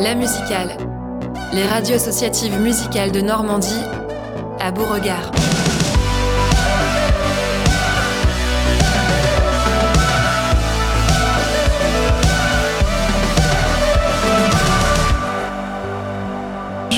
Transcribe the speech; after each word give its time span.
La 0.00 0.14
musicale. 0.14 0.76
Les 1.52 1.66
radios 1.66 1.96
associatives 1.96 2.58
musicales 2.60 3.12
de 3.12 3.20
Normandie 3.20 3.82
à 4.60 4.70
Beauregard. 4.70 5.30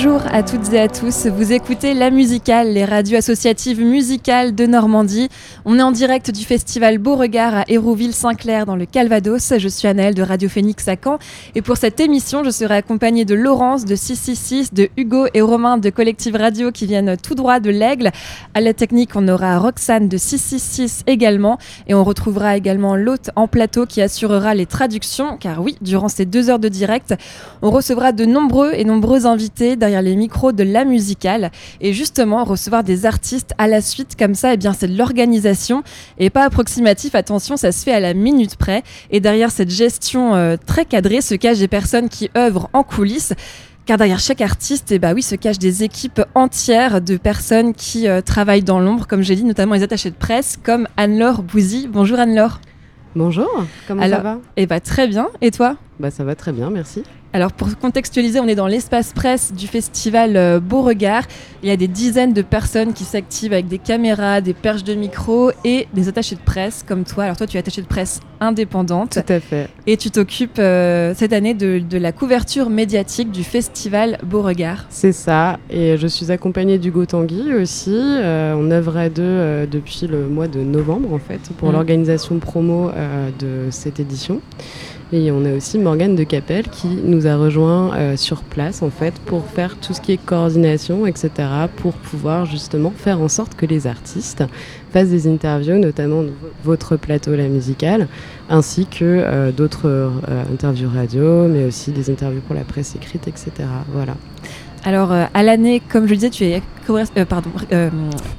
Bonjour 0.05 0.23
à 0.33 0.43
toutes 0.43 0.73
et 0.73 0.81
à 0.81 0.89
tous, 0.89 1.27
vous 1.27 1.53
écoutez 1.53 1.93
La 1.93 2.09
Musicale, 2.09 2.73
les 2.73 2.83
radios 2.83 3.19
associatives 3.19 3.79
musicales 3.79 4.53
de 4.53 4.65
Normandie. 4.65 5.29
On 5.63 5.79
est 5.79 5.81
en 5.81 5.91
direct 5.91 6.29
du 6.29 6.43
festival 6.43 6.97
Beauregard 6.97 7.55
à 7.55 7.63
Hérouville-Saint-Clair 7.69 8.65
dans 8.65 8.75
le 8.75 8.85
Calvados. 8.85 9.53
Je 9.57 9.67
suis 9.69 9.87
Anaëlle 9.87 10.13
de 10.13 10.21
Radio 10.21 10.49
Phoenix 10.49 10.89
à 10.89 10.97
Caen 11.01 11.19
et 11.55 11.61
pour 11.61 11.77
cette 11.77 12.01
émission, 12.01 12.43
je 12.43 12.49
serai 12.49 12.75
accompagnée 12.75 13.23
de 13.23 13.33
Laurence 13.33 13.85
de 13.85 13.95
666, 13.95 14.73
de 14.73 14.89
Hugo 14.97 15.27
et 15.33 15.39
Romain 15.39 15.77
de 15.77 15.89
Collective 15.89 16.35
Radio 16.35 16.73
qui 16.73 16.85
viennent 16.85 17.15
tout 17.15 17.35
droit 17.35 17.61
de 17.61 17.69
l'Aigle. 17.69 18.11
À 18.55 18.59
la 18.59 18.73
technique, 18.73 19.11
on 19.15 19.25
aura 19.29 19.57
Roxane 19.57 20.09
de 20.09 20.17
666 20.17 21.03
également 21.07 21.57
et 21.87 21.93
on 21.93 22.03
retrouvera 22.03 22.57
également 22.57 22.97
l'hôte 22.97 23.29
en 23.37 23.47
plateau 23.47 23.85
qui 23.85 24.01
assurera 24.01 24.53
les 24.53 24.65
traductions 24.65 25.37
car 25.37 25.61
oui, 25.61 25.77
durant 25.79 26.09
ces 26.09 26.25
deux 26.25 26.49
heures 26.49 26.59
de 26.59 26.67
direct, 26.67 27.15
on 27.61 27.71
recevra 27.71 28.11
de 28.11 28.25
nombreux 28.25 28.73
et 28.73 28.83
nombreux 28.83 29.25
invités 29.25 29.77
derrière 29.77 29.92
les 30.01 30.15
micros 30.15 30.51
de 30.51 30.63
la 30.63 30.85
musicale. 30.85 31.51
Et 31.81 31.93
justement, 31.93 32.43
recevoir 32.43 32.83
des 32.83 33.05
artistes 33.05 33.53
à 33.57 33.67
la 33.67 33.81
suite 33.81 34.15
comme 34.17 34.35
ça, 34.35 34.51
et 34.51 34.53
eh 34.53 34.57
bien, 34.57 34.73
c'est 34.73 34.87
de 34.87 34.97
l'organisation 34.97 35.83
et 36.17 36.29
pas 36.29 36.43
approximatif. 36.43 37.15
Attention, 37.15 37.57
ça 37.57 37.71
se 37.71 37.83
fait 37.83 37.93
à 37.93 37.99
la 37.99 38.13
minute 38.13 38.55
près. 38.55 38.83
Et 39.11 39.19
derrière 39.19 39.51
cette 39.51 39.69
gestion 39.69 40.35
euh, 40.35 40.55
très 40.65 40.85
cadrée 40.85 41.21
se 41.21 41.35
cachent 41.35 41.59
des 41.59 41.67
personnes 41.67 42.09
qui 42.09 42.29
œuvrent 42.37 42.69
en 42.73 42.83
coulisses. 42.83 43.33
Car 43.85 43.97
derrière 43.97 44.19
chaque 44.19 44.39
artiste, 44.39 44.93
et 44.93 44.95
eh 44.95 44.99
bah 44.99 45.11
oui, 45.13 45.21
se 45.21 45.35
cachent 45.35 45.59
des 45.59 45.83
équipes 45.83 46.21
entières 46.35 47.01
de 47.01 47.17
personnes 47.17 47.73
qui 47.73 48.07
euh, 48.07 48.21
travaillent 48.21 48.63
dans 48.63 48.79
l'ombre, 48.79 49.07
comme 49.07 49.23
j'ai 49.23 49.35
dit, 49.35 49.43
notamment 49.43 49.75
les 49.75 49.83
attachés 49.83 50.09
de 50.09 50.15
presse, 50.15 50.57
comme 50.63 50.87
Anne-Laure 50.95 51.43
Bouzy. 51.43 51.89
Bonjour 51.91 52.17
Anne-Laure. 52.17 52.61
Bonjour, 53.15 53.49
comment 53.87 54.01
ça 54.07 54.19
va? 54.19 54.39
Eh 54.55 54.65
bah 54.65 54.79
très 54.79 55.07
bien, 55.07 55.27
et 55.41 55.51
toi? 55.51 55.75
Bah 55.99 56.11
ça 56.11 56.23
va 56.23 56.33
très 56.33 56.51
bien, 56.51 56.69
merci. 56.69 57.03
Alors 57.35 57.51
pour 57.51 57.75
contextualiser, 57.79 58.39
on 58.39 58.47
est 58.47 58.53
dans 58.53 58.67
l'espace 58.67 59.11
presse 59.11 59.53
du 59.53 59.65
festival 59.65 60.37
euh, 60.37 60.59
Beauregard. 60.59 61.23
Il 61.63 61.69
y 61.69 61.71
a 61.71 61.77
des 61.77 61.87
dizaines 61.87 62.31
de 62.31 62.43
personnes 62.43 62.93
qui 62.93 63.05
s'activent 63.05 63.53
avec 63.53 63.67
des 63.67 63.79
caméras, 63.79 64.39
des 64.39 64.53
perches 64.53 64.83
de 64.83 64.93
micro 64.93 65.49
et 65.65 65.87
des 65.95 66.09
attachés 66.09 66.35
de 66.35 66.41
presse 66.41 66.85
comme 66.87 67.05
toi. 67.05 67.23
Alors 67.23 67.35
toi, 67.35 67.47
tu 67.47 67.57
es 67.57 67.59
attaché 67.59 67.81
de 67.81 67.87
presse 67.87 68.19
indépendante. 68.39 69.17
Tout 69.25 69.33
à 69.33 69.39
fait. 69.39 69.67
Et 69.87 69.97
tu 69.97 70.11
t'occupes 70.11 70.59
euh, 70.59 71.15
cette 71.15 71.33
année 71.33 71.55
de, 71.55 71.81
la 71.97 72.11
couverture 72.11 72.69
médiatique 72.69 73.31
du 73.31 73.43
festival 73.43 74.19
Beauregard. 74.23 74.85
C'est 74.89 75.11
ça. 75.11 75.57
Et 75.71 75.97
je 75.97 76.05
suis 76.05 76.31
accompagnée 76.31 76.77
d'Hugo 76.77 77.07
Tanguy 77.07 77.51
aussi. 77.55 77.95
Euh, 77.97 78.53
on 78.55 78.69
œuvre 78.69 78.95
à 78.95 79.09
deux 79.09 79.65
depuis 79.65 80.05
le 80.05 80.27
mois 80.27 80.47
de 80.47 80.59
novembre 80.59 81.11
en 81.11 81.19
fait 81.19 81.41
pour 81.57 81.69
mmh. 81.69 81.71
l'organisation 81.71 82.37
promo 82.37 82.91
de 83.39 83.69
cette 83.71 83.99
édition. 83.99 84.39
Et 85.15 85.29
on 85.29 85.45
a 85.45 85.53
aussi 85.53 85.77
Morgane 85.77 86.15
de 86.15 86.23
Capelle 86.23 86.67
qui 86.69 86.87
nous 86.87 87.27
a 87.27 87.37
rejoint 87.37 87.95
euh, 87.95 88.17
sur 88.17 88.41
place 88.41 88.81
en 88.81 88.89
fait 88.89 89.13
pour 89.27 89.45
faire 89.45 89.77
tout 89.77 89.93
ce 89.93 90.01
qui 90.01 90.13
est 90.13 90.17
coordination, 90.17 91.05
etc. 91.05 91.29
pour 91.75 91.93
pouvoir 91.93 92.47
justement 92.47 92.89
faire 92.89 93.21
en 93.21 93.27
sorte 93.27 93.53
que 93.53 93.67
les 93.67 93.85
artistes 93.85 94.43
fassent 94.91 95.09
des 95.09 95.27
interviews, 95.27 95.77
notamment 95.77 96.23
votre 96.63 96.97
plateau 96.97 97.35
La 97.35 97.47
Musicale, 97.47 98.07
ainsi 98.49 98.87
que 98.87 99.03
euh, 99.03 99.51
d'autres 99.51 99.87
euh, 99.87 100.09
interviews 100.51 100.89
radio, 100.89 101.47
mais 101.47 101.65
aussi 101.65 101.91
des 101.91 102.09
interviews 102.09 102.41
pour 102.41 102.55
la 102.55 102.63
presse 102.63 102.95
écrite, 102.95 103.27
etc. 103.27 103.51
Voilà. 103.93 104.15
Alors, 104.85 105.11
euh, 105.11 105.25
à 105.33 105.43
l'année, 105.43 105.81
comme 105.91 106.05
je 106.05 106.11
le 106.11 106.17
disais, 106.17 106.29
tu 106.29 106.43
es 106.45 106.61
euh, 106.89 107.25
pardon, 107.25 107.49
euh, 107.71 107.89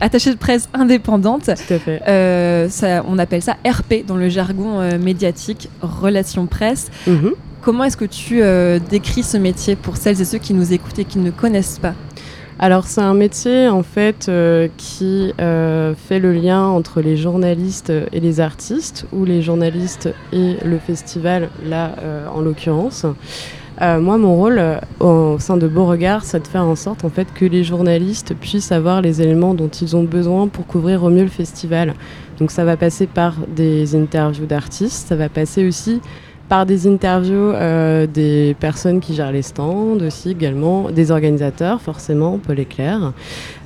attachée 0.01 0.31
de 0.31 0.37
presse 0.37 0.69
indépendante. 0.75 1.45
Tout 1.45 1.75
à 1.75 1.79
fait. 1.79 2.69
Ça, 2.71 3.03
on 3.09 3.19
appelle 3.19 3.43
ça 3.43 3.57
RP 3.67 4.05
dans 4.07 4.17
le 4.17 4.29
jargon 4.29 4.81
médiatique, 4.99 5.71
relations 5.81 6.47
presse. 6.47 6.91
Mhm. 7.07 7.33
Comment 7.63 7.85
est-ce 7.85 7.97
que 7.97 8.05
tu 8.05 8.43
décris 8.91 9.23
ce 9.23 9.39
métier 9.39 9.77
pour 9.77 9.97
celles 9.97 10.21
et 10.21 10.25
ceux 10.27 10.39
qui 10.39 10.53
nous 10.53 10.75
écoutent 10.75 10.99
et 10.99 11.07
qui 11.07 11.19
ne 11.19 11.31
connaissent 11.31 11.79
pas? 11.79 11.95
Alors 12.59 12.87
c'est 12.87 13.01
un 13.01 13.15
métier 13.15 13.69
en 13.69 13.83
fait 13.83 14.31
qui 14.77 15.33
fait 15.39 16.19
le 16.19 16.33
lien 16.33 16.67
entre 16.67 17.01
les 17.01 17.17
journalistes 17.17 17.91
et 18.13 18.21
les 18.21 18.41
artistes, 18.41 19.07
ou 19.13 19.25
les 19.25 19.41
journalistes 19.41 20.11
et 20.35 20.57
le 20.63 20.79
festival, 20.79 21.49
là 21.65 21.95
en 22.35 22.43
l'occurrence. 22.43 23.07
Euh, 23.83 24.01
moi, 24.01 24.19
mon 24.19 24.37
rôle 24.37 24.59
euh, 24.59 24.79
au 25.01 25.39
sein 25.41 25.57
de 25.57 25.67
Beauregard, 25.67 26.25
c'est 26.25 26.41
de 26.41 26.47
faire 26.47 26.65
en 26.65 26.77
sorte 26.77 27.05
en 27.05 27.11
fait, 27.11 27.27
que 27.35 27.45
les 27.45 27.65
journalistes 27.65 28.35
puissent 28.35 28.71
avoir 28.71 29.01
les 29.01 29.21
éléments 29.21 29.55
dont 29.55 29.69
ils 29.69 29.97
ont 29.97 30.05
besoin 30.05 30.47
pour 30.47 30.67
couvrir 30.67 31.03
au 31.03 31.11
mieux 31.11 31.25
le 31.25 31.29
festival. 31.29 31.95
Donc 32.39 32.51
ça 32.51 32.65
va 32.65 32.77
passer 32.77 33.07
par 33.07 33.35
des 33.49 33.97
interviews 33.97 34.47
d'artistes, 34.47 35.09
ça 35.09 35.17
va 35.17 35.29
passer 35.29 35.67
aussi 35.67 36.01
par 36.49 36.67
des 36.67 36.87
interviews 36.87 37.53
euh, 37.53 38.07
des 38.07 38.55
personnes 38.61 39.01
qui 39.01 39.15
gèrent 39.15 39.33
les 39.33 39.43
stands 39.43 39.99
aussi 40.07 40.33
également, 40.33 40.91
des 40.91 41.11
organisateurs 41.11 41.81
forcément, 41.81 42.39
Paul 42.39 42.61
Éclair. 42.61 43.13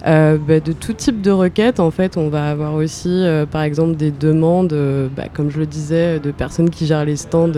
Bah, 0.04 0.60
de 0.64 0.72
tout 0.72 0.94
type 0.94 1.20
de 1.20 1.32
requêtes, 1.32 1.80
en 1.80 1.90
fait, 1.90 2.16
on 2.16 2.28
va 2.28 2.48
avoir 2.48 2.74
aussi 2.74 3.26
par 3.50 3.62
exemple 3.62 3.96
des 3.96 4.10
demandes, 4.10 4.74
bah, 5.14 5.24
comme 5.30 5.50
je 5.50 5.58
le 5.58 5.66
disais, 5.66 6.18
de 6.18 6.30
personnes 6.30 6.70
qui 6.70 6.86
gèrent 6.86 7.04
les 7.04 7.16
stands 7.16 7.52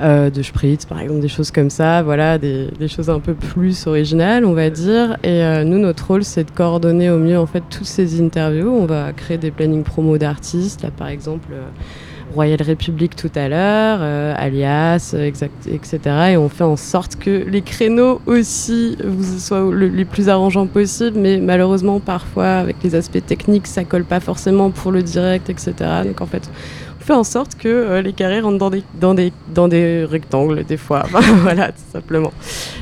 euh, 0.00 0.30
de 0.30 0.42
spritz, 0.42 0.84
par 0.84 1.00
exemple, 1.00 1.20
des 1.20 1.28
choses 1.28 1.50
comme 1.50 1.70
ça, 1.70 2.02
voilà, 2.02 2.38
des, 2.38 2.68
choses 2.86 3.10
un 3.10 3.18
peu 3.18 3.34
plus 3.34 3.86
originales, 3.88 4.44
on 4.44 4.52
va 4.52 4.70
dire. 4.70 5.16
Et 5.24 5.42
euh, 5.42 5.64
nous, 5.64 5.78
notre 5.78 6.06
rôle, 6.06 6.22
c'est 6.22 6.44
de 6.44 6.50
coordonner 6.52 7.10
au 7.10 7.18
mieux 7.18 7.38
en 7.38 7.46
fait 7.46 7.64
toutes 7.68 7.86
ces 7.86 8.20
interviews. 8.20 8.70
On 8.70 8.86
va 8.86 9.12
créer 9.12 9.38
des 9.38 9.50
plannings 9.50 9.82
promo 9.82 10.16
d'artistes, 10.16 10.82
là 10.82 10.90
par 10.96 11.08
exemple. 11.08 11.48
Euh, 11.52 11.66
Royal 12.34 12.60
République 12.60 13.16
tout 13.16 13.30
à 13.34 13.48
l'heure, 13.48 14.02
Alias, 14.38 15.16
etc. 15.16 15.98
Et 16.32 16.36
on 16.36 16.50
fait 16.50 16.62
en 16.62 16.76
sorte 16.76 17.16
que 17.16 17.42
les 17.48 17.62
créneaux 17.62 18.20
aussi 18.26 18.98
soient 19.38 19.74
les 19.74 20.04
plus 20.04 20.28
arrangeants 20.28 20.66
possibles, 20.66 21.18
mais 21.18 21.38
malheureusement 21.38 22.00
parfois 22.00 22.58
avec 22.58 22.76
les 22.84 22.94
aspects 22.94 23.24
techniques 23.24 23.66
ça 23.66 23.84
colle 23.84 24.04
pas 24.04 24.20
forcément 24.20 24.70
pour 24.70 24.92
le 24.92 25.02
direct, 25.02 25.48
etc. 25.48 25.72
Donc 26.04 26.20
en 26.20 26.26
fait 26.26 26.50
fait 27.08 27.14
en 27.14 27.24
sorte 27.24 27.54
que 27.54 27.68
euh, 27.68 28.02
les 28.02 28.12
carrés 28.12 28.40
rentrent 28.40 28.58
dans 28.58 28.68
des, 28.68 28.82
dans 29.00 29.14
des, 29.14 29.32
dans 29.54 29.66
des 29.66 30.04
rectangles 30.04 30.64
des 30.64 30.76
fois. 30.76 31.04
voilà, 31.42 31.68
tout 31.68 31.90
simplement. 31.90 32.32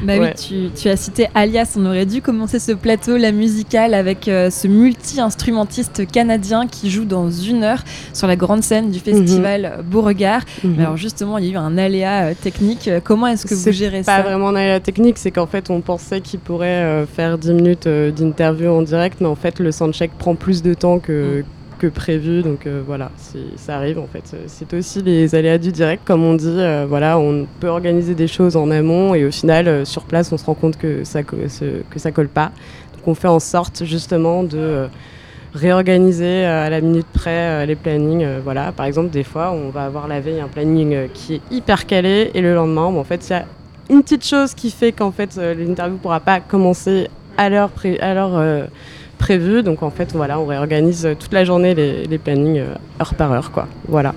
Bah 0.03 0.15
oui, 0.19 0.27
tu, 0.35 0.71
tu, 0.75 0.89
as 0.89 0.97
cité 0.97 1.29
Alias. 1.35 1.77
On 1.79 1.87
aurait 1.87 2.07
dû 2.07 2.21
commencer 2.23 2.59
ce 2.59 2.73
plateau, 2.73 3.17
la 3.17 3.31
musicale, 3.31 3.95
avec 3.95 4.27
euh, 4.27 4.51
ce 4.51 4.67
multi-instrumentiste 4.67 6.11
canadien 6.11 6.67
qui 6.67 6.91
joue 6.91 7.05
dans 7.05 7.31
une 7.31 7.63
heure 7.63 7.85
sur 8.13 8.27
la 8.27 8.35
grande 8.35 8.65
scène 8.65 8.91
du 8.91 8.99
festival 8.99 9.77
mhm. 9.79 9.85
Beauregard. 9.85 10.43
Mhm. 10.65 10.81
alors 10.81 10.97
justement, 10.97 11.39
il 11.39 11.45
y 11.45 11.51
a 11.51 11.53
eu 11.53 11.57
un 11.57 11.79
aléa 11.79 12.25
euh, 12.25 12.35
technique. 12.35 12.91
Comment 13.05 13.29
est-ce 13.29 13.47
que 13.47 13.55
vous 13.55 13.71
gérez 13.71 14.03
ça 14.03 14.17
C'est 14.17 14.23
pas 14.25 14.29
vraiment 14.29 14.49
un 14.49 14.57
aléa 14.57 14.81
technique, 14.81 15.19
c'est 15.19 15.31
qu'en 15.31 15.47
fait, 15.47 15.71
on 15.71 15.81
pensait 15.81 16.21
qu'il 16.21 16.41
pourrait 16.41 17.07
faire 17.15 17.39
10 17.39 17.53
minutes 17.53 17.87
d'interview 17.87 18.71
en 18.71 18.83
direct, 18.83 19.19
mais 19.21 19.29
en 19.29 19.37
fait, 19.37 19.61
le 19.61 19.71
soundcheck 19.71 20.11
prend 20.19 20.35
plus 20.35 20.63
de 20.65 20.75
temps 20.75 20.99
que, 20.99 21.43
mm 21.43 21.56
que 21.79 21.87
prévu. 21.87 22.43
Donc 22.43 22.67
euh, 22.67 22.83
voilà, 22.87 23.11
ça 23.57 23.77
arrive 23.77 23.99
en 23.99 24.07
fait. 24.07 24.37
C'est 24.47 24.73
aussi 24.75 25.03
les 25.03 25.35
aléas 25.35 25.59
du 25.59 25.73
direct, 25.73 26.03
comme 26.05 26.25
on 26.25 26.35
dit. 26.35 26.47
Euh, 26.49 26.87
voilà, 26.89 27.19
on 27.19 27.47
peut 27.61 27.69
organiser 27.69 28.15
des 28.15 28.29
choses 28.29 28.57
en 28.57 28.71
amont 28.71 29.15
et 29.15 29.25
au 29.25 29.31
final, 29.31 29.69
euh, 29.69 29.85
sur 29.85 30.03
place, 30.03 30.33
on 30.33 30.39
se 30.39 30.45
rend 30.45 30.55
compte 30.55 30.77
que 30.77 31.05
ça, 31.05 31.23
que, 31.23 31.37
ça 31.49 32.13
colle 32.13 32.29
pas. 32.29 32.53
Donc 32.95 33.07
on 33.07 33.15
fait 33.15 33.29
en 33.29 33.41
sorte 33.41 33.85
justement 33.85 34.43
de 34.43 34.89
réorganiser 35.55 36.45
à 36.45 36.69
la 36.69 36.81
minute 36.81 37.07
près 37.13 37.65
les 37.67 37.77
plannings. 37.77 38.27
voilà, 38.45 38.73
par 38.73 38.85
exemple, 38.85 39.11
des 39.11 39.25
fois, 39.25 39.53
on 39.53 39.71
va 39.71 39.85
avoir 39.85 40.07
la 40.07 40.21
veille 40.21 40.41
un 40.41 40.49
planning 40.49 41.09
qui 41.15 41.37
est 41.37 41.41
hyper 41.51 41.87
calé 41.87 42.31
et 42.35 42.43
le 42.43 42.55
lendemain, 42.55 42.85
en 42.85 43.05
fait, 43.05 43.27
il 43.29 43.31
y 43.31 43.37
a 43.37 43.47
une 43.89 44.03
petite 44.03 44.25
chose 44.25 44.53
qui 44.53 44.71
fait 44.71 44.93
qu'en 44.93 45.13
fait, 45.13 45.37
l'interview 45.37 45.97
pourra 45.97 46.21
pas 46.21 46.41
commencer 46.41 47.09
à 47.39 47.49
l'heure 47.49 47.71
à 48.01 48.15
l'heure 48.15 48.69
prévu. 49.17 49.63
Donc 49.63 49.83
en 49.83 49.91
fait, 49.91 50.13
voilà, 50.13 50.39
on 50.39 50.47
réorganise 50.47 51.09
toute 51.19 51.33
la 51.33 51.45
journée 51.45 51.75
les, 51.75 52.19
plannings 52.19 52.59
euh, 52.59 52.75
heure 53.01 53.15
par 53.15 53.33
heure, 53.33 53.51
quoi. 53.51 53.67
Voilà. 53.89 54.15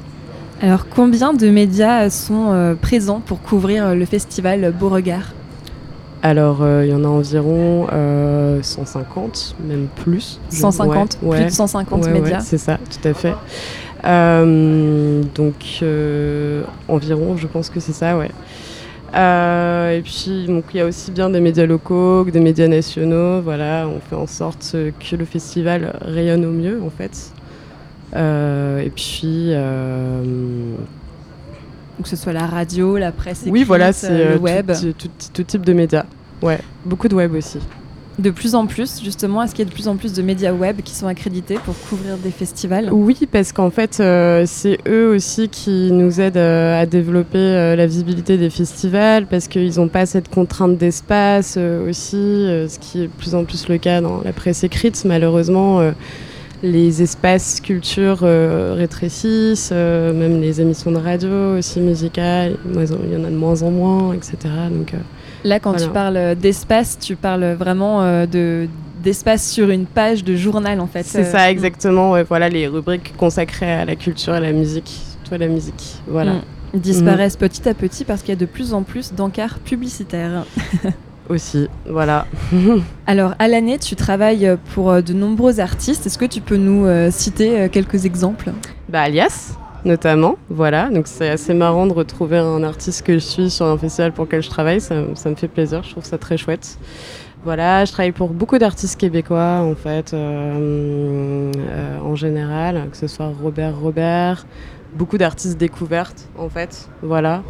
Alors 0.62 0.88
combien 0.90 1.34
de 1.34 1.50
médias 1.50 2.10
sont 2.10 2.52
euh, 2.52 2.76
présents 2.76 3.22
pour 3.26 3.42
couvrir 3.42 3.86
euh, 3.86 3.96
le 3.96 4.06
festival 4.06 4.74
Beauregard? 4.78 5.34
Alors, 6.22 6.68
il 6.84 6.90
y 6.90 6.94
en 6.94 7.06
a 7.06 7.08
environ 7.08 7.88
150, 8.62 9.56
même 9.66 9.88
plus. 10.04 10.42
150 10.50 11.18
Plus 11.18 11.46
de 11.46 11.50
150 11.50 12.10
médias 12.10 12.42
C'est 12.42 12.58
ça, 12.58 12.78
tout 12.78 13.08
à 13.08 13.14
fait. 13.14 13.34
donc, 15.34 15.82
environ, 16.90 17.38
je 17.38 17.48
pense 17.48 17.70
que 17.70 17.80
c'est 17.80 17.94
ça, 17.94 18.18
ouais. 18.18 18.32
Euh, 19.16 19.98
et 19.98 20.02
puis, 20.02 20.46
il 20.48 20.62
y 20.78 20.80
a 20.82 20.86
aussi 20.86 21.12
bien 21.12 21.30
des 21.30 21.40
médias 21.40 21.66
locaux 21.66 22.24
que 22.26 22.32
des 22.32 22.40
médias 22.40 22.68
nationaux. 22.68 23.42
Voilà, 23.42 23.88
on 23.88 24.00
fait 24.00 24.16
en 24.16 24.28
sorte 24.28 24.76
que 25.00 25.16
le 25.16 25.26
festival 25.26 25.98
rayonne 26.02 26.46
au 26.46 26.52
mieux, 26.52 26.80
en 26.84 26.90
fait. 26.90 27.32
Euh, 28.16 28.80
et 28.80 28.90
puis, 28.90 29.50
euh, 29.50 30.22
Donc, 31.98 32.04
que 32.04 32.10
ce 32.10 32.16
soit 32.16 32.34
la 32.34 32.46
radio, 32.46 32.98
la 32.98 33.12
presse 33.12 33.40
écrite, 33.42 33.52
Oui, 33.54 33.64
voilà, 33.64 33.92
c'est 33.94 34.32
le 34.32 34.38
web. 34.38 34.72
Tout, 34.72 34.94
tout- 34.94 35.10
tout 35.34 35.44
type 35.44 35.66
de 35.66 35.74
médias. 35.74 36.06
Ouais, 36.42 36.60
beaucoup 36.86 37.08
de 37.10 37.16
web 37.16 37.34
aussi. 37.36 37.60
De 38.20 38.32
plus 38.32 38.54
en 38.54 38.66
plus, 38.66 39.02
justement, 39.02 39.42
est-ce 39.42 39.56
qu'il 39.56 39.64
y 39.64 39.68
a 39.68 39.70
de 39.70 39.74
plus 39.74 39.88
en 39.88 39.96
plus 39.96 40.12
de 40.12 40.22
médias 40.22 40.52
web 40.52 40.82
qui 40.84 40.94
sont 40.94 41.08
accrédités 41.08 41.56
pour 41.64 41.74
couvrir 41.88 42.18
des 42.18 42.32
festivals? 42.32 42.90
Oui, 42.92 43.18
parce 43.32 43.54
qu'en 43.54 43.70
fait, 43.70 44.02
euh, 44.02 44.44
c'est 44.46 44.78
eux 44.90 45.16
aussi 45.16 45.48
qui 45.48 45.90
nous 45.94 46.20
aident 46.20 46.36
euh, 46.36 46.82
à 46.82 46.86
développer 46.86 47.38
euh, 47.38 47.78
la 47.78 47.88
visibilité 47.88 48.38
des 48.38 48.50
festivals, 48.50 49.26
parce 49.26 49.48
qu'ils 49.48 49.78
n'ont 49.78 49.88
pas 49.88 50.06
cette 50.06 50.28
contrainte 50.28 50.78
d'espace 50.78 51.56
aussi, 51.56 52.18
ce 52.18 52.78
qui 52.80 53.04
est 53.04 53.08
de 53.08 53.12
plus 53.12 53.36
en 53.36 53.46
plus 53.46 53.70
le 53.70 53.78
cas 53.78 54.02
dans 54.02 54.20
la 54.22 54.34
presse 54.34 54.66
écrite. 54.66 55.02
Malheureusement, 55.06 55.80
les 56.62 57.02
espaces 57.02 57.62
culture 57.62 58.20
rétrécissent, 58.20 59.72
même 59.72 60.42
les 60.42 60.60
émissions 60.60 60.92
de 60.92 60.98
radio 60.98 61.58
aussi 61.58 61.80
musicales, 61.80 62.58
il 62.66 63.14
y 63.14 63.16
en 63.16 63.24
a 63.24 63.30
de 63.30 63.36
moins 63.36 63.64
en 63.64 63.72
moins, 63.72 64.14
etc. 64.14 64.36
Donc, 64.70 64.94
Là, 65.44 65.60
quand 65.60 65.72
Voilà. 65.72 65.86
tu 65.86 65.92
parles 65.92 66.36
d'espace, 66.36 66.98
tu 67.00 67.16
parles 67.16 67.54
vraiment 67.54 68.02
euh, 68.04 68.26
de 68.26 68.68
d'espace 69.04 69.50
sur 69.50 69.70
une 69.70 69.86
page 69.86 70.26
de 70.26 70.36
journal, 70.36 70.82
en 70.82 70.88
fait. 70.88 71.04
C'est 71.04 71.20
Euh, 71.22 71.32
ça, 71.32 71.50
exactement. 71.50 72.12
Ouais, 72.12 72.24
voilà 72.24 72.50
les 72.50 72.68
rubriques 72.68 73.16
consacrées 73.16 73.72
à 73.72 73.86
la 73.86 73.96
culture 73.96 74.36
et 74.36 74.42
la 74.42 74.52
musique. 74.52 74.92
Toi, 75.28 75.38
la 75.38 75.48
musique. 75.48 75.96
Voilà. 76.08 76.34
mm, 76.74 76.80
disparaissent 76.80 77.38
petit 77.38 77.68
à 77.70 77.74
petit 77.74 78.04
parce 78.04 78.20
qu'il 78.22 78.30
y 78.30 78.38
a 78.38 78.40
de 78.40 78.46
plus 78.46 78.74
en 78.74 78.84
plus 78.84 79.14
d'encarts 79.14 79.60
publicitaires. 79.60 80.44
Aussi, 81.30 81.68
voilà. 81.88 82.26
Alors, 83.08 83.36
à 83.40 83.48
l'année, 83.48 83.78
tu 83.80 83.96
travailles 83.96 84.58
pour 84.74 84.90
euh, 84.92 85.02
de 85.02 85.14
nombreux 85.14 85.60
artistes. 85.62 86.06
Est-ce 86.08 86.18
que 86.18 86.26
tu 86.26 86.42
peux 86.42 86.58
nous 86.58 86.86
euh, 86.86 87.10
citer 87.12 87.58
euh, 87.62 87.68
quelques 87.70 88.04
exemples? 88.06 88.52
Bah, 88.90 89.02
Alias, 89.04 89.54
notamment. 89.86 90.38
Voilà. 90.50 90.90
Donc, 90.90 91.08
c'est 91.08 91.30
assez 91.30 91.54
marrant 91.54 91.88
de 91.88 91.94
retrouver 91.94 92.38
un 92.38 92.64
artiste 92.64 93.06
que 93.06 93.14
je 93.14 93.20
suis 93.20 93.50
sur 93.50 93.66
un 93.66 93.78
festival 93.78 94.12
pour 94.12 94.26
lequel 94.26 94.42
je 94.42 94.50
travaille. 94.50 94.82
Ça, 94.82 94.96
ça 95.16 95.30
me 95.30 95.36
fait 95.36 95.48
plaisir. 95.48 95.84
Je 95.84 95.92
trouve 95.92 96.06
ça 96.06 96.18
très 96.18 96.38
chouette. 96.38 96.78
Voilà, 97.46 97.86
je 97.86 97.94
travaille 97.94 98.12
pour 98.12 98.30
beaucoup 98.30 98.58
d'artistes 98.58 99.00
québécois, 99.00 99.62
en 99.62 99.74
fait, 99.74 100.14
euh, 100.14 101.52
euh, 101.56 102.00
en 102.04 102.16
général, 102.16 102.90
que 102.92 102.98
ce 102.98 103.08
soit 103.08 103.32
Robert 103.42 103.80
Robert, 103.80 104.46
beaucoup 104.94 105.18
d'artistes 105.18 105.58
découvertes, 105.58 106.28
en 106.38 106.50
fait. 106.50 106.90
Voilà. 107.02 107.44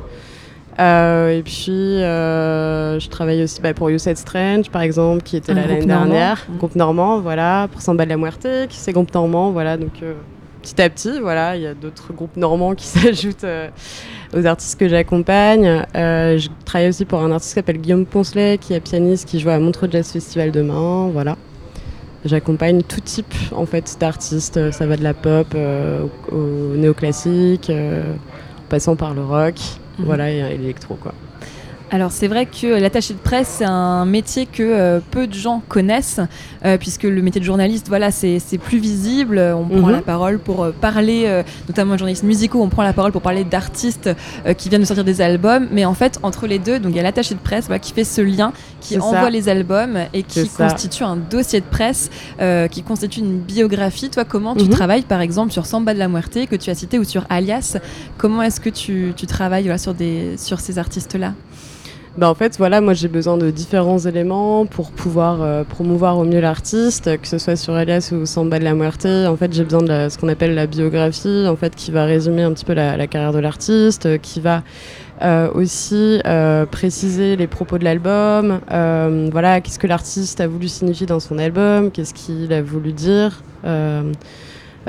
Euh, 0.79 1.29
et 1.31 1.41
puis, 1.41 1.97
je 2.01 3.09
travaille 3.09 3.41
aussi 3.41 3.61
bah, 3.61 3.73
pour 3.73 3.89
You 3.89 3.97
Said 3.97 4.17
Strange, 4.17 4.69
par 4.69 4.83
exemple, 4.83 5.23
qui 5.23 5.37
était 5.37 5.55
là 5.55 5.65
l'année 5.65 5.85
dernière. 5.85 6.45
Groupe 6.59 6.75
normand, 6.75 7.19
voilà. 7.19 7.67
Pour 7.71 7.81
Samba 7.81 8.05
de 8.05 8.09
la 8.09 8.17
Muerte, 8.17 8.47
qui 8.69 8.77
c'est 8.77 8.93
groupe 8.93 9.11
normand, 9.11 9.49
voilà. 9.49 9.75
Donc, 9.75 10.03
petit 10.61 10.81
à 10.81 10.89
petit, 10.89 11.19
voilà, 11.19 11.55
il 11.55 11.61
y 11.63 11.67
a 11.67 11.73
d'autres 11.73 12.13
groupes 12.13 12.37
normands 12.37 12.75
qui 12.75 12.85
s'ajoutent 12.87 13.43
euh, 13.43 13.69
aux 14.35 14.45
artistes 14.45 14.79
que 14.79 14.87
j'accompagne. 14.87 15.83
Euh, 15.95 16.37
je 16.37 16.49
travaille 16.65 16.89
aussi 16.89 17.05
pour 17.05 17.19
un 17.21 17.31
artiste 17.31 17.51
qui 17.51 17.55
s'appelle 17.55 17.77
Guillaume 17.79 18.05
Poncelet, 18.05 18.57
qui 18.57 18.73
est 18.73 18.79
pianiste, 18.79 19.27
qui 19.27 19.39
joue 19.39 19.49
à 19.49 19.59
Montreux 19.59 19.87
Jazz 19.91 20.11
Festival 20.11 20.51
demain, 20.51 21.09
voilà. 21.11 21.35
J'accompagne 22.25 22.81
tout 22.83 22.99
type 22.99 23.33
en 23.55 23.65
fait 23.65 23.95
d'artistes. 23.99 24.71
Ça 24.71 24.85
va 24.85 24.97
de 24.97 25.03
la 25.03 25.13
pop 25.13 25.47
euh, 25.55 26.03
au, 26.31 26.35
au 26.35 26.75
néoclassique, 26.75 27.69
euh, 27.69 28.03
en 28.13 28.69
passant 28.69 28.95
par 28.95 29.13
le 29.13 29.23
rock, 29.23 29.55
Mhm. 29.99 30.05
voilà, 30.05 30.31
et, 30.31 30.37
et 30.37 30.57
l'électro 30.57 30.95
quoi. 30.95 31.13
Alors 31.91 32.11
c'est 32.11 32.27
vrai 32.27 32.45
que 32.45 32.67
l'attaché 32.79 33.15
de 33.15 33.19
presse 33.19 33.55
c'est 33.57 33.65
un 33.65 34.05
métier 34.05 34.45
que 34.45 34.61
euh, 34.61 34.99
peu 35.09 35.25
de 35.25 35.33
gens 35.33 35.63
connaissent 35.67 36.19
euh, 36.63 36.77
puisque 36.77 37.01
le 37.03 37.19
métier 37.23 37.41
de 37.41 37.45
journaliste 37.45 37.87
voilà 37.87 38.11
c'est 38.11 38.37
c'est 38.37 38.59
plus 38.59 38.77
visible 38.77 39.39
on 39.39 39.65
prend 39.67 39.87
Mhm. 39.87 39.91
la 39.95 40.01
parole 40.03 40.37
pour 40.37 40.63
euh, 40.63 40.71
parler 40.71 41.41
notamment 41.67 41.93
les 41.93 41.97
journalistes 41.97 42.23
musicaux 42.23 42.61
on 42.61 42.69
prend 42.69 42.83
la 42.83 42.93
parole 42.93 43.11
pour 43.11 43.23
parler 43.23 43.43
d'artistes 43.43 44.09
qui 44.57 44.69
viennent 44.69 44.81
de 44.81 44.85
sortir 44.85 45.03
des 45.03 45.19
albums 45.21 45.67
mais 45.71 45.83
en 45.85 45.95
fait 45.95 46.19
entre 46.21 46.45
les 46.45 46.59
deux 46.59 46.77
donc 46.79 46.91
il 46.93 46.97
y 46.97 46.99
a 46.99 47.03
l'attaché 47.03 47.33
de 47.33 47.39
presse 47.39 47.65
voilà, 47.65 47.79
qui 47.79 47.91
fait 47.93 48.03
ce 48.03 48.21
lien 48.21 48.53
qui 48.81 48.97
envoie 48.99 49.21
ça. 49.23 49.29
les 49.31 49.49
albums 49.49 49.97
et 50.13 50.21
qui 50.23 50.45
ça. 50.45 50.67
constitue 50.67 51.03
un 51.03 51.15
dossier 51.15 51.59
de 51.59 51.65
presse 51.65 52.11
qui 52.71 52.83
constitue 52.83 53.21
une 53.21 53.39
biographie 53.39 54.09
toi 54.09 54.25
comment 54.25 54.55
tu 54.55 54.65
Mhm. 54.65 54.69
travailles 54.69 55.01
par 55.01 55.21
exemple 55.21 55.51
sur 55.51 55.65
Samba 55.65 55.93
de 55.95 55.99
la 55.99 56.07
Muerte 56.07 56.37
que 56.49 56.55
tu 56.55 56.69
as 56.69 56.75
cité 56.75 56.99
ou 56.99 57.03
sur 57.03 57.25
Alias? 57.29 57.77
Comment 58.17 58.43
est-ce 58.43 58.59
que 58.59 58.69
tu, 58.69 59.13
tu 59.15 59.25
travailles 59.25 59.63
voilà, 59.63 59.77
sur, 59.79 59.93
des, 59.95 60.35
sur 60.37 60.59
ces 60.59 60.77
artistes 60.77 61.15
là 61.15 61.33
Bah, 62.19 62.29
en 62.29 62.35
fait, 62.35 62.57
voilà, 62.57 62.81
moi 62.81 62.93
j'ai 62.93 63.07
besoin 63.07 63.37
de 63.37 63.49
différents 63.49 63.99
éléments 63.99 64.65
pour 64.65 64.91
pouvoir 64.91 65.41
euh, 65.41 65.63
promouvoir 65.63 66.17
au 66.17 66.25
mieux 66.25 66.41
l'artiste, 66.41 67.17
que 67.17 67.25
ce 67.25 67.37
soit 67.37 67.55
sur 67.55 67.79
Elias 67.79 68.11
ou 68.11 68.25
Samba 68.25 68.59
de 68.59 68.65
la 68.65 68.73
Muerte. 68.73 69.05
En 69.05 69.37
fait, 69.37 69.53
j'ai 69.53 69.63
besoin 69.63 69.83
de 69.83 70.09
ce 70.09 70.17
qu'on 70.17 70.27
appelle 70.27 70.53
la 70.53 70.67
biographie, 70.67 71.45
en 71.47 71.55
fait, 71.55 71.73
qui 71.77 71.91
va 71.91 72.03
résumer 72.03 72.43
un 72.43 72.51
petit 72.51 72.65
peu 72.65 72.73
la, 72.73 73.07
carrière 73.07 73.31
de 73.31 73.39
l'artiste, 73.39 74.05
euh, 74.05 74.17
qui 74.17 74.41
va 74.41 74.63
euh, 75.21 75.49
aussi 75.53 76.19
préciser 76.71 77.37
les 77.37 77.47
propos 77.47 77.77
de 77.77 77.85
l'album. 77.85 78.59
voilà, 79.31 79.61
qu'est-ce 79.61 79.79
que 79.79 79.87
l'artiste 79.87 80.41
a 80.41 80.47
voulu 80.47 80.67
signifier 80.67 81.05
dans 81.05 81.21
son 81.21 81.37
album, 81.37 81.89
qu'est-ce 81.89 82.13
qu'il 82.13 82.51
a 82.51 82.61
voulu 82.61 82.91
dire. 82.91 83.41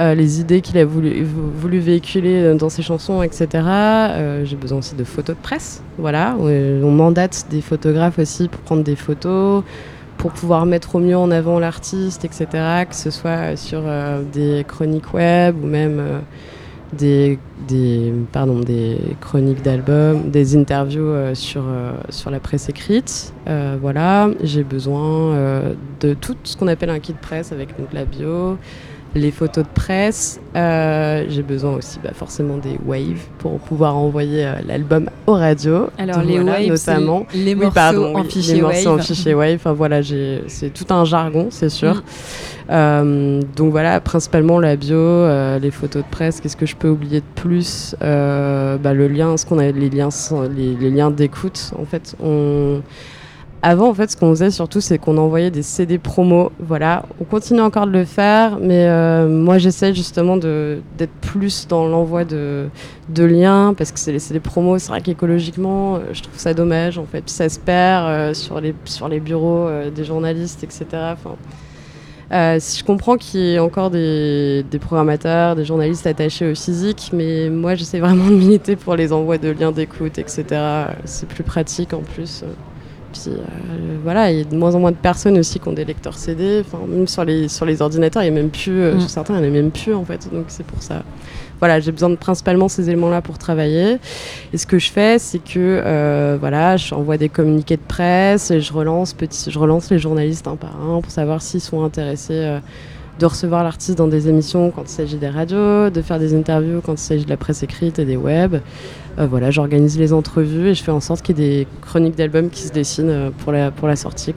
Euh, 0.01 0.11
euh, 0.11 0.15
les 0.15 0.41
idées 0.41 0.61
qu'il 0.61 0.79
a 0.79 0.85
voulu, 0.85 1.25
voulu 1.25 1.79
véhiculer 1.79 2.55
dans 2.55 2.69
ses 2.69 2.83
chansons, 2.83 3.23
etc. 3.23 3.49
Euh, 3.55 4.45
J'ai 4.45 4.57
besoin 4.57 4.79
aussi 4.79 4.95
de 4.95 5.05
photos 5.05 5.37
de 5.37 5.41
presse. 5.41 5.83
Voilà, 5.99 6.37
Euh, 6.41 6.83
on 6.83 6.91
mandate 6.91 7.47
des 7.51 7.61
photographes 7.61 8.19
aussi 8.19 8.49
pour 8.49 8.61
prendre 8.61 8.83
des 8.83 8.97
photos, 8.97 9.63
pour 10.17 10.33
pouvoir 10.33 10.67
mettre 10.67 10.97
au 10.97 10.99
mieux 11.01 11.17
en 11.17 11.31
avant 11.31 11.59
l'artiste, 11.59 12.25
etc. 12.25 12.47
Que 12.89 12.95
ce 12.95 13.11
soit 13.11 13.57
sur 13.57 13.83
euh, 13.85 14.23
des 14.33 14.65
chroniques 14.67 15.13
web 15.15 15.57
ou 15.63 15.67
même 15.67 15.99
euh, 15.99 16.19
des, 16.93 17.39
des, 17.69 18.13
pardon, 18.33 18.61
des 18.61 18.99
chroniques 19.21 19.63
d'albums, 19.63 20.31
des 20.31 20.57
interviews 20.57 21.03
euh, 21.03 21.35
sur, 21.35 21.63
euh, 21.67 21.93
sur 22.09 22.31
la 22.31 22.41
presse 22.41 22.69
écrite. 22.69 23.33
Euh, 23.49 23.77
voilà, 23.81 24.29
j'ai 24.43 24.65
besoin 24.65 25.35
euh, 25.35 25.75
de 26.01 26.15
tout 26.15 26.37
ce 26.45 26.57
qu'on 26.57 26.69
appelle 26.69 26.91
un 26.91 26.99
kit 26.99 27.15
presse 27.15 27.53
avec 27.53 27.79
donc, 27.79 27.93
la 27.93 28.05
bio, 28.05 28.57
les 29.15 29.31
photos 29.31 29.65
de 29.65 29.69
presse. 29.75 30.41
Euh, 30.57 31.25
j'ai 31.29 31.43
besoin 31.43 31.73
aussi 31.77 31.99
bah, 32.03 32.11
forcément 32.15 32.57
des 32.59 32.79
waves 32.87 33.27
pour 33.39 33.59
pouvoir 33.59 33.97
envoyer 33.97 34.45
euh, 34.47 34.55
l'album 34.67 35.09
aux 35.27 35.35
radios. 35.35 35.89
Alors 35.99 36.23
les 36.23 36.39
Voilà, 36.39 36.59
waves, 36.61 36.69
notamment. 36.69 37.27
les 37.35 37.55
Oui, 37.55 37.61
morceaux 37.61 37.75
pardon, 37.75 38.17
en 38.17 38.23
oui, 38.23 38.31
fichier 38.31 38.55
les 38.55 38.63
morceaux 38.63 38.91
wave. 38.91 39.01
en 39.01 39.03
fichier 39.03 39.35
wave. 39.35 39.55
Enfin 39.57 39.73
voilà, 39.73 40.01
c'est 40.03 40.71
tout 40.73 40.93
un 40.93 41.05
jargon, 41.05 41.49
c'est 41.51 41.69
sûr. 41.69 41.95
Mm. 41.97 42.03
Euh, 42.73 43.43
donc 43.57 43.73
voilà, 43.73 44.01
principalement 44.01 44.61
la 44.61 44.77
bio, 44.77 45.27
les 45.59 45.71
photos 45.73 46.03
de 46.05 46.09
presse. 46.09 46.41
Qu'est-ce 46.41 46.57
que 46.57 46.67
je 46.67 46.77
peux 46.77 46.89
oublier 46.89 47.21
de 47.21 47.25
plus 47.35 47.97
bah, 48.01 48.95
Le 48.95 49.09
lien, 49.09 49.37
ce 49.37 49.45
qu'on 49.45 49.59
a, 49.59 49.71
les 49.71 49.91
liens, 49.91 50.11
les, 50.57 50.77
les 50.77 50.91
liens 50.91 51.11
d'écoute. 51.11 51.73
En 51.81 51.85
fait, 51.85 52.15
on 52.23 52.81
avant, 53.63 53.91
en 53.91 53.95
fait, 53.95 54.11
ce 54.11 54.17
qu'on 54.17 54.31
faisait 54.31 54.51
surtout, 54.51 54.81
c'est 54.81 54.97
qu'on 54.97 55.19
envoyait 55.19 55.51
des 55.51 55.63
CD 55.63 55.99
promo. 55.99 56.51
Voilà, 56.59 57.05
on 57.21 57.25
continue 57.25 57.61
encore 57.61 57.87
de 57.87 57.93
le 57.93 58.07
faire, 58.07 58.59
mais 58.59 58.87
euh, 58.87 59.29
moi, 59.29 59.59
j'essaie 59.59 59.93
justement 59.93 60.39
d'être 60.39 61.13
plus 61.21 61.69
dans 61.69 61.87
l'envoi 61.87 62.25
de, 62.25 62.71
liens, 63.17 63.75
parce 63.77 63.93
que 63.93 63.99
c'est 63.99 64.13
les 64.13 64.19
CD 64.19 64.41
promos. 64.41 64.79
C'est 64.79 64.89
vrai 64.89 65.03
qu'écologiquement, 65.03 65.97
euh, 65.97 65.99
je 66.13 66.23
trouve 66.23 66.39
ça 66.39 66.55
dommage, 66.55 66.97
en 66.97 67.05
fait. 67.05 67.29
Ça 67.29 67.51
se 67.51 67.59
perd 67.59 68.07
euh, 68.07 68.35
sur, 68.35 68.61
les, 68.61 69.21
bureaux 69.21 69.69
des 69.95 70.05
journalistes, 70.05 70.65
etc. 70.65 70.87
Je 72.31 72.83
comprends 72.85 73.19
qu'il 73.19 73.41
y 73.41 73.55
ait 73.55 73.59
encore 73.59 73.91
des, 73.91 74.65
des 74.71 74.79
programmateurs, 74.79 75.55
des 75.55 75.67
journalistes 75.67 76.07
attachés 76.07 76.51
au 76.51 76.55
physique, 76.55 77.11
mais 77.13 77.51
moi 77.51 77.75
j'essaie 77.75 77.99
vraiment 77.99 78.27
de 78.27 78.37
militer 78.37 78.77
pour 78.77 78.97
les 78.97 79.13
envois 79.13 79.37
de 79.37 79.51
liens 79.51 79.73
d'écoute, 79.73 80.17
etc. 80.19 80.45
C'est 81.05 81.29
plus 81.29 81.43
pratique 81.43 81.93
en 81.93 82.01
plus. 82.01 82.45
Puis 83.13 83.23
euh, 83.29 83.97
voilà, 84.03 84.31
il 84.31 84.39
y 84.39 84.41
a 84.41 84.45
de 84.45 84.57
moins 84.57 84.75
en 84.75 84.81
moins 84.81 84.91
de 84.93 84.97
personnes 84.97 85.39
aussi 85.39 85.59
qui 85.61 85.69
ont 85.69 85.73
des 85.73 85.85
lecteurs 85.85 86.17
CD. 86.19 86.63
Enfin, 86.65 86.79
même 86.87 87.07
sur 87.09 87.25
les, 87.25 87.49
sur 87.49 87.67
les 87.67 87.83
ordinateurs, 87.83 88.23
il 88.23 88.31
n'y 88.33 88.39
a 88.39 88.41
même 88.43 88.51
plus, 88.51 88.81
euh, 88.81 88.95
Mm. 88.95 89.01
sur 89.01 89.11
certains, 89.11 89.35
il 89.35 89.41
n'y 89.43 89.47
en 89.47 89.51
a 89.51 89.53
même 89.53 89.71
plus 89.71 89.95
en 89.95 90.05
fait. 90.05 90.29
Donc 90.33 90.47
c'est 90.49 90.65
pour 90.67 90.83
ça. 90.83 91.03
Voilà, 91.59 91.79
j'ai 91.79 91.93
besoin 91.93 92.09
de 92.09 92.15
principalement 92.17 92.69
ces 92.69 92.89
éléments-là 92.89 93.21
pour 93.21 93.37
travailler. 93.37 93.99
Et 94.53 94.57
ce 94.57 94.67
que 94.67 94.79
je 94.79 94.91
fais, 94.91 95.19
c'est 95.19 95.39
que 95.39 95.59
euh, 95.85 96.39
voilà, 96.41 96.77
j'envoie 96.79 97.19
des 97.19 97.29
communiqués 97.29 97.77
de 97.77 97.83
presse 97.87 98.51
et 98.51 98.61
je 98.63 98.73
relance, 98.73 99.13
petit, 99.13 99.51
je 99.51 99.59
relance 99.59 99.91
les 99.91 99.99
journalistes 99.99 100.47
un 100.49 100.57
par 100.57 100.75
un 100.81 101.03
pour 101.03 101.11
savoir 101.11 101.43
s'ils 101.43 101.61
sont 101.61 101.85
intéressés 101.85 102.33
euh, 102.33 102.61
de 103.19 103.27
recevoir 103.27 103.65
l'artiste 103.65 103.99
dans 103.99 104.07
des 104.07 104.29
émissions 104.29 104.71
quand 104.71 104.83
il 104.83 104.89
s'agit 104.89 105.17
des 105.17 105.29
radios, 105.29 105.91
de 105.91 106.03
faire 106.03 106.19
des 106.19 106.35
interviews 106.35 106.81
quand 106.81 106.95
il 106.95 106.99
s'agit 106.99 107.25
de 107.25 107.31
la 107.31 107.37
presse 107.37 107.63
écrite 107.63 107.99
et 107.99 108.05
des 108.05 108.17
web. 108.17 108.57
Euh, 109.19 109.27
voilà, 109.27 109.51
j'organise 109.51 109.99
les 109.99 110.13
entrevues 110.13 110.69
et 110.69 110.75
je 110.75 110.83
fais 110.83 110.93
en 110.93 111.01
sorte 111.01 111.23
qu'il 111.23 111.39
y 111.39 111.43
ait 111.43 111.65
des 111.65 111.67
chroniques 111.83 112.17
d'albums 112.17 112.49
qui 112.49 112.63
se 112.63 112.73
dessinent 112.73 113.11
euh, 113.11 113.31
pour 113.37 113.53
la, 113.53 113.97
sortie. 113.97 114.33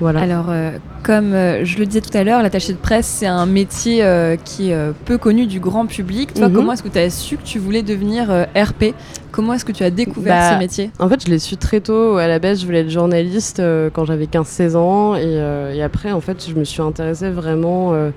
Voilà. 0.00 0.20
Alors, 0.20 0.46
euh, 0.48 0.72
comme 1.02 1.32
euh, 1.34 1.64
je 1.64 1.78
le 1.78 1.86
disais 1.86 2.00
tout 2.00 2.16
à 2.16 2.24
l'heure, 2.24 2.42
l'attaché 2.42 2.72
de 2.72 2.78
presse, 2.78 3.06
c'est 3.06 3.26
un 3.26 3.46
métier 3.46 4.02
euh, 4.04 4.36
qui 4.36 4.70
est 4.70 4.76
peu 5.04 5.18
connu 5.18 5.46
du 5.46 5.60
grand 5.60 5.86
public. 5.86 6.34
Toi, 6.34 6.48
Mhm. 6.48 6.54
comment 6.54 6.72
est-ce 6.72 6.82
que 6.82 6.88
tu 6.88 6.98
as 6.98 7.10
su 7.10 7.36
que 7.36 7.44
tu 7.44 7.58
voulais 7.58 7.82
devenir 7.82 8.28
RP 8.56 8.94
Comment 9.30 9.54
est-ce 9.54 9.64
que 9.64 9.72
tu 9.72 9.82
as 9.84 9.90
découvert 9.90 10.34
Bah, 10.36 10.52
ce 10.54 10.58
métier? 10.58 10.90
En 10.98 11.08
fait, 11.08 11.24
je 11.24 11.30
l'ai 11.30 11.38
su 11.38 11.56
très 11.56 11.80
tôt. 11.80 12.16
À 12.16 12.26
la 12.28 12.38
base, 12.38 12.60
je 12.60 12.66
voulais 12.66 12.80
être 12.80 12.90
journaliste 12.90 13.58
euh, 13.60 13.90
quand 13.92 14.04
j'avais 14.04 14.26
15-16 14.26 14.76
ans. 14.76 15.16
Et, 15.16 15.22
euh, 15.24 15.72
et 15.74 15.82
après, 15.82 16.12
en 16.12 16.20
fait, 16.20 16.44
je 16.48 16.54
me 16.54 16.64
suis 16.64 16.82
intéressée 16.82 17.30
vraiment 17.30 17.92
euh, 17.94 18.10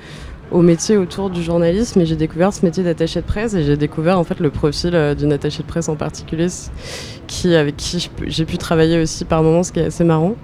au 0.51 0.62
métier 0.62 0.96
autour 0.96 1.29
du 1.29 1.41
journalisme 1.43 2.00
et 2.01 2.05
j'ai 2.05 2.15
découvert 2.15 2.53
ce 2.53 2.63
métier 2.65 2.84
d'attaché 2.84 3.19
de 3.22 3.25
presse 3.25 3.53
et 3.53 3.63
j'ai 3.63 3.75
découvert 3.77 4.17
en 4.17 4.24
fait 4.24 4.39
le 4.39 4.50
profil 4.50 5.15
d'une 5.17 5.34
attachée 5.34 5.62
de 5.62 5.67
presse 5.67 5.89
en 5.89 5.96
particulier 5.98 6.48
qui, 7.27 7.53
avec 7.55 7.75
qui 7.75 8.10
j'ai 8.27 8.46
pu 8.46 8.57
travailler 8.57 9.01
aussi 9.01 9.25
par 9.25 9.43
moments, 9.43 9.63
ce 9.63 9.74
qui 9.74 9.79
est 9.81 9.88
assez 9.88 10.05
marrant. 10.05 10.36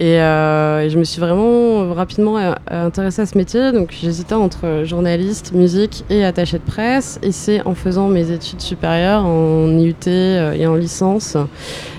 Euh, 0.00 0.80
et, 0.80 0.90
je 0.90 0.98
me 0.98 1.04
suis 1.04 1.20
vraiment 1.20 1.92
rapidement 1.92 2.38
euh, 2.38 2.54
intéressée 2.70 3.22
à 3.22 3.26
ce 3.26 3.36
métier. 3.36 3.72
Donc 3.72 3.92
j'hésitais 4.00 4.34
entre 4.34 4.82
journaliste, 4.84 5.52
musique 5.52 6.04
et 6.10 6.24
attaché 6.24 6.58
de 6.58 6.64
presse. 6.64 7.18
Et 7.22 7.32
c'est 7.32 7.66
en 7.66 7.74
faisant 7.74 8.08
mes 8.08 8.30
études 8.30 8.60
supérieures 8.60 9.24
en 9.24 9.68
IUT 9.78 9.94
euh, 10.06 10.52
et 10.52 10.66
en 10.66 10.74
licence, 10.74 11.36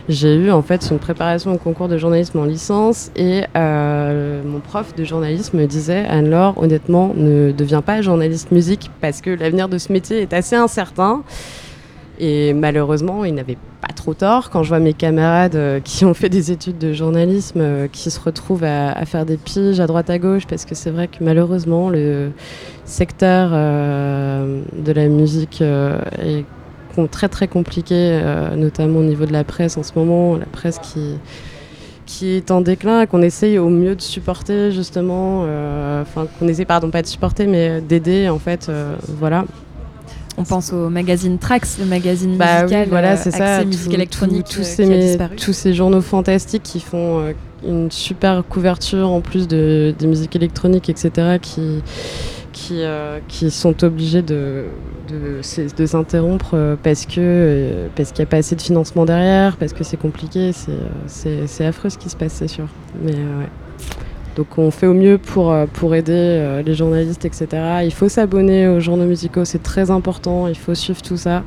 j'ai 0.09 0.35
eu 0.35 0.51
en 0.51 0.61
fait 0.61 0.89
une 0.91 0.99
préparation 0.99 1.53
au 1.53 1.57
concours 1.57 1.87
de 1.87 1.97
journalisme 1.97 2.39
en 2.39 2.45
licence. 2.45 3.11
Et 3.15 3.43
mon 3.55 4.59
prof 4.59 4.95
de 4.95 5.03
journalisme 5.03 5.57
me 5.57 5.65
disait 5.65 6.05
Anne-Laure, 6.05 6.57
honnêtement, 6.57 7.13
ne 7.15 7.51
deviens 7.51 7.81
pas 7.81 8.01
journaliste 8.01 8.51
musique 8.51 8.89
parce 9.01 9.21
que 9.21 9.29
l'avenir 9.29 9.69
de 9.69 9.77
ce 9.77 9.91
métier 9.91 10.21
est 10.21 10.33
assez 10.33 10.55
incertain. 10.55 11.23
Et 12.23 12.53
malheureusement, 12.53 13.25
il 13.25 13.33
n'avait 13.33 13.57
pas 13.81 13.91
trop 13.93 14.13
tort. 14.13 14.51
Quand 14.51 14.61
je 14.61 14.69
vois 14.69 14.79
mes 14.79 14.93
camarades 14.93 15.55
euh, 15.55 15.79
qui 15.79 16.05
ont 16.05 16.13
fait 16.13 16.29
des 16.29 16.51
études 16.51 16.77
de 16.77 16.93
journalisme, 16.93 17.59
euh, 17.59 17.87
qui 17.91 18.11
se 18.11 18.19
retrouvent 18.19 18.63
à, 18.63 19.03
faire 19.05 19.25
des 19.25 19.37
piges 19.37 19.79
à 19.79 19.87
droite 19.87 20.11
à 20.11 20.19
gauche, 20.19 20.45
parce 20.45 20.65
que 20.65 20.75
c'est 20.75 20.91
vrai 20.91 21.07
que 21.07 21.23
malheureusement, 21.23 21.89
le 21.89 22.29
secteur 22.85 23.49
euh, 23.53 24.61
de 24.77 24.91
la 24.91 25.07
musique 25.07 25.61
est 25.61 26.45
très 27.09 27.27
très 27.27 27.47
compliqué, 27.47 28.21
notamment 28.55 28.99
au 28.99 29.03
niveau 29.03 29.25
de 29.25 29.33
la 29.33 29.43
presse 29.43 29.77
en 29.77 29.83
ce 29.83 29.93
moment. 29.95 30.35
La 30.35 30.45
presse 30.45 30.77
qui 30.77 31.15
qui 32.05 32.31
est 32.31 32.51
en 32.51 32.59
déclin, 32.59 33.05
qu'on 33.05 33.21
essaye 33.21 33.57
au 33.57 33.69
mieux 33.69 33.95
de 33.95 34.01
supporter 34.01 34.71
justement, 34.71 35.45
enfin 36.01 36.27
qu'on 36.37 36.49
essaie 36.49 36.65
pardon 36.65 36.89
pas 36.91 37.01
de 37.01 37.07
supporter 37.07 37.47
mais 37.47 37.79
d'aider 37.79 38.27
en 38.27 38.39
fait, 38.39 38.69
voilà. 39.07 39.45
On 40.37 40.43
pense 40.43 40.71
au 40.71 40.89
magazine 40.89 41.37
Trax, 41.37 41.77
le 41.79 41.85
magazine 41.85 42.37
bah 42.37 42.63
musical, 42.63 42.87
voilà, 42.89 43.13
euh, 43.13 43.17
c'est 43.21 43.31
ça, 43.31 43.63
musique 43.65 43.93
électronique 43.93 44.47
tous, 44.49 44.63
ces, 44.63 45.17
tous 45.37 45.53
ces 45.53 45.73
journaux 45.73 46.01
fantastiques 46.01 46.63
qui 46.63 46.79
font 46.79 47.19
euh, 47.19 47.33
une 47.67 47.91
super 47.91 48.43
couverture 48.47 49.09
en 49.09 49.21
plus 49.21 49.47
de, 49.47 49.93
des 49.97 50.07
musiques 50.07 50.35
électroniques, 50.35 50.89
etc., 50.89 51.37
qui, 51.41 51.83
qui, 52.53 52.81
euh, 52.81 53.19
qui 53.27 53.51
sont 53.51 53.83
obligés 53.83 54.21
de, 54.21 54.65
de, 55.09 55.41
de 55.77 55.85
s'interrompre 55.85 56.77
parce 56.81 57.05
que 57.05 57.87
parce 57.95 58.11
qu'il 58.11 58.23
n'y 58.23 58.27
a 58.27 58.31
pas 58.31 58.37
assez 58.37 58.55
de 58.55 58.61
financement 58.61 59.05
derrière, 59.05 59.57
parce 59.57 59.73
que 59.73 59.83
c'est 59.83 59.97
compliqué, 59.97 60.51
c'est 61.07 61.65
affreux 61.65 61.89
ce 61.89 61.97
qui 61.97 62.09
se 62.09 62.15
passe, 62.15 62.33
c'est 62.33 62.47
sûr. 62.47 62.67
Mais 63.03 63.13
ouais. 63.13 63.49
Donc 64.35 64.57
on 64.57 64.71
fait 64.71 64.87
au 64.87 64.93
mieux 64.93 65.17
pour, 65.17 65.51
euh, 65.51 65.65
aider 65.93 66.13
euh, 66.13 66.61
les 66.61 66.73
journalistes, 66.73 67.25
etc. 67.25 67.47
Il 67.83 67.93
faut 67.93 68.09
s'abonner 68.09 68.67
aux 68.67 68.79
journaux 68.79 69.05
musicaux, 69.05 69.45
c'est 69.45 69.63
très 69.63 69.91
important, 69.91 70.47
il 70.47 70.57
faut 70.57 70.75
suivre 70.75 71.01
tout 71.01 71.17
ça. 71.17 71.43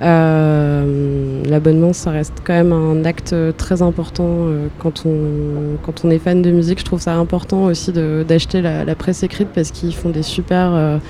Euh, 0.00 1.42
l'abonnement, 1.44 1.92
ça 1.92 2.12
reste 2.12 2.34
quand 2.44 2.52
même 2.52 2.72
un 2.72 3.04
acte 3.04 3.34
très 3.56 3.82
important 3.82 4.46
quand, 4.78 5.04
on, 5.04 6.10
est 6.10 6.18
fan 6.18 6.40
de 6.40 6.50
musique. 6.50 6.78
Je 6.78 6.84
trouve 6.84 7.00
ça 7.00 7.14
important 7.14 7.64
aussi 7.64 7.92
d'acheter 7.92 8.62
la, 8.62 8.84
la, 8.84 8.94
presse 8.94 9.24
écrite 9.24 9.48
parce 9.52 9.72
qu'ils 9.72 9.94
font 9.94 10.10
des 10.10 10.22
super 10.22 11.00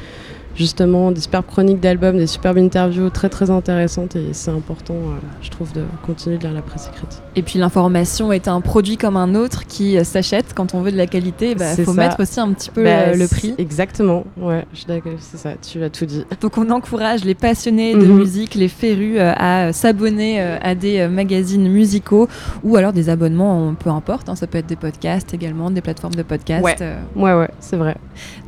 justement 0.58 1.12
des 1.12 1.20
superbes 1.20 1.46
chroniques 1.46 1.80
d'albums, 1.80 2.18
des 2.18 2.26
superbes 2.26 2.58
interviews 2.58 3.10
très 3.10 3.28
très 3.28 3.48
intéressantes 3.48 4.16
et 4.16 4.32
c'est 4.32 4.50
important, 4.50 4.94
euh, 4.94 5.18
je 5.40 5.50
trouve, 5.50 5.72
de 5.72 5.84
continuer 6.04 6.36
de 6.36 6.42
lire 6.42 6.52
la 6.52 6.62
presse 6.62 6.88
écrite. 6.88 7.22
Et 7.36 7.42
puis 7.42 7.60
l'information 7.60 8.32
est 8.32 8.48
un 8.48 8.60
produit 8.60 8.96
comme 8.96 9.16
un 9.16 9.36
autre 9.36 9.66
qui 9.66 9.96
euh, 9.96 10.04
s'achète 10.04 10.54
quand 10.54 10.74
on 10.74 10.80
veut 10.80 10.90
de 10.90 10.96
la 10.96 11.06
qualité, 11.06 11.52
il 11.52 11.58
bah, 11.58 11.76
faut 11.76 11.92
mettre 11.92 12.20
aussi 12.20 12.40
un 12.40 12.52
petit 12.52 12.70
peu 12.70 12.82
bah, 12.82 12.90
euh, 12.90 13.14
le 13.14 13.28
prix. 13.28 13.54
Exactement, 13.56 14.24
ouais, 14.36 14.66
c'est 14.74 15.38
ça, 15.38 15.50
tu 15.62 15.82
as 15.82 15.90
tout 15.90 16.06
dit. 16.06 16.24
Donc 16.40 16.58
on 16.58 16.68
encourage 16.70 17.24
les 17.24 17.36
passionnés 17.36 17.94
de 17.94 18.04
mhm. 18.04 18.18
musique, 18.18 18.54
les 18.56 18.68
férus 18.68 19.18
à 19.20 19.72
s'abonner 19.72 20.40
à 20.40 20.74
des 20.74 21.06
magazines 21.06 21.68
musicaux 21.70 22.28
ou 22.64 22.76
alors 22.76 22.92
des 22.92 23.08
abonnements, 23.08 23.74
peu 23.74 23.90
importe, 23.90 24.28
hein, 24.28 24.34
ça 24.34 24.48
peut 24.48 24.58
être 24.58 24.66
des 24.66 24.76
podcasts 24.76 25.32
également, 25.32 25.70
des 25.70 25.80
plateformes 25.80 26.14
de 26.14 26.22
podcasts. 26.22 26.64
Ouais, 26.64 26.96
ouais, 27.14 27.34
ouais 27.34 27.50
c'est 27.60 27.76
vrai. 27.76 27.96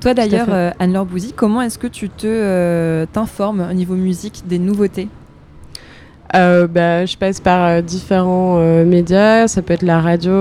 Toi 0.01 0.15
d'ailleurs, 0.15 0.49
Anne-Laure 0.81 1.07
Bouzy, 1.07 1.33
comment 1.37 1.63
est-ce 1.63 1.79
que 1.79 1.87
tu 1.87 2.00
tu 2.01 2.09
te 2.09 2.27
euh, 2.27 3.05
t'informes 3.13 3.67
au 3.71 3.75
niveau 3.75 3.95
musique 3.95 4.45
des 4.47 4.59
nouveautés 4.59 5.09
euh, 6.35 6.67
bah, 6.67 7.05
je 7.05 7.17
passe 7.19 7.41
par 7.41 7.67
euh, 7.67 7.83
différents 7.83 8.59
médias, 8.87 9.49
ça 9.49 9.61
peut 9.61 9.75
être 9.75 9.83
la 9.83 10.01
radio, 10.01 10.33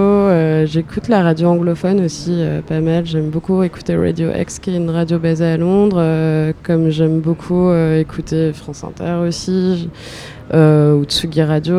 j'écoute 0.65 1.09
la 1.09 1.21
radio 1.21 1.49
anglophone 1.49 2.05
aussi 2.05 2.45
pas 2.65 2.79
mal, 2.79 3.05
j'aime 3.05 3.29
beaucoup 3.29 3.61
écouter 3.63 3.97
Radio 3.97 4.29
X 4.33 4.59
qui 4.59 4.69
est 4.69 4.77
une 4.77 4.89
radio 4.89 5.19
basée 5.19 5.47
à 5.47 5.57
Londres, 5.57 6.53
comme 6.63 6.91
j'aime 6.91 7.19
beaucoup 7.19 7.73
écouter 7.73 8.53
France 8.53 8.85
Inter 8.85 9.15
aussi, 9.27 9.89
ou 10.53 11.03
Tsugi 11.03 11.41
Radio, 11.41 11.75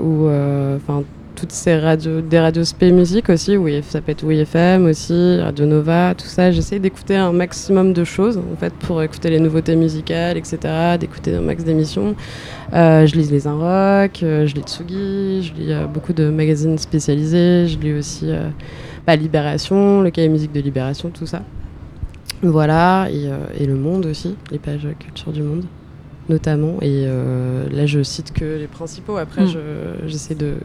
ou 0.00 0.28
enfin 0.76 1.02
toutes 1.38 1.52
ces 1.52 1.78
radios, 1.78 2.20
des 2.20 2.40
radios 2.40 2.64
SP 2.66 2.90
musique 2.90 3.30
aussi, 3.30 3.56
oui, 3.56 3.80
ça 3.88 4.00
peut 4.00 4.10
être 4.10 4.28
FM 4.28 4.86
aussi, 4.86 5.38
Radio 5.40 5.66
Nova, 5.66 6.14
tout 6.16 6.26
ça. 6.26 6.50
J'essaie 6.50 6.80
d'écouter 6.80 7.14
un 7.14 7.30
maximum 7.30 7.92
de 7.92 8.02
choses 8.02 8.38
en 8.38 8.56
fait 8.56 8.72
pour 8.74 9.00
écouter 9.02 9.30
les 9.30 9.38
nouveautés 9.38 9.76
musicales, 9.76 10.36
etc., 10.36 10.58
d'écouter 10.98 11.36
un 11.36 11.40
max 11.40 11.62
d'émissions. 11.62 12.16
Euh, 12.74 13.06
je 13.06 13.14
lis 13.14 13.30
les 13.30 13.46
Un 13.46 13.54
Rock, 13.54 14.22
euh, 14.24 14.46
je 14.48 14.54
lis 14.56 14.62
Tsugi, 14.62 15.42
je 15.44 15.54
lis 15.54 15.72
euh, 15.72 15.86
beaucoup 15.86 16.12
de 16.12 16.28
magazines 16.28 16.76
spécialisés, 16.76 17.68
je 17.68 17.78
lis 17.78 17.92
aussi 17.92 18.26
bah, 19.06 19.14
Libération, 19.14 20.02
le 20.02 20.10
cahier 20.10 20.28
musique 20.28 20.52
de 20.52 20.60
Libération, 20.60 21.10
tout 21.10 21.26
ça. 21.26 21.42
Voilà, 22.42 23.08
et, 23.12 23.28
et 23.62 23.66
Le 23.66 23.76
Monde 23.76 24.06
aussi, 24.06 24.34
les 24.50 24.58
pages 24.58 24.88
culture 24.98 25.32
du 25.32 25.42
monde 25.42 25.64
notamment. 26.28 26.76
Et 26.82 27.06
là, 27.06 27.86
je 27.86 28.02
cite 28.02 28.34
que 28.34 28.44
les 28.58 28.66
principaux. 28.66 29.16
Après, 29.16 29.44
mm. 29.44 29.56
j'essaie 30.06 30.34
de, 30.34 30.56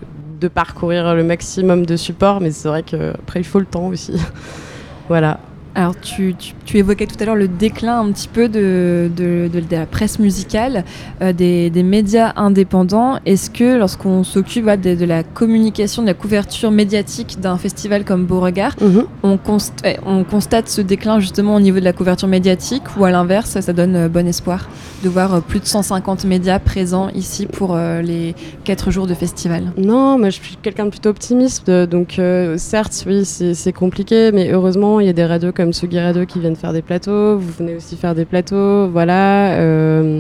de 0.44 0.50
parcourir 0.50 1.16
le 1.16 1.24
maximum 1.24 1.86
de 1.86 1.96
supports, 1.96 2.42
mais 2.42 2.52
c'est 2.52 2.68
vrai 2.68 2.84
qu'après, 2.84 3.40
il 3.40 3.46
faut 3.46 3.60
le 3.60 3.66
temps 3.66 3.88
aussi. 3.88 4.14
voilà. 5.08 5.40
Alors, 5.76 6.00
tu, 6.00 6.36
tu, 6.66 6.78
évoquais 6.78 7.08
tout 7.08 7.16
à 7.20 7.26
l'heure 7.26 7.36
le 7.36 7.48
déclin 7.48 8.00
un 8.00 8.12
petit 8.12 8.28
peu 8.28 8.48
de, 8.48 9.10
de, 9.16 9.50
la 9.72 9.88
presse 9.88 10.20
musicale, 10.20 10.84
euh, 11.22 11.34
des, 11.34 11.72
des, 11.72 11.82
médias 11.82 12.34
indépendants. 12.36 13.18
Est-ce 13.26 13.50
que 13.50 13.78
lorsqu'on 13.78 14.24
s'occupe 14.24 14.66
de, 14.66 15.06
la 15.06 15.24
communication, 15.24 16.04
de 16.04 16.08
la 16.08 16.14
couverture 16.14 16.70
médiatique 16.70 17.40
d'un 17.40 17.58
festival 17.58 18.06
comme 18.06 18.26
Beauregard, 18.26 18.76
mhm. 18.80 19.06
on, 19.24 19.40
eh, 19.84 19.96
on, 20.06 20.24
constate 20.24 20.70
ce 20.70 20.82
déclin 20.82 21.20
justement 21.20 21.56
au 21.56 21.60
niveau 21.60 21.80
de 21.80 21.86
la 21.86 21.94
couverture 21.94 22.28
médiatique 22.28 22.84
ou 22.98 23.06
à 23.06 23.12
l'inverse, 23.12 23.60
ça 23.60 23.74
donne 23.74 23.96
euh, 23.96 24.10
bon 24.10 24.28
espoir 24.28 24.70
de 25.04 25.10
voir 25.10 25.34
euh, 25.34 25.40
plus 25.40 25.60
de 25.60 25.66
150 25.66 26.26
médias 26.26 26.60
présents 26.60 27.10
ici 27.16 27.48
pour 27.48 27.76
les 27.76 28.36
4 28.64 28.92
jours 28.92 29.08
de 29.08 29.14
festival? 29.16 29.74
Non, 29.78 30.20
moi 30.20 30.30
je 30.30 30.40
suis 30.40 30.56
quelqu'un 30.62 30.86
de 30.86 30.92
plutôt 30.92 31.10
optimiste. 31.10 31.70
Donc, 31.70 32.20
certes, 32.58 33.04
oui, 33.08 33.26
c'est 33.26 33.74
compliqué, 33.74 34.32
mais 34.32 34.52
heureusement, 34.52 35.00
il 35.00 35.08
y 35.08 35.10
a 35.10 35.14
des 35.14 35.26
radios 35.26 35.52
comme 35.52 35.63
comme 35.64 35.72
Sugi 35.72 35.98
Radio 35.98 36.26
qui 36.26 36.42
viennent 36.42 36.58
faire 36.58 36.74
des 36.74 36.82
plateaux. 36.82 37.38
Vous 37.38 37.52
venez 37.58 37.76
aussi 37.76 37.96
faire 37.96 38.16
des 38.16 38.26
plateaux. 38.26 38.90
Voilà. 38.90 39.54
Euh, 39.54 40.20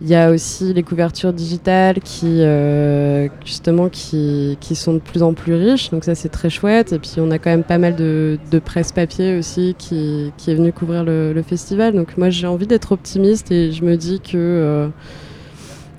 il 0.00 0.08
y 0.08 0.14
a 0.16 0.32
aussi 0.32 0.74
les 0.74 0.82
couvertures 0.82 1.32
digitales 1.32 2.00
qui, 2.00 2.40
euh, 2.40 3.28
justement, 3.44 3.88
qui, 3.88 4.58
qui, 4.60 4.74
sont 4.74 4.94
de 4.94 4.98
plus 4.98 5.22
en 5.22 5.34
plus 5.34 5.54
riches. 5.54 5.90
Donc 5.90 6.02
ça, 6.02 6.16
c'est 6.16 6.30
très 6.30 6.50
chouette. 6.50 6.92
Et 6.92 6.98
puis, 6.98 7.14
on 7.18 7.30
a 7.30 7.38
quand 7.38 7.50
même 7.50 7.62
pas 7.62 7.78
mal 7.78 7.94
de, 7.94 8.40
de 8.50 8.58
presse 8.58 8.90
papier 8.90 9.38
aussi 9.38 9.76
qui, 9.78 10.32
qui 10.36 10.50
est 10.50 10.56
venu 10.56 10.72
couvrir 10.72 11.04
le, 11.04 11.40
festival. 11.46 11.94
Donc 11.94 12.18
moi, 12.18 12.28
j'ai 12.28 12.48
envie 12.48 12.66
d'être 12.66 12.90
optimiste 12.90 13.52
et 13.52 13.70
je 13.70 13.84
me 13.84 13.96
dis 13.96 14.18
que... 14.18 14.34
Euh, 14.34 14.88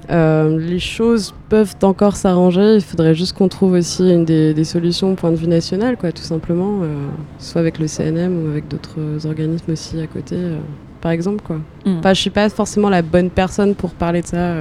euh, 0.10 0.58
les 0.58 0.80
choses 0.80 1.34
peuvent 1.50 1.76
encore 1.82 2.16
s'arranger. 2.16 2.76
Il 2.76 2.82
faudrait 2.82 3.16
juste 3.16 3.38
qu'on 3.38 3.48
trouve 3.48 3.74
aussi 3.74 4.10
une 4.10 4.26
des, 4.26 4.64
solutions 4.64 5.12
au 5.12 5.16
point 5.16 5.32
de 5.32 5.36
vue 5.36 5.48
national, 5.48 5.98
quoi, 5.98 6.12
tout 6.12 6.24
simplement, 6.24 6.80
euh, 6.82 6.96
soit 7.40 7.62
avec 7.62 7.80
le 7.80 7.88
CNM 7.88 8.46
ou 8.46 8.50
avec 8.50 8.68
d'autres 8.68 9.26
organismes 9.26 9.72
aussi 9.72 10.00
à 10.00 10.08
côté, 10.08 10.36
euh, 10.36 10.58
par 11.02 11.12
exemple. 11.12 11.44
Quoi. 11.44 11.58
Mm. 11.86 12.00
Enfin, 12.00 12.14
je 12.14 12.22
suis 12.22 12.30
pas 12.30 12.50
forcément 12.50 12.90
la 12.90 13.02
bonne 13.02 13.30
personne 13.30 13.76
pour 13.76 13.92
parler 13.92 14.22
de 14.22 14.28
ça 14.28 14.54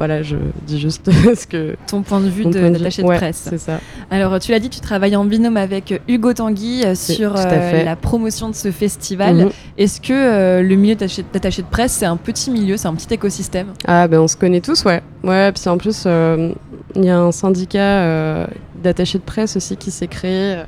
voilà, 0.00 0.22
je 0.22 0.36
dis 0.66 0.80
juste 0.80 1.10
ce 1.34 1.46
que. 1.46 1.76
Ton 1.86 2.00
point 2.00 2.20
de 2.20 2.30
vue 2.30 2.46
d'attaché 2.46 3.02
de, 3.02 3.06
de, 3.06 3.12
presse. 3.12 3.48
C'est 3.50 3.58
ça. 3.58 3.80
Alors, 4.10 4.40
tu 4.40 4.50
l'as 4.50 4.58
dit, 4.58 4.70
tu 4.70 4.80
travailles 4.80 5.14
en 5.14 5.26
binôme 5.26 5.58
avec 5.58 6.00
Hugo 6.08 6.32
Tanguy 6.32 6.84
euh, 6.86 6.94
sur 6.94 7.36
euh, 7.36 7.84
la 7.84 7.96
promotion 7.96 8.48
de 8.48 8.54
ce 8.54 8.70
festival. 8.70 9.36
Mhm. 9.36 9.50
Est-ce 9.76 10.00
que 10.00 10.14
euh, 10.14 10.62
le 10.62 10.74
milieu 10.74 10.94
d'attaché 10.94 11.60
de 11.60 11.66
presse, 11.66 11.92
c'est 11.92 12.06
un 12.06 12.16
petit 12.16 12.50
milieu, 12.50 12.78
c'est 12.78 12.88
un 12.88 12.94
petit 12.94 13.12
écosystème? 13.12 13.74
Ah, 13.86 14.08
ben 14.08 14.20
on 14.20 14.26
se 14.26 14.38
connaît 14.38 14.62
tous, 14.62 14.86
ouais. 14.86 15.02
Ouais, 15.22 15.52
puis 15.52 15.68
en 15.68 15.76
plus, 15.76 16.06
il 16.06 17.04
y 17.04 17.10
a 17.10 17.18
un 17.18 17.30
syndicat 17.30 18.46
d'attachés 18.82 19.18
de 19.18 19.24
presse 19.24 19.54
aussi 19.56 19.76
qui 19.76 19.90
s'est 19.90 20.08
créé 20.08 20.62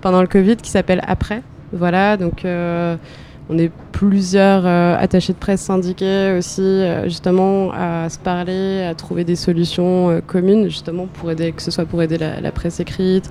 pendant 0.00 0.22
le 0.22 0.26
Covid 0.26 0.56
qui 0.56 0.70
s'appelle 0.70 1.02
Après. 1.06 1.42
Voilà, 1.74 2.16
donc 2.16 2.46
on 3.48 3.58
est 3.58 3.70
plusieurs 3.92 4.66
attachés 4.66 5.32
de 5.32 5.38
presse 5.38 5.60
syndiqués 5.60 6.34
aussi, 6.38 6.82
justement, 7.04 7.70
à 7.72 8.08
se 8.08 8.18
parler, 8.18 8.82
à 8.82 8.94
trouver 8.94 9.24
des 9.24 9.36
solutions 9.36 10.20
communes, 10.26 10.64
justement, 10.64 11.06
pour 11.06 11.30
aider, 11.30 11.52
que 11.52 11.62
ce 11.62 11.70
soit 11.70 11.84
pour 11.84 12.02
aider 12.02 12.16
la, 12.18 12.52
presse 12.52 12.80
écrite, 12.80 13.30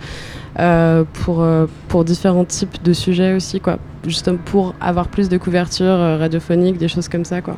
pour, 1.13 1.46
pour 1.88 2.05
différents 2.05 2.46
types 2.46 2.84
de 2.84 2.93
sujets 2.93 3.34
aussi, 3.34 3.60
quoi. 3.60 3.79
Justement, 4.05 4.38
pour 4.46 4.75
avoir 4.79 5.08
plus 5.08 5.29
de 5.29 5.38
couverture 5.38 5.98
radiophonique, 6.20 6.77
des 6.77 6.88
choses 6.88 7.10
comme 7.10 7.25
ça, 7.25 7.41
quoi. 7.41 7.58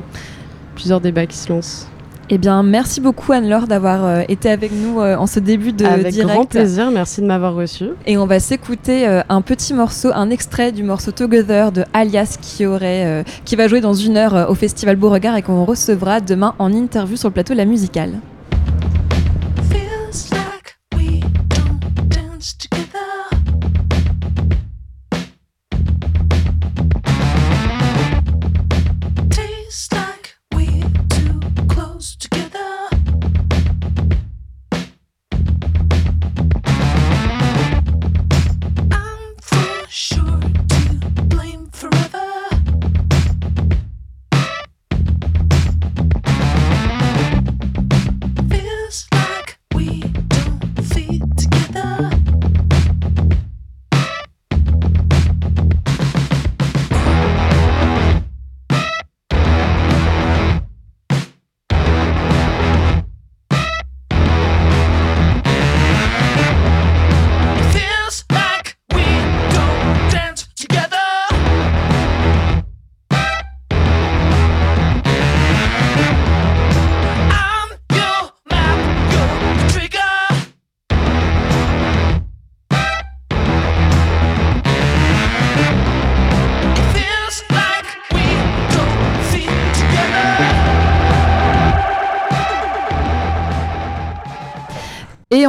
Plusieurs 0.74 1.00
débats 1.00 1.26
qui 1.26 1.36
se 1.36 1.52
lancent. 1.52 1.88
Eh 2.28 2.38
bien, 2.38 2.64
merci 2.64 3.00
beaucoup 3.00 3.32
Anne-Laure 3.32 3.68
d'avoir 3.68 4.04
euh, 4.04 4.22
été 4.28 4.50
avec 4.50 4.72
nous 4.72 5.00
euh, 5.00 5.16
en 5.16 5.28
ce 5.28 5.38
début 5.38 5.72
de 5.72 5.84
avec 5.84 6.08
direct. 6.08 6.30
Avec 6.30 6.36
grand 6.36 6.44
plaisir, 6.46 6.90
merci 6.90 7.20
de 7.20 7.26
m'avoir 7.26 7.54
reçu. 7.54 7.90
Et 8.04 8.18
on 8.18 8.26
va 8.26 8.40
s'écouter 8.40 9.06
euh, 9.06 9.22
un 9.28 9.42
petit 9.42 9.72
morceau, 9.74 10.10
un 10.12 10.30
extrait 10.30 10.72
du 10.72 10.82
morceau 10.82 11.12
Together 11.12 11.70
de 11.70 11.84
Alias 11.92 12.36
qui, 12.40 12.66
aurait, 12.66 13.24
qui 13.44 13.54
va 13.54 13.68
jouer 13.68 13.80
dans 13.80 13.94
une 13.94 14.16
heure 14.16 14.50
au 14.50 14.54
Festival 14.54 14.96
Beauregard 14.96 15.36
et 15.36 15.42
qu'on 15.42 15.64
recevra 15.64 16.20
demain 16.20 16.54
en 16.58 16.72
interview 16.72 17.16
sur 17.16 17.28
le 17.28 17.34
plateau 17.34 17.54
La 17.54 17.64
Musicale. 17.64 18.14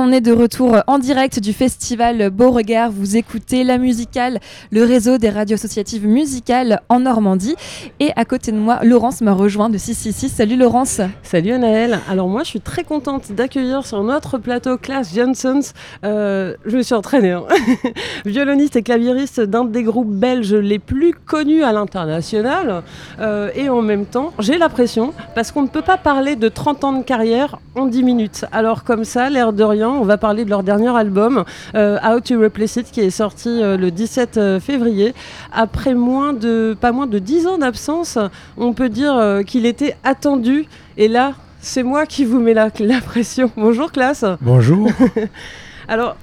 On 0.08 0.12
est 0.14 0.22
de 0.22 0.32
retour 0.32 0.78
en 0.88 1.00
direct 1.00 1.42
du 1.42 1.52
festival 1.52 2.30
Beauregard. 2.30 2.92
Vous 2.92 3.18
écoutez 3.18 3.66
la 3.66 3.78
musicale, 3.78 4.40
le 4.72 4.86
réseau 4.86 5.18
des 5.18 5.30
radios 5.30 5.56
associatives 5.56 6.08
musicales 6.08 6.80
en 6.88 7.02
Normandie. 7.02 7.56
Et 8.00 8.12
à 8.16 8.24
côté 8.24 8.54
de 8.54 8.58
moi, 8.58 8.80
Laurence 8.84 9.20
m'a 9.20 9.34
rejoint 9.34 9.70
de 9.70 9.78
666. 9.78 10.30
Salut 10.30 10.56
Laurence. 10.56 11.02
Salut 11.24 11.52
Anaëlle. 11.52 12.00
Alors 12.10 12.30
moi, 12.30 12.44
je 12.44 12.52
suis 12.52 12.62
très 12.62 12.86
contente 12.86 13.34
d'accueillir 13.34 13.86
sur 13.86 14.02
notre 14.02 14.38
plateau 14.38 14.78
Class 14.78 15.14
Johnsons. 15.14 15.74
Euh, 16.06 16.54
je 16.66 16.78
me 16.78 16.84
suis 16.84 16.96
entraînée. 16.96 17.32
Hein. 17.34 17.44
Violoniste 18.26 18.78
et 18.78 18.84
claviériste 18.84 19.42
d'un 19.42 19.66
des 19.66 19.84
groupes 19.84 20.14
belges 20.14 20.56
les 20.56 20.80
plus 20.80 21.12
connus 21.14 21.64
à 21.64 21.74
l'international. 21.74 22.82
Euh, 23.20 23.50
et 23.56 23.68
en 23.68 23.82
même 23.82 24.06
temps, 24.06 24.32
j'ai 24.40 24.58
la 24.58 24.70
pression 24.70 25.14
parce 25.36 25.52
qu'on 25.52 25.64
ne 25.64 25.68
peut 25.68 25.82
pas 25.82 25.98
parler 25.98 26.38
de 26.38 26.48
30 26.48 26.84
ans 26.86 26.94
de 26.94 27.04
carrière 27.04 27.60
en 27.76 27.88
10 27.88 28.04
minutes. 28.04 28.46
Alors 28.54 28.86
comme 28.86 29.04
ça, 29.04 29.30
l'air 29.30 29.52
de 29.52 29.64
rien, 29.66 29.97
on 29.98 30.06
va 30.06 30.18
parler 30.18 30.46
de 30.46 30.50
leur 30.50 30.63
dernier 30.63 30.96
album, 30.96 31.44
euh, 31.75 31.98
How 32.04 32.20
to 32.20 32.39
Replace 32.39 32.77
It, 32.77 32.92
qui 32.92 33.01
est 33.01 33.10
sorti 33.10 33.50
euh, 33.50 33.78
le 33.78 33.91
17 33.91 34.38
euh, 34.38 34.60
février. 34.60 35.13
Après 35.52 35.93
moins 35.93 36.34
de, 36.34 36.76
pas 36.80 36.91
moins 36.91 37.08
de 37.08 37.19
10 37.19 37.48
ans 37.48 37.58
d'absence, 37.58 38.17
on 38.58 38.74
peut 38.74 38.89
dire 38.89 39.41
qu'il 39.45 39.65
était 39.65 39.95
attendu. 40.04 40.65
Et 40.98 41.08
là, 41.08 41.34
c'est 41.60 41.84
moi 41.84 42.06
qui 42.06 42.26
vous 42.26 42.39
mets 42.39 42.54
la, 42.54 42.69
la 42.80 43.02
pression. 43.02 43.52
Bonjour 43.58 43.91
classe. 43.91 44.26
Bonjour. 44.41 44.89
Alors, 45.88 46.15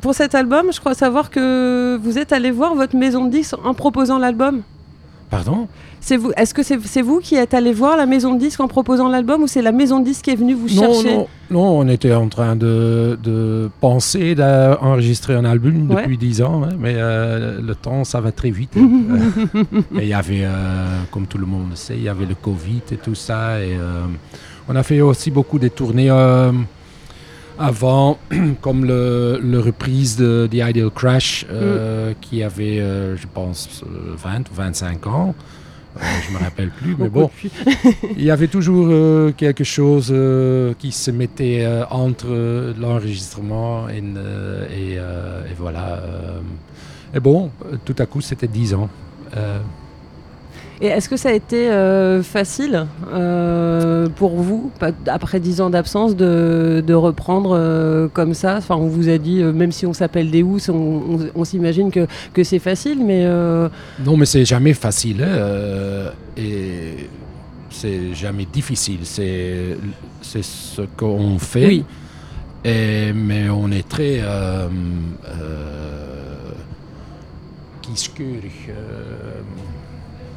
pour 0.00 0.14
cet 0.14 0.34
album, 0.34 0.72
je 0.72 0.80
crois 0.80 0.94
savoir 0.94 1.30
que 1.30 1.98
vous 2.00 2.18
êtes 2.18 2.32
allé 2.32 2.50
voir 2.50 2.74
votre 2.74 2.96
maison 2.96 3.24
de 3.24 3.30
disques 3.30 3.56
en 3.64 3.74
proposant 3.74 4.18
l'album. 4.18 4.62
Pardon 5.30 5.68
vous, 6.16 6.32
est-ce 6.36 6.54
que 6.54 6.62
c'est, 6.62 7.02
vous 7.02 7.20
qui 7.20 7.34
êtes 7.34 7.54
allé 7.54 7.72
voir 7.72 7.96
la 7.96 8.06
maison 8.06 8.34
de 8.34 8.38
disques 8.38 8.60
en 8.60 8.68
proposant 8.68 9.08
l'album 9.08 9.42
ou 9.42 9.46
c'est 9.46 9.62
la 9.62 9.72
maison 9.72 10.00
de 10.00 10.04
disques 10.04 10.24
qui 10.24 10.30
est 10.30 10.36
venue 10.36 10.54
vous 10.54 10.68
chercher 10.68 11.16
non, 11.16 11.28
non, 11.50 11.78
on 11.78 11.88
était 11.88 12.14
en 12.14 12.28
train 12.28 12.56
de, 12.56 13.70
penser 13.80 14.34
d'enregistrer 14.34 15.34
un 15.34 15.44
album 15.44 15.88
depuis 15.88 16.16
dix 16.16 16.42
ans, 16.42 16.62
hein, 16.64 16.74
mais 16.78 16.94
euh, 16.96 17.60
le 17.60 17.74
temps, 17.74 18.04
ça 18.04 18.20
va 18.20 18.32
très 18.32 18.50
vite. 18.50 18.76
et 19.98 20.02
il 20.02 20.08
y 20.08 20.14
avait, 20.14 20.44
euh, 20.44 20.84
comme 21.10 21.26
tout 21.26 21.38
le 21.38 21.46
monde 21.46 21.70
sait, 21.74 21.96
il 21.96 22.02
y 22.02 22.08
avait 22.08 22.26
le 22.26 22.34
Covid 22.34 22.82
et 22.92 22.96
tout 22.96 23.14
ça. 23.14 23.60
Et 23.60 23.74
euh, 23.74 24.04
on 24.68 24.76
a 24.76 24.82
fait 24.82 25.00
aussi 25.00 25.30
beaucoup 25.30 25.58
de 25.58 25.68
tournées 25.68 26.10
avant, 27.58 28.18
comme 28.60 28.84
le, 28.84 29.58
reprise 29.58 30.16
de 30.16 30.48
The 30.50 30.68
Ideal 30.68 30.90
Crash, 30.90 31.46
mm. 31.46 32.14
qui 32.20 32.42
avait, 32.42 32.78
je 32.78 33.26
pense, 33.32 33.82
20 34.16 34.50
ou 34.50 34.54
25 34.54 35.06
ans. 35.06 35.34
Je 35.96 36.28
je 36.28 36.32
me 36.32 36.38
rappelle 36.38 36.70
plus, 36.70 36.96
mais 36.98 37.08
bon, 37.08 37.30
il 38.16 38.22
y 38.22 38.30
avait 38.30 38.48
toujours 38.48 38.88
euh, 38.90 39.32
quelque 39.32 39.64
chose 39.64 40.10
euh, 40.10 40.74
qui 40.78 40.92
se 40.92 41.10
mettait 41.10 41.64
euh, 41.64 41.84
entre 41.90 42.74
l'enregistrement 42.78 43.88
et, 43.88 43.98
et, 43.98 44.98
voilà. 45.56 46.02
et 47.14 47.20
bon, 47.20 47.50
tout 47.84 47.96
à 47.98 48.06
coup, 48.06 48.20
c'était 48.20 48.48
10 48.48 48.74
ans. 48.74 48.88
Et 50.80 50.86
est-ce 50.86 51.08
que 51.08 51.16
ça 51.16 51.30
a 51.30 51.32
été 51.32 51.68
euh, 51.70 52.22
facile 52.22 52.86
euh, 53.12 54.08
pour 54.08 54.36
vous, 54.36 54.70
après 55.06 55.40
dix 55.40 55.60
ans 55.60 55.70
d'absence, 55.70 56.14
de, 56.14 56.94
reprendre 56.94 57.56
euh, 57.58 58.06
comme 58.08 58.32
ça? 58.32 58.56
Enfin, 58.58 58.76
on 58.76 58.86
vous 58.86 59.08
a 59.08 59.18
dit, 59.18 59.42
même 59.42 59.72
si 59.72 59.86
on 59.86 59.92
s'appelle 59.92 60.30
des 60.30 60.44
on, 60.44 61.18
on, 61.34 61.44
s'imagine 61.44 61.90
que, 61.90 62.06
que 62.32 62.44
c'est 62.44 62.60
facile, 62.60 63.04
mais... 63.04 63.26
Non, 64.04 64.16
mais 64.16 64.26
c'est 64.26 64.44
jamais 64.44 64.72
facile. 64.72 65.24
Hein, 65.24 66.12
et 66.36 67.08
c'est 67.70 68.14
jamais 68.14 68.46
difficile. 68.46 69.00
C'est 69.02 69.76
ce 70.22 70.82
qu'on 70.96 71.38
fait. 71.38 71.66
Oui. 71.66 71.84
Et, 72.64 73.12
mais 73.12 73.48
on 73.50 73.70
est 73.72 73.88
très... 73.88 74.22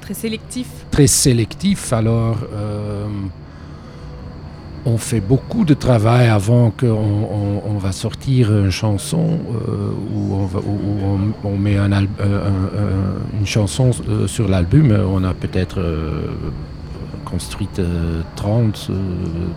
Très 0.02 0.14
sélectif. 0.16 0.68
Très 0.90 1.08
sélectif. 1.08 1.94
Alors, 1.94 2.38
euh, 2.54 3.06
on 4.86 4.98
fait 4.98 5.20
beaucoup 5.20 5.64
de 5.64 5.76
travail 5.76 6.28
avant 6.28 6.72
qu'on 6.72 6.88
on, 7.66 7.78
va 7.78 7.92
sortir 7.92 8.52
une 8.52 8.72
chanson 8.72 9.40
euh, 9.70 9.92
ou, 10.16 10.50
on, 11.44 11.58
met 11.58 11.78
un 11.78 11.92
euh, 11.92 12.08
une 13.40 13.46
chanson 13.46 13.92
sur 14.26 14.48
l'album. 14.48 14.92
On 14.92 15.24
a 15.24 15.36
peut-être 15.36 15.80
construit 17.24 17.70
30, 18.36 18.92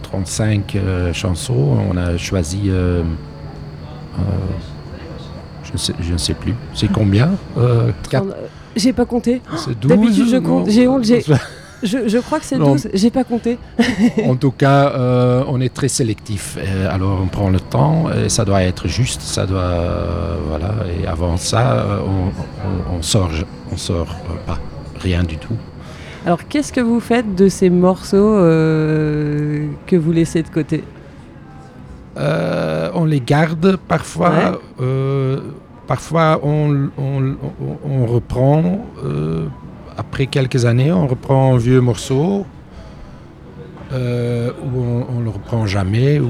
35 0.02 0.76
chansons. 1.14 1.78
On 1.90 1.96
a 1.96 2.18
choisi... 2.18 2.70
je 5.64 6.12
ne 6.12 6.18
sais, 6.18 6.35
plus. 6.35 6.54
C'est 6.74 6.92
combien 6.92 7.30
j'ai 8.76 8.92
pas 8.92 9.04
compté. 9.04 9.40
D'habitude, 9.82 10.28
je 10.28 10.37
compte. 10.37 10.70
J'ai 10.70 10.88
honte. 10.88 11.04
Je, 11.82 12.08
je, 12.08 12.18
crois 12.18 12.40
que 12.40 12.46
c'est 12.46 12.56
12, 12.56 12.88
j'ai 12.94 13.10
pas 13.10 13.24
compté. 13.24 13.58
en 14.24 14.37
tout 14.37 14.52
cas, 14.52 14.92
euh, 14.94 15.44
on 15.48 15.60
est 15.60 15.72
très 15.72 15.88
sélectif. 15.88 16.56
Euh, 16.58 16.88
alors 16.90 17.20
on 17.22 17.26
prend 17.26 17.50
le 17.50 17.60
temps, 17.60 18.06
et 18.10 18.30
ça 18.30 18.46
doit 18.46 18.62
être 18.62 18.88
juste, 18.88 19.20
ça 19.20 19.44
doit. 19.44 19.60
Euh, 19.60 20.37
voilà, 20.48 20.74
et 20.98 21.06
avant 21.06 21.37
ça, 21.37 21.87
on, 22.06 22.96
on, 22.96 23.02
sort, 23.02 23.30
on 23.70 23.76
sort 23.76 24.16
pas, 24.46 24.58
rien 24.98 25.24
du 25.24 25.37
tout. 25.37 25.56
Alors 26.24 26.48
qu'est-ce 26.48 26.72
que 26.72 26.80
vous 26.80 27.00
faites 27.00 27.34
de 27.34 27.48
ces 27.48 27.68
morceaux 27.68 28.38
que 28.38 29.96
vous 29.96 30.12
laissez 30.12 30.42
de 30.42 30.48
côté? 30.48 30.84
On 32.16 33.04
les 33.04 33.20
garde 33.20 33.76
parfois. 33.76 34.58
Parfois, 35.87 36.40
on, 36.42 36.90
reprend. 38.07 38.87
Euh, 39.05 39.47
après 39.97 40.27
quelques 40.27 40.64
années, 40.64 40.90
on 40.92 41.07
reprend 41.07 41.55
un 41.55 41.59
vieux 41.59 41.81
morceau 41.81 42.47
euh, 43.92 44.51
où 44.64 44.81
on 45.09 45.20
ne 45.20 45.25
le 45.25 45.31
reprend 45.31 45.66
jamais. 45.66 46.20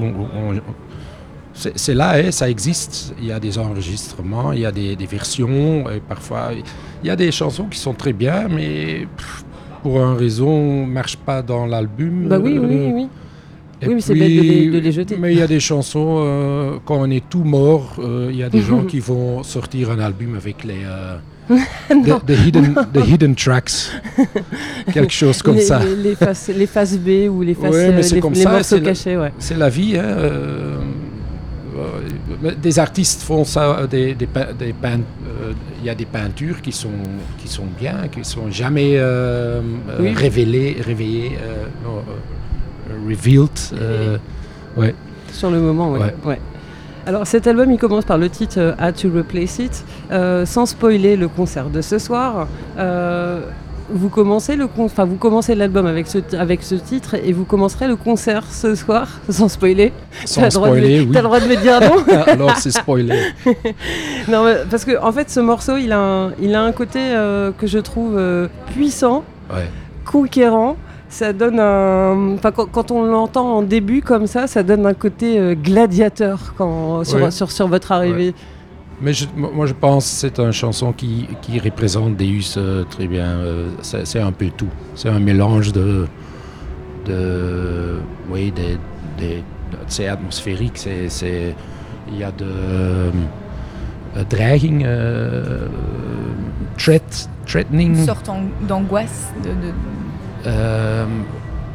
c'est 1.55 1.95
là, 1.95 2.17
hein, 2.17 2.31
ça 2.31 2.51
existe. 2.51 3.15
Il 3.19 3.27
y 3.27 3.33
a 3.33 3.41
des 3.41 3.59
enregistrements, 3.59 4.53
il 4.53 4.61
y 4.61 4.67
a 4.67 4.73
des, 4.73 4.97
versions, 5.07 5.85
parfois 6.09 6.51
il 7.03 7.07
y 7.07 7.11
a 7.11 7.17
des 7.17 7.31
chansons 7.31 7.65
qui 7.65 7.79
sont 7.79 7.95
très 7.95 8.13
bien, 8.13 8.49
mais 8.49 9.07
pour 9.83 10.01
un 10.01 10.15
raison, 10.15 10.87
ne 10.87 10.93
marchent 10.93 11.17
pas 11.17 11.43
dans 11.43 11.67
l'album. 11.67 12.29
Bah 12.29 12.39
oui, 12.39 12.59
oui, 12.59 12.91
oui. 12.93 13.09
Oui, 13.87 13.95
mais 13.95 14.01
c'est 14.01 14.15
bête 14.15 14.73
de 14.73 14.79
les, 14.79 14.93
jeter. 14.93 15.17
Mais 15.19 15.33
il 15.33 15.39
y 15.39 15.43
a 15.43 15.47
des 15.47 15.61
chansons, 15.61 16.23
euh, 16.25 16.77
quand 16.85 16.97
on 16.97 17.11
est 17.11 17.29
tout 17.29 17.45
mort, 17.45 17.97
euh, 17.99 18.29
il 18.31 18.37
y 18.37 18.43
a 18.43 18.49
des 18.49 18.63
gens 18.63 18.85
qui 18.85 19.01
vont 19.01 19.43
sortir 19.43 19.91
un 19.91 19.99
album 19.99 20.37
avec 20.37 20.65
les, 20.65 20.85
the, 21.89 22.47
hidden, 22.47 22.75
the 22.93 23.05
hidden 23.07 23.35
tracks. 23.35 23.91
Quelque 24.93 25.13
chose 25.13 25.43
comme 25.43 25.61
ça. 25.61 25.81
Les, 25.85 26.15
faces, 26.15 26.49
les, 26.49 26.67
faces, 26.67 26.97
B 26.99 27.29
ou 27.29 27.43
les 27.43 27.55
faces 27.55 27.75
euh, 27.75 28.01
les, 28.01 28.21
comme 28.21 28.35
ça, 28.35 28.51
morceaux 28.51 28.81
cachés. 28.81 29.17
Ouais. 29.17 29.33
C'est 29.39 29.57
la 29.59 29.69
vie. 29.69 29.97
Hein, 29.97 30.05
euh, 30.05 30.81
des 32.61 32.79
artistes 32.79 33.23
font 33.23 33.45
ça, 33.45 33.87
des, 33.91 34.15
des, 34.15 34.27
des 34.59 34.75
il 35.81 35.87
y 35.87 35.91
a 35.91 35.95
des 35.95 36.07
peintures 36.07 36.63
qui 36.63 36.73
sont, 36.73 36.89
qui 37.39 37.49
sont 37.49 37.67
bien, 37.79 38.09
qui 38.11 38.25
sont 38.25 38.51
jamais 38.51 38.93
euh, 38.95 39.61
révélées, 40.15 40.77
réveillées, 40.81 41.33
revealed. 43.09 43.51
ouais. 44.77 44.95
Sur 45.33 45.51
le 45.51 45.61
moment, 45.61 45.91
ouais. 45.91 46.15
ouais. 46.25 46.39
Alors 47.07 47.27
cet 47.27 47.47
album, 47.47 47.71
il 47.71 47.79
commence 47.79 48.05
par 48.05 48.17
le 48.17 48.31
titre 48.31 48.59
euh, 48.59 48.73
How 48.81 48.93
to 48.93 49.11
Replace 49.15 49.59
It. 49.59 49.85
Euh, 50.11 50.47
sans 50.47 50.65
spoiler 50.65 51.17
le 51.17 51.29
concert 51.29 51.69
de 51.69 51.83
ce 51.83 51.99
soir, 51.99 52.49
euh, 52.79 53.41
vous 53.91 54.09
commencez 54.09 54.57
le 54.57 54.67
enfin, 54.79 55.05
vous 55.05 55.17
commencez 55.17 55.55
l'album 55.55 55.85
avec 55.85 56.07
ce, 56.07 56.19
avec 56.35 56.63
ce 56.63 56.75
titre 56.75 57.15
et 57.15 57.33
vous 57.33 57.45
commencerez 57.45 57.89
le 57.89 57.97
concert 57.97 58.45
ce 58.51 58.75
soir, 58.75 59.09
sans 59.29 59.49
spoiler. 59.49 59.93
Sans 60.25 60.49
spoiler, 60.49 61.01
oui. 61.01 61.11
T'as 61.13 61.21
le 61.21 61.25
droit 61.25 61.41
de 61.41 61.47
me 61.47 61.57
dire 61.57 61.79
non 61.81 62.23
Alors 62.27 62.57
c'est 62.57 62.71
spoilé. 62.71 63.19
non, 64.29 64.47
parce 64.71 64.87
que 64.87 64.99
en 64.99 65.13
fait, 65.13 65.29
ce 65.29 65.41
morceau, 65.41 65.77
il 65.77 65.93
a 65.93 65.99
un, 65.99 66.33
il 66.41 66.55
a 66.55 66.63
un 66.63 66.73
côté 66.73 67.01
que 67.59 67.67
je 67.67 67.79
trouve 67.79 68.19
puissant, 68.73 69.25
conquérant 70.07 70.79
ça 71.09 71.33
donne 71.33 71.61
un. 71.61 72.35
Enfin, 72.35 72.51
quand, 72.51 72.91
on 72.91 73.05
l'entend 73.05 73.57
en 73.57 73.63
début 73.63 74.01
comme 74.03 74.27
ça, 74.27 74.47
ça 74.47 74.63
donne 74.63 74.87
un 74.87 74.95
côté 74.95 75.39
euh, 75.39 75.55
gladiateur 75.55 76.55
quand, 76.57 77.05
sur, 77.05 77.51
sur, 77.53 77.69
votre 77.69 77.93
arrivée. 77.93 78.35
Mais 79.01 79.13
moi, 79.37 79.67
je 79.67 79.73
pense 79.73 80.05
que 80.05 80.11
c'est 80.11 80.39
une 80.39 80.53
chanson 80.53 80.93
qui, 80.93 81.29
qui 81.43 81.59
représente 81.59 82.17
Deus 82.17 82.57
euh, 82.57 82.85
très 82.85 83.07
bien. 83.07 83.27
Euh, 83.27 83.69
c'est 83.83 84.21
un 84.21 84.33
peu 84.33 84.49
tout. 84.57 84.69
C'est 84.95 85.09
un 85.09 85.21
mélange 85.21 85.73
de. 85.73 86.07
de 87.07 87.99
oui, 88.31 88.53
c'est 89.87 90.09
atmosphérique. 90.09 90.77
C'est. 90.77 91.55
Il 92.09 92.19
y 92.19 92.25
a 92.25 92.33
de. 92.33 93.13
dreiging, 94.31 94.87
threat, 96.77 97.29
threatening. 97.47 97.97
Une 97.97 98.07
sorte 98.07 98.31
d'angoisse. 98.67 99.33
de 99.45 99.51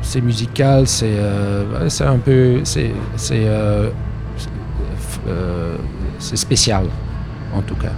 c'est 0.01 0.21
musical, 0.21 0.87
c'est 0.87 1.15
euh, 1.17 1.89
un 2.01 2.17
peu. 2.17 2.61
C'est 2.63 2.91
euh, 3.31 3.89
c'est 6.19 6.37
spécial, 6.37 6.85
en 7.53 7.61
tout 7.61 7.75
cas. 7.75 7.91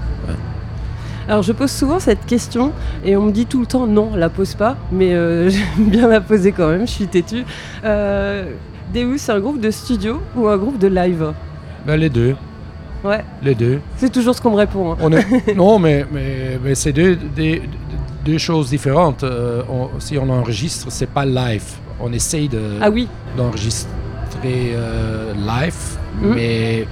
Alors 1.27 1.43
je 1.43 1.53
pose 1.53 1.71
souvent 1.71 1.99
cette 1.99 2.25
question 2.25 2.73
et 3.05 3.15
on 3.15 3.21
me 3.27 3.31
dit 3.31 3.45
tout 3.45 3.61
le 3.61 3.65
temps 3.65 3.87
non, 3.87 4.15
la 4.15 4.29
pose 4.29 4.55
pas, 4.55 4.75
mais 4.91 5.09
j'aime 5.49 5.89
bien 5.89 6.07
la 6.07 6.19
poser 6.19 6.51
quand 6.51 6.67
même, 6.67 6.81
je 6.81 6.91
suis 6.91 7.07
têtue. 7.07 7.45
Deus, 7.83 9.17
c'est 9.17 9.31
un 9.31 9.39
groupe 9.39 9.61
de 9.61 9.71
studio 9.71 10.19
ou 10.35 10.47
un 10.47 10.57
groupe 10.57 10.77
de 10.77 10.87
live? 10.87 11.31
Ben, 11.85 11.95
Les 11.95 12.09
deux. 12.09 12.35
Ouais. 13.03 13.23
Les 13.41 13.55
deux. 13.55 13.79
C'est 13.97 14.11
toujours 14.11 14.35
ce 14.35 14.41
qu'on 14.41 14.51
me 14.51 14.57
répond. 14.57 14.93
Hein. 14.93 15.09
non, 15.55 15.79
mais, 15.79 16.05
mais, 16.11 16.59
mais 16.63 16.75
c'est 16.75 16.91
deux, 16.91 17.17
deux 18.23 18.37
choses 18.37 18.69
différentes. 18.69 19.23
Euh, 19.23 19.63
si 19.99 20.17
on 20.17 20.29
enregistre, 20.29 20.87
c'est 20.89 21.09
pas 21.09 21.25
live. 21.25 21.63
On 21.99 22.11
essaye 22.13 22.47
de, 22.47 22.61
ah 22.81 22.89
oui. 22.89 23.07
d'enregistrer 23.37 23.89
euh, 24.45 25.33
live, 25.33 25.97
hmm. 26.21 26.33
mais 26.33 26.87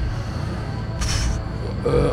euh, 1.87 2.09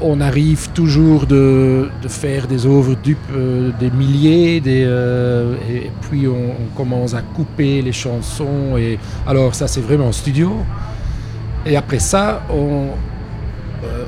on 0.00 0.20
arrive 0.20 0.70
toujours 0.70 1.26
de, 1.26 1.88
de 2.02 2.08
faire 2.08 2.46
des 2.48 2.66
œuvres 2.66 2.96
des 3.04 3.90
milliers, 3.90 4.60
des, 4.60 4.82
et 5.70 5.90
puis 6.02 6.26
on, 6.26 6.54
commence 6.76 7.14
à 7.14 7.22
couper 7.22 7.82
les 7.82 7.92
chansons. 7.92 8.76
Et, 8.76 8.98
alors 9.26 9.54
ça, 9.54 9.68
c'est 9.68 9.80
vraiment 9.80 10.08
en 10.08 10.12
studio. 10.12 10.52
Et 11.64 11.76
après 11.76 12.00
ça, 12.00 12.42
on, 12.50 12.88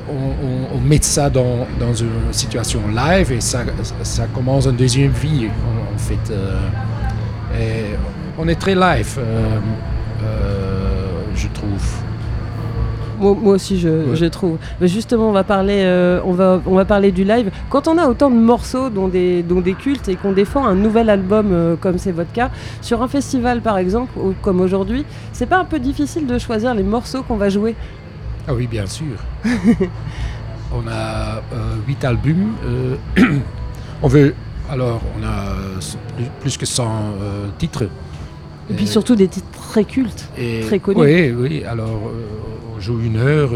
on, 0.09 0.79
met 0.79 0.99
ça 1.01 1.29
dans, 1.29 1.65
une 1.99 2.31
situation 2.31 2.81
live 2.87 3.31
et 3.31 3.41
ça, 3.41 3.59
ça 4.03 4.25
commence 4.27 4.65
une 4.67 4.75
deuxième 4.75 5.11
vie 5.11 5.47
en, 5.47 5.97
fait. 5.97 6.33
Euh, 7.53 7.95
on 8.37 8.47
est 8.47 8.55
très 8.55 8.75
live, 8.75 9.17
euh, 9.17 9.59
euh, 10.23 11.21
je 11.35 11.47
trouve. 11.47 12.03
Moi, 13.19 13.55
aussi, 13.55 13.79
je, 13.79 14.25
trouve. 14.25 14.57
Mais 14.79 14.87
justement, 14.87 15.29
on 15.29 15.31
va, 15.31 15.43
parler, 15.43 15.83
on, 16.23 16.33
va, 16.33 16.61
on 16.67 16.75
va 16.75 16.85
parler 16.85 17.11
du 17.11 17.23
live. 17.23 17.49
Quand 17.67 17.87
on 17.87 17.97
a 17.97 18.07
autant 18.07 18.29
de 18.29 18.35
morceaux, 18.35 18.91
dont 18.91 19.07
des, 19.07 19.41
dont 19.41 19.59
des 19.59 19.73
cultes, 19.73 20.07
et 20.07 20.15
qu'on 20.15 20.33
défend 20.33 20.67
un 20.67 20.75
nouvel 20.75 21.09
album, 21.09 21.77
comme 21.81 21.97
c'est 21.97 22.11
votre 22.11 22.31
cas, 22.31 22.51
sur 22.79 23.01
un 23.01 23.07
festival 23.07 23.61
par 23.61 23.79
exemple, 23.79 24.11
comme 24.43 24.61
aujourd'hui, 24.61 25.03
c'est 25.33 25.47
pas 25.47 25.57
un 25.57 25.65
peu 25.65 25.79
difficile 25.79 26.27
de 26.27 26.37
choisir 26.37 26.75
les 26.75 26.83
morceaux 26.83 27.23
qu'on 27.23 27.37
va 27.37 27.49
jouer? 27.49 27.75
Ah 28.47 28.53
oui, 28.53 28.65
bien 28.65 28.85
sûr. 28.87 29.17
on 30.73 30.87
a 30.87 31.37
euh, 31.53 31.75
huit 31.85 32.03
albums. 32.05 32.53
Euh, 32.65 32.95
on 34.01 34.07
veut. 34.07 34.33
Alors, 34.69 35.01
on 35.17 35.23
a 35.23 35.55
plus 36.41 36.57
que 36.57 36.65
100 36.65 36.83
euh, 36.85 37.47
titres. 37.57 37.89
Et 38.69 38.73
puis 38.73 38.87
surtout 38.87 39.15
des 39.15 39.29
titres 39.29 39.47
très 39.51 39.85
cultes, 39.85 40.29
très 40.65 40.79
connus. 40.79 40.99
Oui, 40.99 41.31
oui. 41.31 41.63
Alors, 41.63 42.11
on 42.75 42.79
joue 42.81 42.99
une 42.99 43.15
heure, 43.15 43.49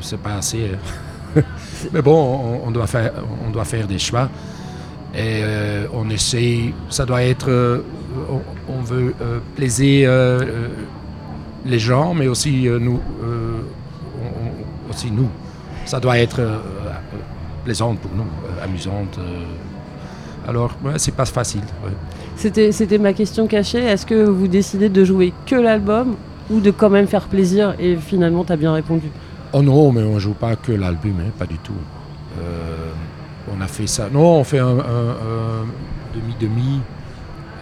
c'est 0.00 0.20
pas 0.20 0.34
assez. 0.34 0.70
Hein. 1.36 1.42
Mais 1.92 2.02
bon, 2.02 2.60
on, 2.64 2.70
doit 2.70 2.86
faire, 2.86 3.12
on 3.44 3.50
doit 3.50 3.64
faire 3.64 3.88
des 3.88 3.98
choix. 3.98 4.30
Et 5.16 5.42
on 5.92 6.08
essaie, 6.08 6.72
ça 6.88 7.04
doit 7.04 7.24
être, 7.24 7.82
on, 8.68 8.80
veut 8.82 9.12
plaisir 9.56 10.12
les 11.66 11.78
gens, 11.80 12.14
mais 12.14 12.28
aussi 12.28 12.68
nous, 12.80 13.00
aussi 14.94 15.10
nous. 15.10 15.28
Ça 15.84 16.00
doit 16.00 16.18
être 16.18 16.40
euh, 16.40 16.58
plaisant 17.64 17.94
pour 17.94 18.10
nous, 18.14 18.22
euh, 18.22 18.64
amusante. 18.64 19.18
Euh. 19.18 19.44
alors, 20.48 20.72
ouais, 20.84 20.92
c'est 20.96 21.14
pas 21.14 21.26
facile. 21.26 21.62
C'était 22.36 22.98
ma 22.98 23.12
question 23.12 23.46
cachée. 23.46 23.82
Est-ce 23.82 24.06
que 24.06 24.24
vous 24.24 24.48
décidez 24.48 24.88
de 24.88 25.04
jouer 25.04 25.32
que 25.46 25.56
l'album 25.56 26.16
ou 26.50 26.60
de 26.60 26.70
quand 26.70 26.90
même 26.90 27.06
faire 27.06 27.26
plaisir 27.28 27.74
Et 27.78 27.96
finalement, 27.96 28.44
tu 28.44 28.52
as 28.52 28.56
bien 28.56 28.72
répondu? 28.72 29.08
Oh 29.52 29.62
non, 29.62 29.92
mais 29.92 30.02
on 30.02 30.18
joue 30.18 30.34
pas 30.34 30.56
que 30.56 30.72
l'album, 30.72 31.14
hein, 31.20 31.30
pas 31.38 31.46
du 31.46 31.58
tout. 31.58 31.72
on 33.54 33.60
a 33.60 33.66
fait 33.66 33.86
ça. 33.86 34.08
Non, 34.12 34.38
on 34.40 34.44
fait 34.44 34.58
un 34.58 34.76
demi-demi. 36.14 36.80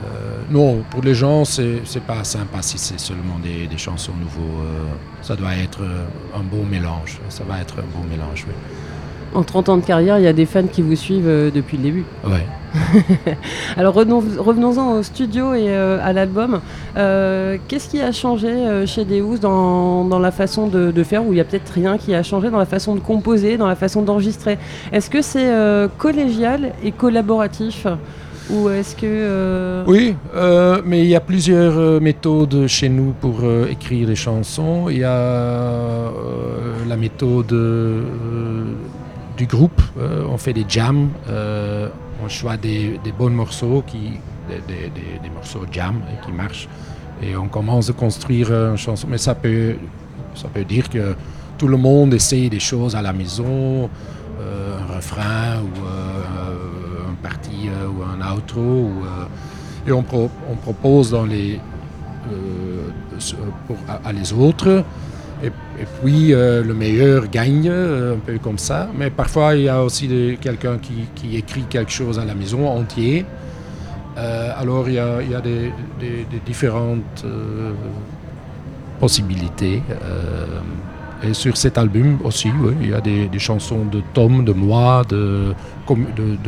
Euh, 0.02 0.42
non, 0.50 0.82
pour 0.90 1.02
les 1.02 1.14
gens, 1.14 1.44
c'est 1.44 1.82
pas 2.06 2.24
sympa 2.24 2.58
si 2.60 2.78
c'est 2.78 3.00
seulement 3.00 3.38
des, 3.42 3.68
chansons 3.76 4.12
nouveaux. 4.18 4.60
Euh, 4.62 4.84
ça 5.22 5.36
doit 5.36 5.54
être 5.56 5.82
euh, 5.82 6.04
un 6.36 6.42
beau 6.42 6.64
mélange. 6.68 7.20
Ça 7.28 7.44
va 7.44 7.60
être 7.60 7.76
un 7.78 7.98
beau 7.98 8.06
mélange, 8.08 8.44
oui. 8.46 8.54
En 9.34 9.42
30 9.42 9.68
ans 9.70 9.76
de 9.78 9.84
carrière, 9.84 10.18
il 10.18 10.24
y 10.24 10.28
a 10.28 10.34
des 10.34 10.44
fans 10.44 10.66
qui 10.70 10.82
vous 10.82 10.94
suivent 10.94 11.50
depuis 11.54 11.78
le 11.78 11.82
début. 11.84 12.04
Ouais. 12.22 12.46
Alors 13.78 13.94
revenons-en 13.94 14.98
au 14.98 15.02
studio 15.02 15.54
et 15.54 15.74
à 15.74 16.12
l'album. 16.12 16.60
Qu'est-ce 16.94 17.88
qui 17.88 18.02
a 18.02 18.12
changé 18.12 18.52
chez 18.84 19.06
Deus 19.06 19.38
dans, 19.40 20.04
dans, 20.04 20.18
la 20.18 20.32
façon 20.32 20.66
de, 20.66 20.90
de 20.90 21.02
faire 21.02 21.24
Ou 21.26 21.32
il 21.32 21.36
n'y 21.36 21.40
a 21.40 21.44
peut-être 21.44 21.70
rien 21.70 21.96
qui 21.96 22.14
a 22.14 22.22
changé 22.22 22.50
dans 22.50 22.58
la 22.58 22.66
façon 22.66 22.94
de 22.94 23.00
composer, 23.00 23.56
dans 23.56 23.68
la 23.68 23.74
façon 23.74 24.02
d'enregistrer? 24.02 24.58
Est-ce 24.92 25.08
que 25.08 25.22
c'est 25.22 25.50
collégial 25.96 26.74
et 26.84 26.92
collaboratif? 26.92 27.86
Euh, 28.54 29.84
oui, 29.86 30.14
euh, 30.34 30.82
mais 30.84 31.00
il 31.00 31.06
y 31.06 31.16
a 31.16 31.20
plusieurs 31.20 31.78
euh, 31.78 32.00
méthodes 32.00 32.66
chez 32.66 32.88
nous 32.90 33.12
pour 33.18 33.40
écrire 33.70 34.06
des 34.06 34.14
chansons. 34.14 34.88
Il 34.90 34.98
y 34.98 35.04
a 35.04 36.10
la 36.86 36.96
méthode 36.96 37.54
du 39.36 39.46
groupe. 39.46 39.80
on 40.28 40.36
fait 40.36 40.52
des 40.52 40.66
jams. 40.68 41.08
on 42.22 42.28
choisit 42.28 42.60
des, 42.62 43.12
bons 43.18 43.30
morceaux, 43.30 43.82
des, 43.90 45.30
morceaux 45.34 45.64
jam 45.70 46.00
qui 46.24 46.32
marchent. 46.32 46.68
Et 47.22 47.36
on 47.36 47.48
commence 47.48 47.88
à 47.88 47.92
construire 47.94 48.52
une 48.52 48.76
chanson. 48.76 49.06
Mais 49.08 49.18
ça 49.18 49.34
peut, 49.34 49.76
ça 50.34 50.48
peut 50.48 50.64
dire 50.64 50.90
que 50.90 51.14
tout 51.56 51.68
le 51.68 51.76
monde 51.76 52.12
essaye 52.12 52.50
des 52.50 52.60
choses 52.60 52.94
à 52.94 53.02
la 53.02 53.12
maison, 53.12 53.88
un 54.38 54.94
refrain 54.94 55.62
ou 55.62 56.11
partie 57.22 57.68
ou 57.88 58.02
un 58.02 58.34
outro. 58.34 58.60
Ou, 58.60 58.92
et 59.86 59.92
on, 59.92 60.04
on, 60.50 60.56
propose 60.56 61.10
pour, 63.66 63.76
à, 64.04 64.12
les 64.12 64.32
autres. 64.32 64.84
Et, 65.42 65.50
puis 66.00 66.28
le 66.28 66.72
meilleur 66.72 67.28
gagne, 67.28 67.68
un 67.68 68.18
peu 68.24 68.38
comme 68.38 68.58
ça. 68.58 68.88
Mais 68.96 69.10
parfois, 69.10 69.54
il 69.54 69.62
y 69.62 69.68
a 69.68 69.82
aussi 69.82 70.38
quelqu'un 70.40 70.78
qui, 70.78 71.36
écrit 71.36 71.64
quelque 71.64 71.90
chose 71.90 72.18
à 72.18 72.24
la 72.24 72.34
maison 72.34 72.68
entier. 72.68 73.24
alors, 74.16 74.88
il 74.88 74.94
y 74.94 74.98
a, 74.98 75.20
il 75.20 75.30
y 75.30 75.34
a 75.34 75.40
des 75.40 75.72
différentes 76.46 77.24
possibilités. 79.00 79.82
Et 81.24 81.34
sur 81.34 81.56
cet 81.56 81.78
album 81.78 82.18
aussi, 82.24 82.50
il 82.80 82.90
y 82.90 82.94
a 82.94 83.00
des, 83.00 83.28
chansons 83.38 83.84
de 83.84 84.02
Tom, 84.12 84.44
de 84.44 84.52
moi, 84.52 85.02
de, 85.08 85.54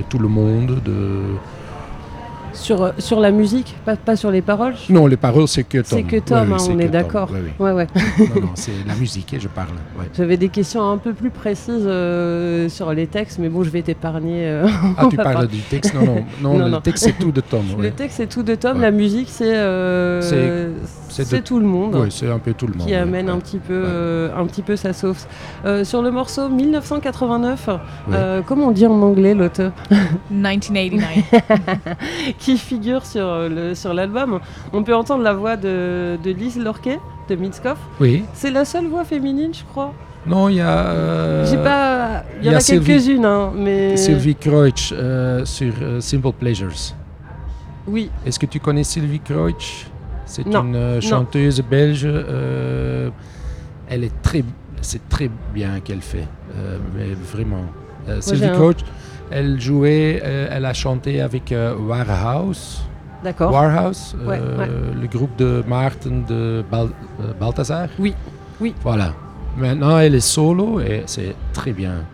tout 0.09 0.19
le 0.19 0.29
monde, 0.29 0.81
de, 0.85 1.21
sur, 2.55 2.83
euh, 2.83 2.91
sur 2.99 3.21
la 3.21 3.31
musique, 3.31 3.77
pas, 3.85 3.97
pas 3.97 4.17
sur 4.17 4.31
les 4.31 4.43
paroles? 4.43 4.75
Non, 4.89 5.07
les 5.07 5.17
paroles, 5.17 5.49
c'est 5.49 5.65
que 5.65 5.79
Tom. 5.79 5.99
C'est 5.99 6.03
que 6.03 6.17
Tom, 6.19 6.53
hein, 6.53 6.57
on 6.69 6.79
est 6.79 6.89
d'accord. 6.89 7.31
Ouais, 7.59 7.73
ouais. 7.73 7.87
non, 8.19 8.41
non, 8.43 8.51
c'est 8.55 8.73
la 8.87 8.95
musique, 8.95 9.35
et 9.35 9.41
je 9.41 9.49
parle. 9.49 9.75
J'avais 10.17 10.37
des 10.37 10.49
questions 10.49 10.89
un 10.89 10.99
peu 10.99 11.13
plus 11.13 11.31
précises 11.31 11.85
euh, 11.87 12.69
sur 12.69 12.93
les 12.93 13.07
textes, 13.07 13.39
mais 13.39 13.49
bon, 13.49 13.63
je 13.63 13.71
vais 13.71 13.83
t'épargner. 13.83 14.47
Euh, 14.47 14.67
ah, 14.97 15.07
tu 15.11 15.17
parles 15.17 15.49
du 15.49 15.61
texte? 15.61 15.95
Non, 15.95 16.25
non, 16.41 16.59
non, 16.59 16.77
le 16.77 16.81
texte, 16.81 17.05
c'est 17.05 17.19
tout 17.19 17.33
de 17.33 17.41
Tom. 17.41 17.65
Le 17.79 17.91
texte, 17.91 18.17
c'est 18.19 18.29
tout 18.29 18.43
de 18.43 18.55
Tom. 18.55 18.81
La 18.81 18.91
musique, 18.91 19.29
c'est 19.31 19.55
c'est 21.09 21.45
tout 21.45 21.61
le 21.61 21.67
monde. 21.67 21.95
Oui, 21.95 22.09
c'est 22.11 22.29
un 22.29 22.41
peu 22.41 22.55
tout 22.55 22.67
le 22.67 22.75
monde. 22.75 22.89
Qui 22.89 22.95
amène 22.95 23.29
un, 23.29 23.39
petit 23.39 23.59
peu, 23.59 24.31
un 24.37 24.47
petit 24.47 24.63
peu 24.63 24.75
sa 24.75 24.93
sauce. 24.93 25.29
sur 25.85 26.03
le 26.03 26.11
morceau 26.11 26.49
1989, 26.49 27.69
comment 28.47 28.69
on 28.69 28.73
dit 28.73 28.87
en 28.87 29.01
anglais 29.01 29.35
l'auteur? 29.35 29.73
1989. 30.31 31.25
Qui 32.45 32.59
figure 32.59 33.07
sur 33.07 33.49
le 33.49 33.75
sur 33.75 33.95
l'album. 33.95 34.41
On 34.73 34.83
peut 34.83 34.95
entendre 34.95 35.23
la 35.23 35.33
voix 35.33 35.57
de, 35.57 36.19
de 36.23 36.31
Lise 36.31 36.59
Lorquet 36.59 36.99
de 37.29 37.37
Mitskoff. 37.37 37.79
Oui. 38.01 38.25
C'est 38.35 38.51
la 38.51 38.65
seule 38.65 38.87
voix 38.87 39.05
féminine, 39.05 39.53
je 39.55 39.65
crois. 39.65 39.93
Non, 40.27 40.49
il 40.49 40.57
y 40.57 40.61
a. 40.61 40.87
Euh, 40.87 41.47
J'ai 41.47 41.57
pas. 41.57 42.25
Il 42.41 42.47
y, 42.47 42.51
en 42.51 42.59
a, 42.59 42.61
quelques-unes, 42.61 43.25
hein, 43.25 43.53
mais. 43.55 43.97
Sylvie 43.97 44.35
Kreutsch 44.35 44.93
euh, 44.93 45.45
sur 45.45 45.73
euh, 45.83 46.01
Simple 46.01 46.33
Pleasures. 46.33 46.95
Oui. 47.87 48.11
Est-ce 48.25 48.39
que 48.39 48.47
tu 48.47 48.61
connais 48.61 48.85
Sylvie 48.85 49.21
Kreutsch 49.21 49.87
C'est 50.25 50.47
une 50.47 51.01
chanteuse 51.01 51.63
belge. 51.63 52.07
elle 53.89 54.05
est 54.05 54.23
très. 54.23 54.45
C'est 54.81 55.09
très 55.09 55.31
bien 55.55 55.81
qu'elle 55.81 56.03
fait, 56.03 56.29
mais 56.95 57.15
vraiment. 57.33 57.65
Sylvie 58.21 58.53
Kreutsch. 58.53 58.85
Elle 59.31 59.61
jouait, 59.61 60.21
euh, 60.25 60.49
elle 60.51 60.65
a 60.65 60.73
chanté 60.73 61.21
avec 61.21 61.53
euh, 61.53 61.75
Warhouse. 61.77 62.83
D'accord. 63.23 63.53
Warhouse, 63.53 64.17
euh, 64.27 64.93
le 65.01 65.07
groupe 65.07 65.35
de 65.37 65.65
Martin 65.67 66.23
de 66.29 66.63
Balthazar. 67.41 67.89
Oui, 67.99 68.15
oui. 68.61 68.75
Voilà. 68.83 69.15
Maintenant, 69.57 69.99
elle 69.99 70.15
est 70.15 70.21
solo 70.21 70.81
et 70.81 71.05
c'est 71.07 71.35
très 71.53 71.73
bien. 71.73 72.05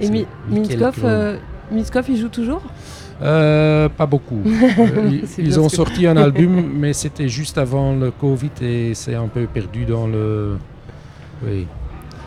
Et 0.00 0.08
Mitskov, 0.08 2.04
il 2.08 2.16
joue 2.16 2.28
toujours? 2.28 2.62
Pas 3.20 4.06
beaucoup. 4.08 4.42
ils, 5.38 5.60
ont 5.60 5.68
sorti 5.68 6.06
un 6.06 6.16
album, 6.16 6.72
mais 6.74 6.92
c'était 6.92 7.28
juste 7.28 7.58
avant 7.58 7.94
le 7.94 8.10
Covid 8.10 8.50
et 8.62 8.94
c'est 8.94 9.14
un 9.14 9.28
peu 9.28 9.46
perdu 9.46 9.84
dans 9.84 10.06
le. 10.06 10.56
Oui. 11.44 11.66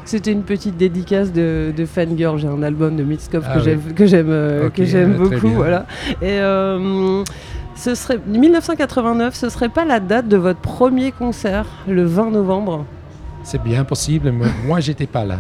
C'était 0.05 0.31
une 0.31 0.43
petite 0.43 0.77
dédicace 0.77 1.33
de, 1.33 1.73
de 1.75 1.85
Fangirl. 1.85 2.37
J'ai 2.37 2.47
un 2.47 2.61
album 2.61 2.95
de 2.95 3.03
Mitskov 3.03 3.43
ah 3.47 3.55
que 3.55 3.61
j'aime 4.05 4.29
euh, 4.29 4.69
que 4.69 4.85
j'aime 4.85 5.13
beaucoup. 5.13 5.49
Voilà. 5.49 5.87
Et 6.21 6.39
euh, 6.39 7.23
ce 7.75 7.95
serait 7.95 8.19
1989. 8.27 9.33
Ce 9.33 9.49
serait 9.49 9.69
pas 9.69 9.83
la 9.83 9.99
date 9.99 10.27
de 10.27 10.37
votre 10.37 10.59
premier 10.59 11.11
concert, 11.11 11.65
le 11.87 12.05
20 12.05 12.29
novembre? 12.31 12.85
C'est 13.43 13.63
bien 13.63 13.83
possible, 13.83 14.31
mais 14.31 14.45
moi 14.65 14.79
j'étais 14.79 15.07
pas 15.07 15.25
là. 15.25 15.39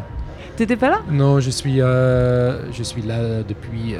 T'étais 0.57 0.77
pas 0.77 0.89
là? 0.89 1.01
Non, 1.11 1.39
je 1.39 1.51
suis, 1.51 1.79
euh, 1.81 2.71
je 2.71 2.81
suis 2.81 3.03
là 3.03 3.43
depuis 3.47 3.93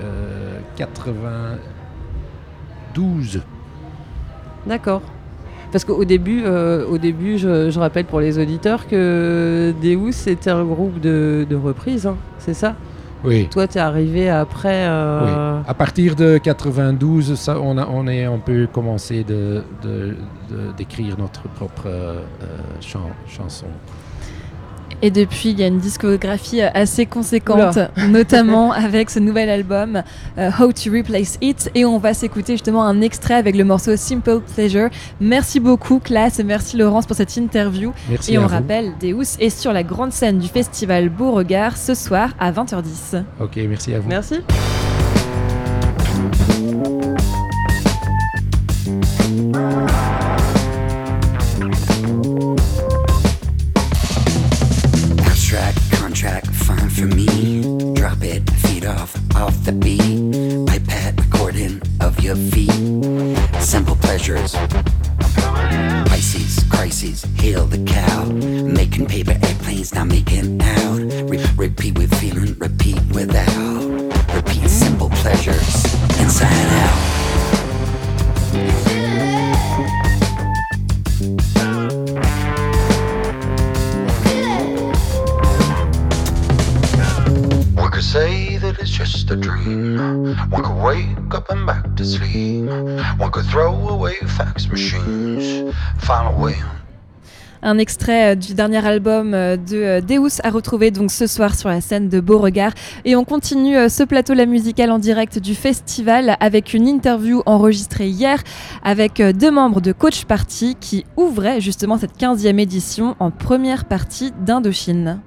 92. 0.78 3.42
D'accord. 4.66 5.04
Parce 5.76 5.84
qu'au 5.84 6.06
début, 6.06 6.44
euh, 6.46 6.88
au 6.88 6.98
début 6.98 7.38
je, 7.38 7.78
rappelle 7.78 8.06
pour 8.06 8.22
les 8.22 8.40
auditeurs 8.40 8.88
que 8.88 9.74
Deus 9.84 10.14
c'était 10.14 10.50
un 10.50 10.64
groupe 10.64 11.02
de, 11.02 11.46
de 11.50 11.56
reprises, 11.58 12.08
hein, 12.08 12.16
c'est 12.40 12.54
ça? 12.54 12.78
Oui. 13.26 13.50
Toi, 13.52 13.68
tu 13.68 13.78
es 13.78 13.82
arrivé 13.82 14.30
après. 14.30 14.86
Euh, 14.88 15.58
oui. 15.58 15.64
À 15.68 15.74
partir 15.74 16.16
de 16.16 16.38
92, 16.38 17.36
ça, 17.36 17.60
on, 17.60 17.78
a, 17.78 17.90
on, 17.92 18.08
est, 18.08 18.24
un 18.24 18.38
peu 18.38 18.70
commencé 18.72 19.26
d'écrire 19.26 21.18
de, 21.18 21.22
notre 21.22 21.50
propre 21.50 21.88
euh, 21.88 22.22
chanson. 22.80 23.68
Et 25.02 25.12
depuis, 25.12 25.50
il 25.50 25.60
y 25.60 25.64
a 25.64 25.68
une 25.68 25.80
discographie 25.80 26.62
assez 26.62 27.06
conséquente, 27.06 27.78
notamment 28.10 28.72
avec 28.72 29.10
ce 29.10 29.20
nouvel 29.20 29.50
album 29.50 30.04
euh, 30.38 30.50
How 30.60 30.72
to 30.72 30.92
Replace 30.92 31.38
It. 31.42 31.70
Et 31.76 31.86
on 31.86 31.98
va 31.98 32.14
s'écouter 32.14 32.54
justement 32.54 32.84
un 32.84 33.02
extrait 33.02 33.36
avec 33.36 33.56
le 33.56 33.64
morceau 33.64 33.96
Simple 33.96 34.42
Pleasure. 34.56 34.90
Merci 35.20 35.60
beaucoup, 35.60 36.00
classe, 36.00 36.40
et 36.40 36.44
merci 36.44 36.78
Laurence 36.78 37.06
pour 37.06 37.16
cette 37.16 37.36
interview. 37.36 37.94
Merci 38.10 38.34
et 38.34 38.38
on 38.38 38.44
vous. 38.44 38.48
rappelle, 38.48 38.94
Deus 39.00 39.38
est 39.40 39.50
sur 39.50 39.74
la 39.74 39.84
grande 39.84 40.12
scène 40.12 40.40
du 40.40 40.48
festival 40.48 41.10
Beauregard 41.10 41.78
ce 41.78 41.94
soir 41.94 42.30
à 42.40 42.52
20h10. 42.52 43.24
Ok, 43.40 43.58
merci 43.68 43.94
à 43.94 44.00
vous. 44.00 44.10
Merci. 44.10 44.36
Fax 94.36 94.68
machines. 94.68 95.72
Find 96.00 96.28
a 96.28 96.40
way. 96.40 96.56
Un 97.62 97.80
extrait 97.80 98.34
euh, 98.34 98.36
du 98.36 98.54
dernier 98.54 98.86
album 98.86 99.34
euh, 99.34 99.58
de 99.58 99.78
euh, 99.78 100.02
Deus 100.02 100.40
à 100.44 100.52
retrouver 100.52 100.92
donc 100.92 101.10
ce 101.10 101.26
soir 101.26 101.56
sur 101.56 101.70
la 101.70 101.82
scène 101.82 102.10
de 102.10 102.20
Beauregard. 102.20 102.74
Et 103.06 103.16
on 103.16 103.24
continue 103.24 103.90
ce 103.90 104.04
plateau 104.04 104.34
La 104.34 104.46
Musicale 104.46 104.92
en 104.92 105.00
direct 105.00 105.40
du 105.40 105.56
festival 105.56 106.38
avec 106.40 106.74
une 106.74 106.88
interview 106.88 107.42
enregistrée 107.46 108.08
hier 108.08 108.44
avec 108.84 109.22
deux 109.22 109.52
membres 109.52 109.82
de 109.82 109.94
Coach 109.94 110.26
Party 110.26 110.76
qui 110.80 111.06
ouvraient 111.18 111.60
justement 111.62 111.98
cette 111.98 112.18
15e 112.20 112.60
édition 112.60 113.16
en 113.20 113.32
première 113.32 113.86
partie 113.86 114.32
d'Indochine. 114.46 115.22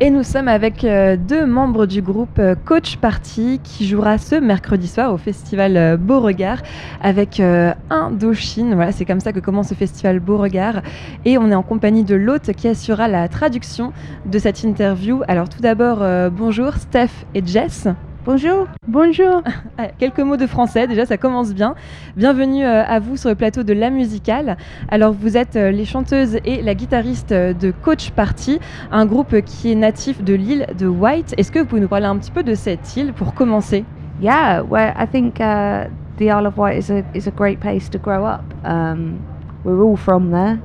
Et 0.00 0.10
nous 0.10 0.24
sommes 0.24 0.48
avec 0.48 0.82
euh, 0.82 1.16
deux 1.16 1.46
membres 1.46 1.86
du 1.86 2.02
groupe 2.02 2.40
euh, 2.40 2.56
Coach 2.56 2.96
Party 2.96 3.60
qui 3.62 3.86
jouera 3.86 4.18
ce 4.18 4.34
mercredi 4.34 4.88
soir 4.88 5.12
au 5.12 5.18
festival 5.18 5.76
euh, 5.76 5.96
Beauregard 5.96 6.62
avec 7.00 7.40
Indochine. 7.90 8.74
Voilà, 8.74 8.90
c'est 8.90 9.04
comme 9.04 9.20
ça 9.20 9.32
que 9.32 9.38
commence 9.38 9.68
ce 9.68 9.74
festival 9.74 10.18
Beauregard. 10.18 10.82
Et 11.24 11.38
on 11.38 11.48
est 11.48 11.54
en 11.54 11.62
compagnie 11.62 12.02
de 12.02 12.16
l'hôte 12.16 12.52
qui 12.54 12.66
assurera 12.66 13.06
la 13.06 13.28
traduction 13.28 13.92
de 14.26 14.38
cette 14.40 14.64
interview. 14.64 15.22
Alors 15.28 15.48
tout 15.48 15.60
d'abord, 15.60 16.02
bonjour 16.32 16.74
Steph 16.74 17.24
et 17.34 17.46
Jess. 17.46 17.86
Bonjour. 18.24 18.68
Bonjour. 18.88 19.42
Ah, 19.76 19.88
quelques 19.98 20.20
mots 20.20 20.36
de 20.36 20.46
français, 20.46 20.86
déjà 20.86 21.04
ça 21.04 21.16
commence 21.16 21.52
bien. 21.52 21.74
Bienvenue 22.16 22.64
euh, 22.64 22.84
à 22.84 23.00
vous 23.00 23.16
sur 23.16 23.28
le 23.28 23.34
plateau 23.34 23.64
de 23.64 23.72
La 23.72 23.90
Musicale. 23.90 24.56
Alors 24.88 25.12
vous 25.12 25.36
êtes 25.36 25.56
euh, 25.56 25.72
les 25.72 25.84
chanteuses 25.84 26.38
et 26.44 26.62
la 26.62 26.76
guitariste 26.76 27.32
euh, 27.32 27.52
de 27.52 27.72
Coach 27.72 28.12
Party, 28.12 28.60
un 28.92 29.04
groupe 29.04 29.40
qui 29.40 29.72
est 29.72 29.74
natif 29.74 30.22
de 30.22 30.32
l'île 30.32 30.66
de 30.78 30.86
White. 30.86 31.34
Est-ce 31.36 31.50
que 31.50 31.58
vous 31.58 31.64
pouvez 31.64 31.80
nous 31.80 31.88
parler 31.88 32.06
un 32.06 32.16
petit 32.16 32.30
peu 32.30 32.44
de 32.44 32.54
cette 32.54 32.96
île 32.96 33.12
pour 33.12 33.34
commencer? 33.34 33.84
Yeah, 34.22 34.62
well, 34.62 34.94
I 34.96 35.06
think 35.10 35.40
uh, 35.40 35.88
the 36.18 36.26
Isle 36.26 36.46
of 36.46 36.56
Wight 36.56 36.78
is 36.78 36.92
a, 36.92 37.02
is 37.16 37.26
a 37.26 37.32
great 37.32 37.58
place 37.58 37.90
to 37.90 37.98
grow 37.98 38.24
up. 38.24 38.44
Um, 38.64 39.18
we're 39.64 39.82
all 39.82 39.96
from 39.96 40.30
there. 40.30 40.60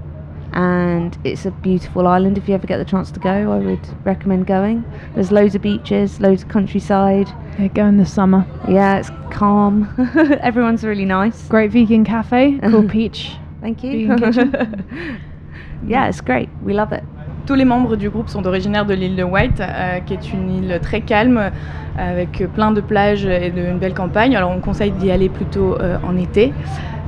And 0.53 1.17
it's 1.23 1.45
a 1.45 1.51
beautiful 1.51 2.07
island. 2.07 2.37
If 2.37 2.47
you 2.47 2.55
ever 2.55 2.67
get 2.67 2.77
the 2.77 2.85
chance 2.85 3.11
to 3.11 3.19
go, 3.19 3.51
I 3.51 3.59
would 3.59 4.05
recommend 4.05 4.47
going. 4.47 4.83
There's 5.15 5.31
loads 5.31 5.55
of 5.55 5.61
beaches, 5.61 6.19
loads 6.19 6.43
of 6.43 6.49
countryside. 6.49 7.27
Yeah, 7.57 7.67
go 7.67 7.85
in 7.85 7.97
the 7.97 8.05
summer. 8.05 8.45
Yeah, 8.67 8.99
it's 8.99 9.11
calm. 9.31 9.87
Everyone's 10.41 10.83
really 10.83 11.05
nice. 11.05 11.47
Great 11.47 11.71
vegan 11.71 12.03
cafe 12.03 12.59
called 12.59 12.89
Peach. 12.95 13.31
Thank 13.61 13.83
you. 13.83 14.07
Vegan 14.07 14.19
kitchen. 14.19 15.21
yeah, 15.87 16.07
it's 16.07 16.21
great. 16.21 16.49
We 16.63 16.73
love 16.73 16.93
it. 16.93 17.03
Tous 17.45 17.55
les 17.55 17.65
membres 17.65 17.95
du 17.95 18.09
groupe 18.09 18.29
sont 18.29 18.45
originaires 18.45 18.85
de 18.85 18.93
l'île 18.93 19.15
de 19.15 19.23
White, 19.23 19.59
euh, 19.59 19.99
qui 20.01 20.13
est 20.13 20.31
une 20.31 20.51
île 20.51 20.79
très 20.83 21.01
calme, 21.01 21.49
avec 21.97 22.43
plein 22.53 22.71
de 22.71 22.81
plages 22.81 23.25
et 23.25 23.49
de, 23.49 23.61
une 23.61 23.79
belle 23.79 23.95
campagne. 23.95 24.35
Alors 24.35 24.51
on 24.51 24.59
conseille 24.59 24.91
d'y 24.91 25.09
aller 25.09 25.29
plutôt 25.29 25.75
euh, 25.79 25.97
en 26.03 26.15
été, 26.15 26.53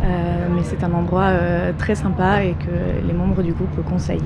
mais 0.04 0.64
c'est 0.64 0.84
un 0.84 0.94
endroit 0.94 1.30
euh, 1.30 1.72
très 1.78 1.96
sympa 1.96 2.44
et 2.44 2.54
que 2.54 3.06
les 3.08 3.14
membres 3.14 3.42
du 3.44 3.54
groupe 3.54 3.84
conseillent. 3.90 4.20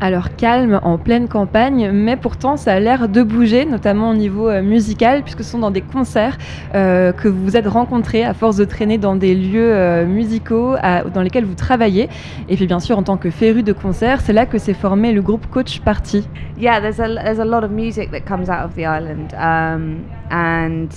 Alors 0.00 0.36
calme, 0.36 0.78
en 0.84 0.96
pleine 0.96 1.26
campagne, 1.26 1.90
mais 1.90 2.14
pourtant 2.16 2.56
ça 2.56 2.74
a 2.74 2.78
l'air 2.78 3.08
de 3.08 3.20
bouger, 3.20 3.64
notamment 3.64 4.10
au 4.10 4.14
niveau 4.14 4.48
euh, 4.48 4.62
musical, 4.62 5.22
puisque 5.24 5.42
ce 5.42 5.50
sont 5.50 5.58
dans 5.58 5.72
des 5.72 5.80
concerts 5.80 6.38
euh, 6.76 7.10
que 7.10 7.26
vous 7.26 7.42
vous 7.42 7.56
êtes 7.56 7.66
rencontrés 7.66 8.24
à 8.24 8.32
force 8.32 8.54
de 8.56 8.64
traîner 8.64 8.96
dans 8.96 9.16
des 9.16 9.34
lieux 9.34 9.74
euh, 9.74 10.06
musicaux 10.06 10.76
à- 10.80 11.02
dans 11.02 11.20
lesquels 11.22 11.44
vous 11.44 11.56
travaillez. 11.56 12.08
Et 12.48 12.54
puis 12.54 12.68
bien 12.68 12.78
sûr, 12.78 12.96
en 12.96 13.02
tant 13.02 13.16
que 13.16 13.28
féru 13.30 13.64
de 13.64 13.72
concerts, 13.72 14.20
c'est 14.20 14.32
là 14.32 14.46
que 14.46 14.58
s'est 14.58 14.72
formé 14.72 15.12
le 15.12 15.20
groupe 15.20 15.48
Coach 15.50 15.80
Party. 15.80 16.28
Yeah, 16.60 16.80
there's 16.80 17.00
a 17.00 17.08
there's 17.24 17.40
a 17.40 17.44
lot 17.44 17.64
of 17.64 17.72
music 17.72 18.12
that 18.12 18.20
comes 18.20 18.48
out 18.48 18.64
of 18.66 18.74
the 18.76 18.82
island, 18.86 19.34
um, 19.34 20.04
and 20.30 20.90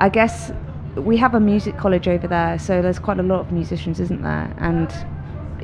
I 0.00 0.08
guess 0.10 0.52
we 0.96 1.16
have 1.16 1.34
a 1.34 1.40
music 1.40 1.76
college 1.76 2.08
over 2.08 2.26
there, 2.26 2.58
so 2.58 2.82
there's 2.82 2.98
quite 2.98 3.18
a 3.18 3.22
lot 3.22 3.40
of 3.40 3.52
musicians, 3.52 4.00
isn't 4.00 4.22
there? 4.22 4.52
And 4.58 4.90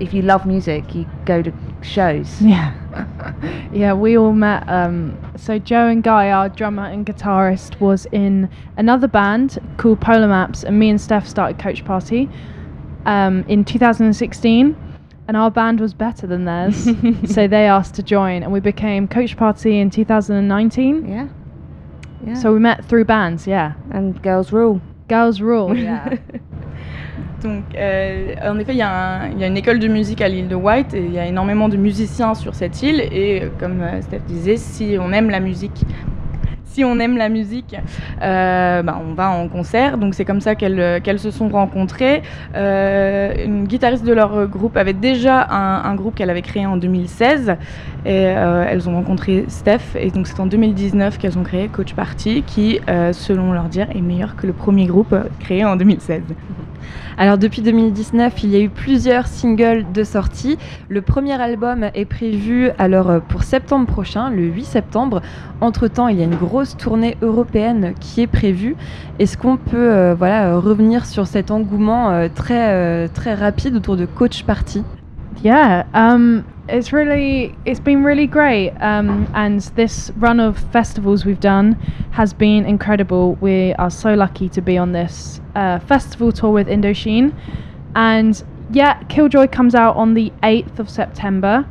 if 0.01 0.13
you 0.13 0.23
love 0.23 0.47
music, 0.47 0.95
you 0.95 1.07
go 1.25 1.43
to 1.43 1.53
shows. 1.83 2.41
Yeah. 2.43 2.75
yeah, 3.73 3.93
we 3.93 4.17
all 4.17 4.33
met. 4.33 4.69
Um, 4.69 5.19
so 5.37 5.59
Joe 5.59 5.89
and 5.89 6.03
Guy, 6.03 6.31
our 6.31 6.49
drummer 6.49 6.85
and 6.85 7.05
guitarist, 7.05 7.81
was 7.81 8.07
in 8.13 8.49
another 8.77 9.09
band 9.09 9.59
called 9.79 10.01
Polar 10.01 10.29
Maps, 10.29 10.63
and 10.63 10.79
me 10.79 10.91
and 10.91 11.01
Steph 11.01 11.27
started 11.27 11.59
Coach 11.59 11.85
Party 11.85 12.29
um, 13.07 13.45
in 13.49 13.65
2016. 13.65 14.77
And 15.27 15.39
our 15.39 15.51
band 15.51 15.81
was 15.81 15.95
better 15.95 16.27
than 16.27 16.45
theirs, 16.45 16.85
so 17.33 17.49
they 17.49 17.67
asked 17.67 17.95
to 17.95 18.03
join, 18.03 18.43
and 18.43 18.53
we 18.53 18.61
became 18.61 19.09
Coach 19.09 19.37
Party 19.37 19.79
in 19.79 19.89
2019. 19.89 21.09
Yeah. 21.09 21.29
Yeah. 22.27 22.35
So 22.35 22.53
we 22.53 22.59
met 22.59 22.85
through 22.85 23.07
bands, 23.07 23.47
yeah. 23.47 23.73
and 23.91 24.23
girls 24.23 24.53
rule. 24.53 24.81
Girls 25.09 25.40
rule, 25.40 25.79
yeah. 25.81 26.05
Donc, 27.43 27.64
euh, 27.77 28.35
en 28.43 28.59
effet, 28.59 28.73
il 28.73 28.77
y, 28.77 28.79
y 28.79 28.83
a 28.83 29.47
une 29.47 29.57
école 29.57 29.79
de 29.79 29.88
musique 29.88 30.23
à 30.23 30.29
l'île 30.29 30.49
de 30.49 30.55
White 30.55 30.95
et 30.95 31.05
il 31.05 31.12
y 31.12 31.19
a 31.19 31.27
énormément 31.27 31.69
de 31.69 31.77
musiciens 31.77 32.35
sur 32.35 32.55
cette 32.55 32.83
île. 32.83 33.01
Et 33.12 33.43
euh, 33.43 33.49
comme 33.61 33.83
euh, 33.83 34.01
Steph 34.01 34.21
disait, 34.27 34.57
si 34.57 34.97
on 34.99 35.12
aime 35.12 35.29
la 35.29 35.40
musique, 35.40 35.85
si 36.75 36.85
on 36.85 36.99
aime 36.99 37.17
la 37.17 37.29
musique, 37.29 37.77
euh, 38.21 38.83
bah, 38.83 39.01
on 39.01 39.15
va 39.15 39.31
en 39.31 39.47
concert. 39.47 39.97
Donc 39.97 40.15
c'est 40.15 40.25
comme 40.25 40.41
ça 40.41 40.57
qu'elles 40.57 40.81
euh, 40.81 41.19
se 41.19 41.31
sont 41.31 41.49
rencontrées. 41.49 42.23
Euh, 42.57 43.33
une 43.45 43.65
guitariste 43.65 44.05
de 44.05 44.13
leur 44.13 44.49
groupe 44.49 44.77
avait 44.77 44.93
déjà 44.93 45.47
un, 45.51 45.95
groupe 45.95 46.17
qu'elle 46.17 46.31
avait 46.31 46.43
créé 46.43 46.67
en 46.67 46.77
2016 46.77 47.55
et 48.07 48.13
elles 48.13 48.89
ont 48.89 48.95
rencontré 48.95 49.45
Steph. 49.47 49.97
Et 49.97 50.11
donc 50.11 50.27
c'est 50.27 50.41
en 50.41 50.47
2019 50.47 51.19
qu'elles 51.19 51.39
ont 51.39 51.45
créé 51.45 51.69
Coach 51.69 51.95
Party, 51.95 52.43
qui, 52.45 52.81
selon 53.13 53.53
leur 53.53 53.65
dire, 53.65 53.87
est 53.95 54.01
meilleur 54.01 54.35
que 54.35 54.47
le 54.47 54.53
premier 54.53 54.87
groupe 54.87 55.15
créé 55.39 55.65
en 55.65 55.77
2016. 55.77 56.23
Alors 57.17 57.39
depuis 57.39 57.63
2019, 57.63 58.43
il 58.43 58.51
y 58.51 58.57
a 58.57 58.61
eu 58.61 58.69
plusieurs 58.69 59.29
singles 59.29 59.87
de 59.95 60.03
sortie. 60.03 60.59
Le 60.89 61.01
premier 61.01 61.41
album 61.41 61.89
est 61.95 62.05
prévu 62.05 62.71
alors 62.77 63.21
pour 63.29 63.45
septembre 63.45 63.87
prochain, 63.87 64.31
le 64.31 64.43
8 64.43 64.65
septembre. 64.65 65.23
Entre-temps, 65.61 66.09
il 66.09 66.19
y 66.19 66.23
a 66.23 66.25
une 66.25 66.35
grosse 66.35 66.63
tournée 66.77 67.16
européenne 67.22 67.94
qui 68.00 68.22
est 68.22 68.27
prévue. 68.27 68.77
Est-ce 69.18 69.37
qu'on 69.37 69.57
peut 69.57 69.77
euh, 69.77 70.14
voilà, 70.14 70.48
euh, 70.48 70.59
revenir 70.59 71.07
sur 71.07 71.27
cet 71.27 71.50
engouement 71.50 72.11
euh, 72.11 72.29
très, 72.35 73.09
très 73.09 73.35
rapide 73.35 73.77
autour 73.77 73.96
de 73.96 74.07
Coach 74.07 74.44
Party? 74.44 74.83
Yeah, 75.42 75.85
um, 75.92 76.44
it's 76.68 76.90
really 76.90 77.55
it's 77.66 77.81
been 77.81 78.03
really 78.03 78.27
great, 78.27 78.72
um, 78.81 79.27
and 79.35 79.61
this 79.77 80.11
run 80.18 80.40
of 80.40 80.59
festivals 80.72 81.27
we've 81.27 81.40
done 81.40 81.77
has 82.12 82.33
been 82.33 82.64
incredible. 82.64 83.37
We 83.42 83.74
are 83.74 83.90
so 83.90 84.14
lucky 84.14 84.48
to 84.48 84.62
be 84.62 84.79
on 84.79 84.92
this 84.92 85.42
uh, 85.55 85.81
festival 85.81 86.33
tour 86.33 86.50
with 86.50 86.66
Indochine, 86.66 87.35
and 87.94 88.42
yeah, 88.72 89.03
Killjoy 89.09 89.48
comes 89.48 89.74
out 89.74 89.96
on 89.96 90.14
the 90.14 90.33
eighth 90.42 90.79
of 90.79 90.88
September, 90.88 91.66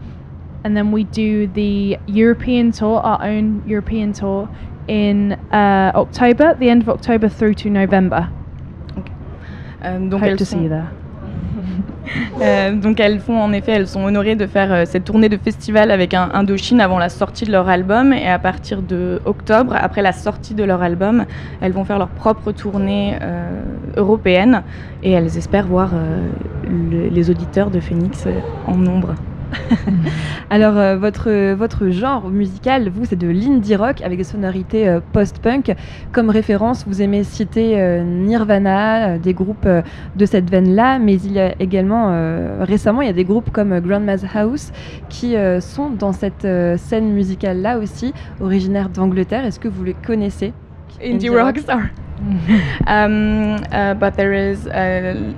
and 0.64 0.78
then 0.78 0.92
we 0.92 1.06
do 1.06 1.48
the 1.48 1.98
European 2.06 2.72
tour, 2.72 3.00
our 3.00 3.24
own 3.24 3.64
European 3.66 4.14
tour, 4.14 4.48
in 4.90 5.32
uh, 5.52 5.92
October, 5.96 6.56
the 6.60 6.70
end 6.70 6.82
of 6.82 6.90
October 6.90 7.30
through 7.30 7.56
to 7.56 7.70
November. 7.70 8.30
Euh, 9.86 10.00
donc 10.00 10.22
Hope 10.22 10.30
elles 10.30 10.38
to 10.38 10.46
sont- 10.46 10.58
see 10.58 10.64
you 10.64 10.70
there. 10.70 10.84
Euh, 12.42 12.76
donc 12.76 13.00
elles 13.00 13.20
font 13.20 13.40
en 13.40 13.54
effet, 13.54 13.72
elles 13.72 13.88
sont 13.88 14.04
honorées 14.04 14.36
de 14.36 14.46
faire 14.46 14.72
euh, 14.74 14.84
cette 14.86 15.06
tournée 15.06 15.30
de 15.30 15.38
festival 15.38 15.90
avec 15.90 16.14
un 16.14 16.30
Indochine 16.34 16.82
avant 16.82 17.00
la 17.00 17.08
sortie 17.08 17.46
de 17.46 17.52
leur 17.52 17.70
album 17.70 18.12
et 18.12 18.28
à 18.28 18.38
partir 18.40 18.82
de 18.82 19.22
octobre, 19.26 19.74
après 19.80 20.02
la 20.02 20.12
sortie 20.12 20.54
de 20.54 20.64
leur 20.66 20.82
album, 20.84 21.24
elles 21.62 21.72
vont 21.72 21.86
faire 21.86 21.98
leur 22.00 22.10
propre 22.10 22.52
tournée 22.52 23.16
euh, 23.22 23.50
européenne 23.96 24.64
et 25.02 25.12
elles 25.12 25.38
espèrent 25.38 25.66
voir 25.68 25.92
le- 26.70 27.08
les 27.08 27.30
auditeurs 27.30 27.70
de 27.72 27.80
Phoenix 27.80 28.28
en 28.68 28.76
nombre. 28.76 29.16
Alors 30.50 30.78
euh, 30.78 30.98
votre, 30.98 31.54
votre 31.54 31.90
genre 31.90 32.30
musical, 32.30 32.90
vous, 32.90 33.06
c'est 33.06 33.16
de 33.16 33.28
l'indie 33.28 33.76
rock 33.76 34.02
avec 34.02 34.18
des 34.18 34.24
sonorités 34.24 34.88
euh, 34.88 35.00
post-punk. 35.14 35.74
Comme 36.12 36.30
référence, 36.30 36.86
vous 36.88 37.02
aimez 37.02 37.24
citer 37.24 37.80
euh, 37.80 38.04
Nirvana, 38.04 39.18
des 39.18 39.34
groupes 39.34 39.68
de 39.68 40.26
cette 40.26 40.50
veine-là, 40.50 41.00
mais 41.00 41.16
il 41.16 41.34
y 41.34 41.40
a 41.40 41.54
également, 41.60 42.14
récemment, 42.62 43.02
il 43.02 43.08
y 43.08 43.10
a 43.10 43.14
des 43.14 43.26
groupes 43.26 43.52
comme 43.52 43.80
Grandma's 43.80 44.26
House 44.36 44.72
qui 45.10 45.36
sont 45.60 45.90
dans 45.90 46.14
cette 46.14 46.48
scène 46.78 47.12
musicale-là 47.14 47.80
aussi, 47.80 48.14
originaires 48.42 48.90
d'Angleterre. 48.90 49.46
Est-ce 49.46 49.60
que 49.60 49.68
vous 49.68 49.84
les 49.84 49.96
connaissez? 50.06 50.54
Indie 51.04 51.30
rock 51.30 51.58
star. 51.60 51.82
um, 52.88 53.58
uh, 53.72 53.94
but 53.94 54.16
there 54.16 54.34
is 54.34 54.68
a 54.68 55.36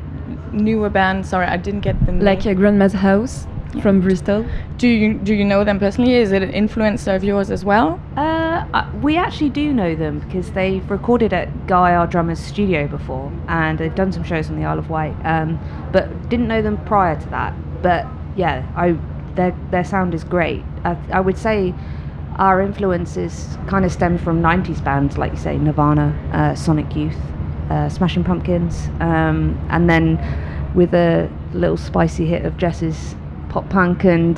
newer 0.51 0.89
band. 0.89 1.25
Sorry, 1.25 1.45
I 1.47 1.58
didn't 1.58 1.82
get 1.82 1.95
the 2.06 2.12
name. 2.12 2.21
Like 2.21 2.45
uh, 2.45 2.54
Grandma's 2.54 2.93
House? 2.93 3.47
From 3.81 4.01
Bristol 4.01 4.45
do 4.77 4.88
you 4.88 5.13
do 5.13 5.33
you 5.33 5.45
know 5.45 5.63
them 5.63 5.79
personally? 5.79 6.15
Is 6.15 6.31
it 6.31 6.41
an 6.41 6.51
influencer 6.51 7.15
of 7.15 7.23
yours 7.23 7.49
as 7.49 7.63
well? 7.63 7.99
Uh, 8.17 8.65
uh, 8.73 8.91
we 9.01 9.17
actually 9.17 9.49
do 9.49 9.73
know 9.73 9.95
them 9.95 10.19
because 10.19 10.51
they've 10.51 10.89
recorded 10.89 11.33
at 11.33 11.67
Guy, 11.67 11.95
our 11.95 12.07
drummer's 12.07 12.39
studio 12.39 12.88
before, 12.88 13.31
and 13.47 13.79
they've 13.79 13.95
done 13.95 14.11
some 14.11 14.23
shows 14.23 14.49
on 14.49 14.59
the 14.59 14.65
Isle 14.65 14.79
of 14.79 14.89
Wight. 14.89 15.15
Um, 15.23 15.59
but 15.91 16.29
didn't 16.29 16.47
know 16.47 16.61
them 16.61 16.83
prior 16.85 17.19
to 17.19 17.29
that. 17.29 17.53
But 17.81 18.05
yeah, 18.35 18.69
I 18.75 18.97
their 19.35 19.57
their 19.71 19.83
sound 19.83 20.13
is 20.13 20.23
great. 20.23 20.63
I, 20.83 20.97
I 21.11 21.19
would 21.21 21.38
say 21.38 21.73
our 22.38 22.61
influences 22.61 23.57
kind 23.67 23.85
of 23.85 23.91
stem 23.91 24.17
from 24.17 24.41
'90s 24.41 24.83
bands, 24.83 25.17
like 25.17 25.31
you 25.31 25.38
say, 25.38 25.57
Nirvana, 25.57 26.13
uh, 26.33 26.55
Sonic 26.55 26.95
Youth, 26.95 27.17
uh, 27.69 27.88
Smashing 27.88 28.25
Pumpkins, 28.25 28.89
um, 28.99 29.57
and 29.69 29.89
then 29.89 30.19
with 30.75 30.93
a 30.93 31.29
little 31.53 31.77
spicy 31.77 32.25
hit 32.25 32.43
of 32.43 32.57
Jess's 32.57 33.15
pop 33.55 33.69
punk 33.69 34.03
and 34.03 34.37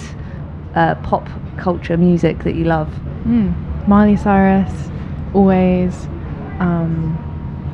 uh, 0.75 0.93
pop 1.01 1.27
culture 1.57 1.97
music 1.97 2.43
that 2.43 2.53
you 2.53 2.65
love. 2.65 2.87
Mm. 3.25 3.87
Miley 3.87 4.15
Cyrus, 4.15 4.91
always. 5.33 6.05
Um, 6.59 7.17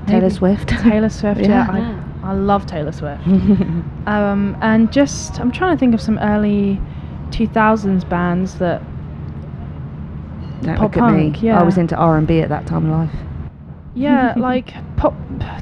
Taylor 0.08 0.30
Swift. 0.30 0.70
Taylor 0.84 1.10
Swift, 1.10 1.42
yeah. 1.42 1.68
Yeah. 1.76 2.02
I, 2.24 2.30
I 2.30 2.34
love 2.34 2.66
Taylor 2.66 2.94
Swift. 2.94 3.28
um, 3.28 4.58
and 4.62 4.90
just, 4.90 5.38
I'm 5.42 5.52
trying 5.52 5.76
to 5.76 5.80
think 5.80 5.94
of 5.94 6.00
some 6.00 6.18
early 6.20 6.80
2000s 7.32 8.08
bands 8.08 8.58
that. 8.60 8.82
Don't 10.62 10.78
pop 10.78 10.96
look 10.96 11.04
at 11.04 11.12
me. 11.12 11.32
punk, 11.32 11.44
yeah. 11.44 11.60
I 11.60 11.64
was 11.64 11.78
into 11.78 11.98
R 11.98 12.18
and 12.18 12.26
B 12.26 12.40
at 12.40 12.48
that 12.48 12.66
time 12.66 12.90
of 12.90 13.10
life. 13.10 13.20
Yeah, 13.96 14.34
like 14.38 14.74
pop. 14.96 15.14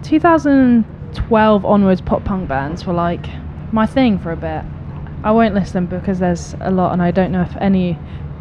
2012 0.04 1.66
onwards, 1.66 2.02
pop 2.02 2.24
punk 2.24 2.48
bands 2.48 2.86
were 2.86 2.94
like 2.94 3.26
my 3.72 3.88
thing 3.88 4.20
for 4.20 4.32
a 4.32 4.38
bit. 4.38 4.64
I 5.24 5.32
won't 5.32 5.54
list 5.54 5.74
them 5.74 5.86
because 5.86 6.20
there's 6.20 6.56
a 6.62 6.72
lot, 6.72 6.94
and 6.94 7.02
I 7.02 7.12
don't 7.12 7.32
know 7.32 7.42
if 7.42 7.56
any 7.60 7.98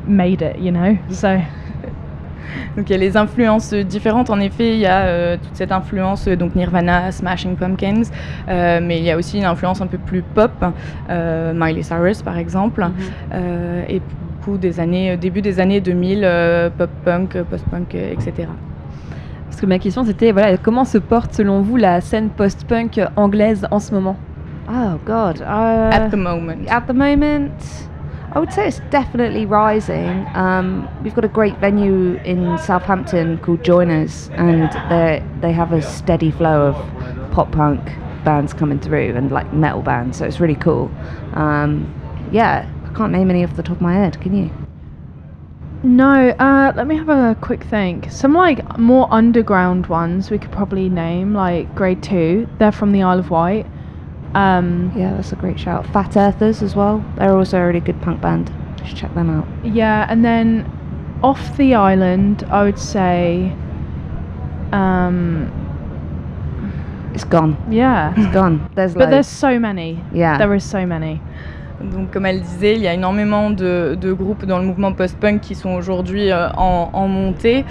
made 0.06 0.42
it. 0.42 0.58
You 0.58 0.72
know, 0.72 0.98
so 1.10 1.40
Donc 2.76 2.88
il 2.88 2.92
y 2.92 2.94
a 2.94 2.98
les 2.98 3.16
influences 3.16 3.74
différentes. 3.74 4.30
En 4.30 4.40
effet, 4.40 4.74
il 4.74 4.80
y 4.80 4.86
a 4.86 5.02
euh, 5.02 5.36
toute 5.36 5.54
cette 5.54 5.72
influence 5.72 6.26
euh, 6.28 6.36
donc 6.36 6.54
Nirvana, 6.54 7.12
Smashing 7.12 7.56
Pumpkins, 7.56 8.02
euh, 8.48 8.80
mais 8.82 8.98
il 8.98 9.04
y 9.04 9.10
a 9.10 9.16
aussi 9.16 9.38
une 9.38 9.44
influence 9.44 9.80
un 9.80 9.86
peu 9.86 9.98
plus 9.98 10.22
pop, 10.22 10.52
euh, 11.10 11.52
Miley 11.54 11.82
Cyrus 11.82 12.22
par 12.22 12.38
exemple, 12.38 12.86
euh, 13.32 13.84
et 13.88 14.00
beaucoup 14.36 14.58
des 14.58 14.80
années, 14.80 15.16
début 15.16 15.42
des 15.42 15.60
années 15.60 15.80
2000, 15.80 16.22
euh, 16.24 16.70
pop 16.70 16.90
punk, 17.04 17.40
post 17.42 17.64
punk, 17.70 17.94
etc. 17.94 18.48
Parce 19.48 19.60
que 19.60 19.66
ma 19.66 19.78
question 19.78 20.04
c'était 20.04 20.32
voilà, 20.32 20.56
comment 20.56 20.84
se 20.84 20.98
porte 20.98 21.34
selon 21.34 21.60
vous 21.60 21.76
la 21.76 22.00
scène 22.00 22.30
post-punk 22.30 23.00
anglaise 23.16 23.66
en 23.70 23.80
ce 23.80 23.92
moment? 23.92 24.16
Oh 24.68 25.00
God. 25.04 25.40
Uh, 25.40 25.90
at 25.92 26.10
the 26.10 26.16
moment? 26.16 26.68
At 26.68 26.86
the 26.86 26.94
moment, 26.94 27.52
I 28.32 28.38
would 28.38 28.52
say 28.52 28.68
it's 28.68 28.80
definitely 28.90 29.44
rising. 29.44 30.26
Um, 30.34 30.88
we've 31.02 31.14
got 31.14 31.24
a 31.24 31.28
great 31.28 31.58
venue 31.58 32.14
in 32.24 32.58
Southampton 32.58 33.38
called 33.38 33.64
Joiners, 33.64 34.30
and 34.34 34.70
they 34.88 35.24
they 35.40 35.52
have 35.52 35.72
a 35.72 35.82
steady 35.82 36.30
flow 36.30 36.68
of 36.68 37.32
pop 37.32 37.50
punk 37.50 37.80
bands 38.24 38.52
coming 38.52 38.78
through 38.78 39.16
and 39.16 39.32
like 39.32 39.52
metal 39.52 39.82
bands, 39.82 40.18
so 40.18 40.26
it's 40.26 40.38
really 40.38 40.54
cool. 40.54 40.90
Um, 41.34 41.92
yeah, 42.30 42.70
I 42.84 42.96
can't 42.96 43.12
name 43.12 43.30
any 43.30 43.42
off 43.44 43.56
the 43.56 43.62
top 43.62 43.76
of 43.76 43.82
my 43.82 43.94
head. 43.94 44.20
Can 44.20 44.36
you? 44.36 44.50
No, 45.82 46.28
uh, 46.38 46.72
let 46.76 46.86
me 46.86 46.96
have 46.96 47.08
a 47.08 47.36
quick 47.40 47.64
think. 47.64 48.12
Some 48.12 48.34
like 48.34 48.78
more 48.78 49.08
underground 49.10 49.86
ones 49.86 50.30
we 50.30 50.38
could 50.38 50.52
probably 50.52 50.88
name, 50.88 51.34
like 51.34 51.74
Grade 51.74 52.02
Two. 52.02 52.46
They're 52.58 52.70
from 52.70 52.92
the 52.92 53.02
Isle 53.02 53.18
of 53.18 53.30
Wight. 53.30 53.66
Um, 54.34 54.92
Yeah, 54.96 55.14
that's 55.14 55.32
a 55.32 55.36
great 55.36 55.58
shout. 55.58 55.86
Fat 55.92 56.16
Earthers 56.16 56.62
as 56.62 56.74
well. 56.76 57.02
They're 57.16 57.36
also 57.36 57.58
a 57.58 57.66
really 57.66 57.80
good 57.80 58.00
punk 58.00 58.20
band. 58.20 58.50
You 58.80 58.86
should 58.86 58.96
check 58.98 59.14
them 59.14 59.28
out. 59.30 59.46
yeah, 59.64 60.06
and 60.08 60.24
then 60.24 60.64
off 61.22 61.56
the 61.56 61.74
island, 61.74 62.44
I 62.50 62.62
would 62.64 62.78
say, 62.78 63.52
um, 64.72 65.50
It's 67.14 67.24
gone. 67.24 67.56
yeah. 67.70 68.14
It's 68.16 68.32
gone. 68.32 68.60
There's 68.74 68.94
But 68.94 69.10
there's 69.10 69.26
so 69.26 69.58
many. 69.58 69.98
Yeah. 70.14 70.38
There 70.38 70.54
is 70.54 70.64
so 70.64 70.86
many. 70.86 71.20
Donc, 71.82 72.10
comme 72.12 72.26
elle 72.26 72.40
disait, 72.40 72.74
il 72.76 72.82
y 72.82 72.86
a 72.88 72.92
énormément 72.94 73.50
de, 73.50 73.96
de 74.00 74.12
groupes 74.12 74.44
dans 74.44 74.58
le 74.58 74.66
mouvement 74.66 74.92
post-punk 74.92 75.40
qui 75.40 75.54
sont 75.54 75.70
aujourd'hui 75.70 76.30
euh, 76.30 76.48
en, 76.56 76.90
en 76.92 77.08
montée, 77.08 77.64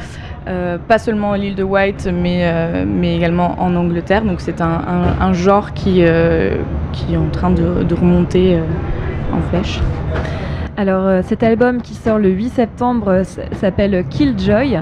pas 0.46 0.98
seulement 0.98 1.34
à 1.34 1.38
l'île 1.38 1.56
de 1.56 1.64
White, 1.64 2.10
mais, 2.14 2.42
euh, 2.44 2.86
mais 2.88 3.16
également 3.16 3.56
en 3.60 3.76
Angleterre. 3.76 4.24
Donc, 4.24 4.42
c'est 4.42 4.62
un, 4.62 4.66
un- 4.88 5.22
un 5.22 5.34
genre 5.34 5.74
qui, 5.74 6.04
euh, 6.04 6.56
qui 6.94 7.14
est 7.14 7.18
en 7.18 7.30
train 7.30 7.52
de, 7.52 7.84
de 7.84 7.96
remonter 7.96 8.56
euh, 8.56 8.62
en 9.32 9.42
flèche. 9.50 9.80
Alors 10.80 11.05
euh, 11.07 11.21
cet 11.25 11.43
album 11.43 11.82
qui 11.82 11.93
sort 11.93 12.19
le 12.19 12.30
8 12.30 12.51
septembre 12.51 13.09
euh, 13.09 13.23
s'appelle 13.51 14.05
Killjoy. 14.09 14.80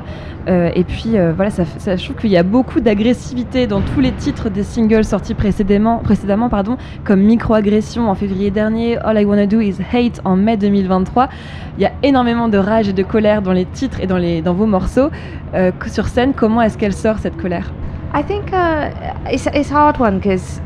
Euh, 0.48 0.70
et 0.76 0.84
puis 0.84 1.16
voilà, 1.36 1.50
ça, 1.50 1.64
ça- 1.80 1.96
je 1.96 2.04
trouve 2.06 2.18
qu'il 2.18 2.30
y 2.30 2.38
a 2.38 2.44
beaucoup 2.44 2.80
d'agressivité 2.82 3.66
dans 3.66 3.82
tous 3.82 4.00
les 4.00 4.12
titres 4.12 4.50
des 4.52 4.62
singles 4.62 5.04
sortis 5.04 5.34
précédemment, 5.34 5.98
précédemment 5.98 6.50
pardon, 6.50 6.78
comme 7.04 7.22
Microagression 7.22 8.12
en 8.12 8.14
février 8.16 8.52
dernier, 8.52 8.98
All 9.00 9.20
I 9.20 9.26
Wanna 9.26 9.48
Do 9.48 9.60
Is 9.60 9.78
Hate 9.92 10.22
en 10.24 10.36
mai 10.36 10.56
2023. 10.56 11.30
Il 11.80 11.82
y 11.82 11.86
a 11.88 11.92
énormément 12.04 12.48
de 12.48 12.60
rage 12.60 12.88
et 12.90 12.94
de 12.94 13.04
colère 13.04 13.42
dans 13.42 13.52
les 13.52 13.66
titres 13.66 14.00
et 14.00 14.06
dans, 14.06 14.18
les, 14.20 14.44
dans 14.44 14.54
vos 14.54 14.68
morceaux. 14.68 15.10
Sur 15.88 16.08
scène, 16.08 16.34
comment 16.36 16.62
est-ce 16.62 16.78
qu'elle 16.78 16.94
sort 16.94 17.18
cette 17.18 17.38
colère? 17.38 17.72
I 18.16 18.24
think 18.24 18.52
uh, 18.54 18.90
it's 19.34 19.48
it's 19.54 19.70
hard 19.72 20.00
one 20.00 20.20
because 20.20 20.62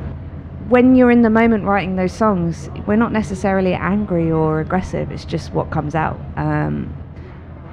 when 0.72 0.96
you're 0.96 1.12
in 1.12 1.22
the 1.22 1.30
moment 1.30 1.66
writing 1.66 1.98
those 1.98 2.14
songs, 2.14 2.70
we're 2.88 2.96
not 2.96 3.12
necessarily 3.12 3.74
angry 3.74 4.32
or 4.32 4.62
aggressive. 4.62 5.12
It's 5.12 5.26
just 5.26 5.52
what 5.54 5.70
comes 5.70 5.96
out. 5.96 6.18
Um, 6.38 6.96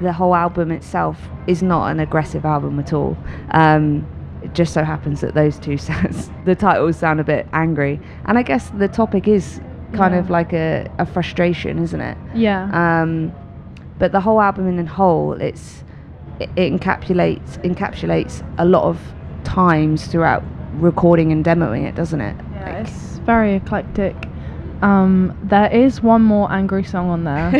the 0.00 0.12
whole 0.12 0.34
album 0.34 0.72
itself 0.72 1.16
is 1.46 1.62
not 1.62 1.90
an 1.92 2.00
aggressive 2.00 2.44
album 2.44 2.78
at 2.80 2.92
all. 2.92 3.16
Um, 3.52 4.04
it 4.42 4.52
just 4.52 4.74
so 4.74 4.82
happens 4.82 5.20
that 5.20 5.34
those 5.34 5.58
two 5.60 5.76
sounds, 5.88 6.30
the 6.44 6.56
titles 6.56 6.96
sound 6.96 7.20
a 7.20 7.24
bit 7.24 7.46
angry, 7.52 8.00
and 8.26 8.36
I 8.36 8.42
guess 8.42 8.70
the 8.70 8.88
topic 8.88 9.28
is 9.28 9.60
kind 9.92 10.12
Yeah. 10.14 10.20
of 10.20 10.28
like 10.30 10.52
a, 10.52 10.90
a 10.98 11.06
frustration, 11.06 11.78
isn't 11.78 12.00
it? 12.00 12.18
Yeah. 12.34 12.68
Um, 13.02 13.32
but 14.00 14.10
the 14.12 14.20
whole 14.20 14.40
album 14.40 14.68
in 14.68 14.78
a 14.84 14.88
whole, 14.88 15.32
it's 15.34 15.84
it, 16.40 16.50
it 16.56 16.72
encapsulates 16.72 17.58
encapsulates 17.64 18.44
a 18.58 18.64
lot 18.64 18.84
of 18.84 19.00
times 19.44 20.06
throughout 20.08 20.42
recording 20.74 21.32
and 21.32 21.44
demoing 21.44 21.84
it, 21.84 21.94
doesn't 21.94 22.20
it? 22.20 22.36
Yeah, 22.72 22.80
it's 22.80 23.18
very 23.18 23.54
eclectic. 23.54 24.14
Um, 24.82 25.36
there 25.44 25.70
is 25.72 26.02
one 26.02 26.22
more 26.22 26.50
angry 26.52 26.84
song 26.84 27.08
on 27.10 27.24
there 27.24 27.50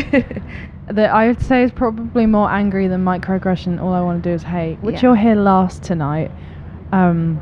that 0.89 1.11
I 1.11 1.27
would 1.27 1.43
say 1.43 1.63
is 1.65 1.73
probably 1.73 2.27
more 2.27 2.49
angry 2.51 2.87
than 2.89 3.05
Microaggression. 3.05 3.81
All 3.83 3.93
I 3.93 4.01
want 4.01 4.23
to 4.23 4.29
do 4.31 4.35
is 4.35 4.43
hate, 4.45 4.77
which 4.83 4.97
Yeah. 4.97 5.01
you'll 5.11 5.15
hear 5.15 5.35
last 5.35 5.83
tonight. 5.83 6.31
Um, 6.93 7.41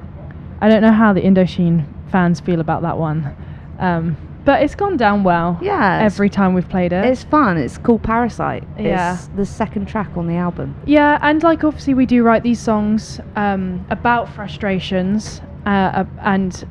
I 0.61 0.69
don't 0.69 0.81
know 0.83 0.93
how 0.93 1.13
the 1.13 1.21
Indochine 1.21 1.85
fans 2.11 2.41
feel 2.41 2.61
about 2.61 2.83
that 2.83 2.97
one, 2.97 3.37
um, 3.79 4.17
but 4.47 4.63
it's 4.63 4.75
gone 4.75 4.97
down 4.97 5.23
well 5.25 5.59
yeah, 5.61 6.01
every 6.03 6.31
time 6.31 6.55
we've 6.55 6.69
played 6.69 6.93
it. 6.93 7.05
it's 7.05 7.25
fun. 7.25 7.59
It's 7.59 7.77
called 7.79 8.03
Parasite. 8.03 8.65
Yeah. 8.79 9.15
It's 9.15 9.27
the 9.37 9.45
second 9.45 9.87
track 9.87 10.17
on 10.17 10.27
the 10.27 10.37
album. 10.37 10.75
Yeah, 10.87 11.19
and 11.21 11.43
like 11.43 11.65
obviously 11.65 11.95
we 11.95 12.07
do 12.07 12.23
write 12.23 12.43
these 12.43 12.61
songs 12.61 13.21
um, 13.37 13.85
about 13.91 14.29
frustrations, 14.35 15.43
uh, 15.67 15.69
uh, 15.69 16.05
and 16.23 16.67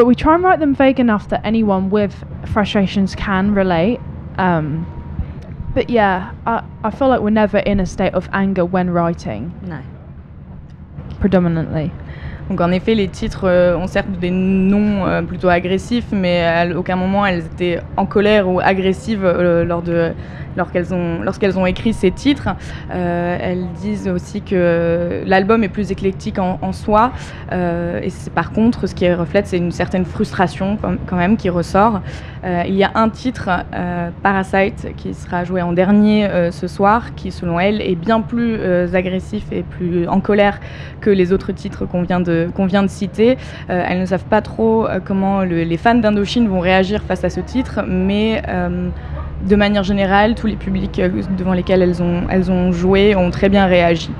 but 0.00 0.06
we 0.06 0.14
try 0.14 0.34
and 0.34 0.42
write 0.42 0.60
them 0.60 0.74
vague 0.74 0.98
enough 0.98 1.28
that 1.28 1.44
anyone 1.44 1.90
with 1.90 2.24
frustrations 2.54 3.14
can 3.14 3.54
relate. 3.54 4.00
Um, 4.38 4.86
but 5.74 5.90
yeah, 5.90 6.32
I, 6.46 6.64
I 6.82 6.90
feel 6.90 7.08
like 7.08 7.20
we're 7.20 7.28
never 7.28 7.58
in 7.58 7.80
a 7.80 7.84
state 7.84 8.14
of 8.14 8.26
anger 8.32 8.64
when 8.64 8.88
writing, 8.88 9.52
No. 9.62 9.82
predominantly. 11.20 11.92
Donc 12.50 12.60
en 12.60 12.72
effet, 12.72 12.96
les 12.96 13.06
titres 13.06 13.44
euh, 13.44 13.76
ont 13.76 13.86
certes 13.86 14.10
des 14.20 14.32
noms 14.32 15.06
euh, 15.06 15.22
plutôt 15.22 15.48
agressifs, 15.48 16.08
mais 16.10 16.44
à 16.44 16.76
aucun 16.76 16.96
moment 16.96 17.24
elles 17.24 17.44
étaient 17.46 17.78
en 17.96 18.06
colère 18.06 18.48
ou 18.48 18.58
agressives 18.58 19.24
euh, 19.24 19.64
lors 19.64 19.82
de 19.82 20.10
lorsqu'elles 20.56 20.92
ont, 20.92 21.22
lorsqu'elles 21.22 21.60
ont 21.60 21.64
écrit 21.64 21.92
ces 21.92 22.10
titres. 22.10 22.48
Elles 22.90 23.66
disent 23.80 24.08
aussi 24.08 24.42
que 24.42 25.22
l'album 25.24 25.62
est 25.62 25.68
plus 25.68 25.92
éclectique 25.92 26.40
en, 26.40 26.72
soi, 26.72 27.12
et 27.52 28.10
c'est 28.10 28.32
par 28.32 28.50
contre 28.50 28.88
ce 28.88 28.96
qui 28.96 29.08
reflète, 29.14 29.46
c'est 29.46 29.58
une 29.58 29.70
certaine 29.70 30.04
frustration 30.04 30.76
quand 31.06 31.16
même 31.16 31.36
qui 31.36 31.50
ressort. 31.50 32.00
Il 32.44 32.74
y 32.74 32.82
a 32.82 32.90
un 32.96 33.10
titre, 33.10 33.48
Parasite, 34.24 34.88
qui 34.96 35.14
sera 35.14 35.44
joué 35.44 35.62
en 35.62 35.72
dernier 35.72 36.28
ce 36.50 36.66
soir, 36.66 37.14
qui 37.14 37.30
selon 37.30 37.60
elle 37.60 37.80
est 37.80 37.94
bien 37.94 38.20
plus 38.20 38.60
agressif 38.92 39.44
et 39.52 39.62
plus 39.62 40.08
en 40.08 40.20
colère 40.20 40.58
que 41.00 41.10
les 41.10 41.32
autres 41.32 41.52
titres 41.52 41.86
qu'on 41.86 42.02
vient 42.02 42.20
de, 42.20 42.39
qu'on 42.48 42.66
vient 42.66 42.82
de 42.82 42.88
citer. 42.88 43.36
Euh, 43.68 43.84
elles 43.88 44.00
ne 44.00 44.06
savent 44.06 44.24
pas 44.24 44.40
trop 44.40 44.86
euh, 44.86 45.00
comment 45.04 45.42
le- 45.42 45.62
les 45.62 45.76
fans 45.76 45.94
d'Indochine 45.94 46.48
vont 46.48 46.60
réagir 46.60 47.02
face 47.02 47.24
à 47.24 47.30
ce 47.30 47.40
titre, 47.40 47.80
mais 47.86 48.42
euh, 48.48 48.88
de 49.48 49.56
manière 49.56 49.82
générale, 49.82 50.34
tous 50.34 50.46
les 50.46 50.56
publics 50.56 51.00
devant 51.38 51.52
lesquels 51.52 51.82
elles 51.82 52.02
ont, 52.02 52.22
elles 52.30 52.50
ont 52.50 52.72
joué 52.72 53.14
ont 53.16 53.30
très 53.30 53.48
bien 53.48 53.66
réagi. 53.66 54.10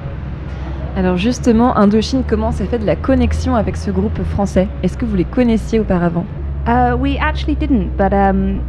Alors 0.97 1.16
justement, 1.16 1.77
Indochine, 1.77 2.23
comment 2.27 2.51
s'est 2.51 2.64
fait 2.64 2.79
de 2.79 2.87
la 2.87 2.97
connexion 2.97 3.55
avec 3.55 3.77
ce 3.77 3.91
groupe 3.91 4.23
français? 4.25 4.66
Est-ce 4.83 4.97
que 4.99 5.05
vous 5.05 5.16
les 5.16 5.25
connaissiez 5.25 5.79
auparavant? 5.79 6.25
Uh, 6.66 6.95
we 6.97 7.16
actually 7.18 7.55
didn't, 7.55 7.91
but 7.97 8.12
um, 8.12 8.61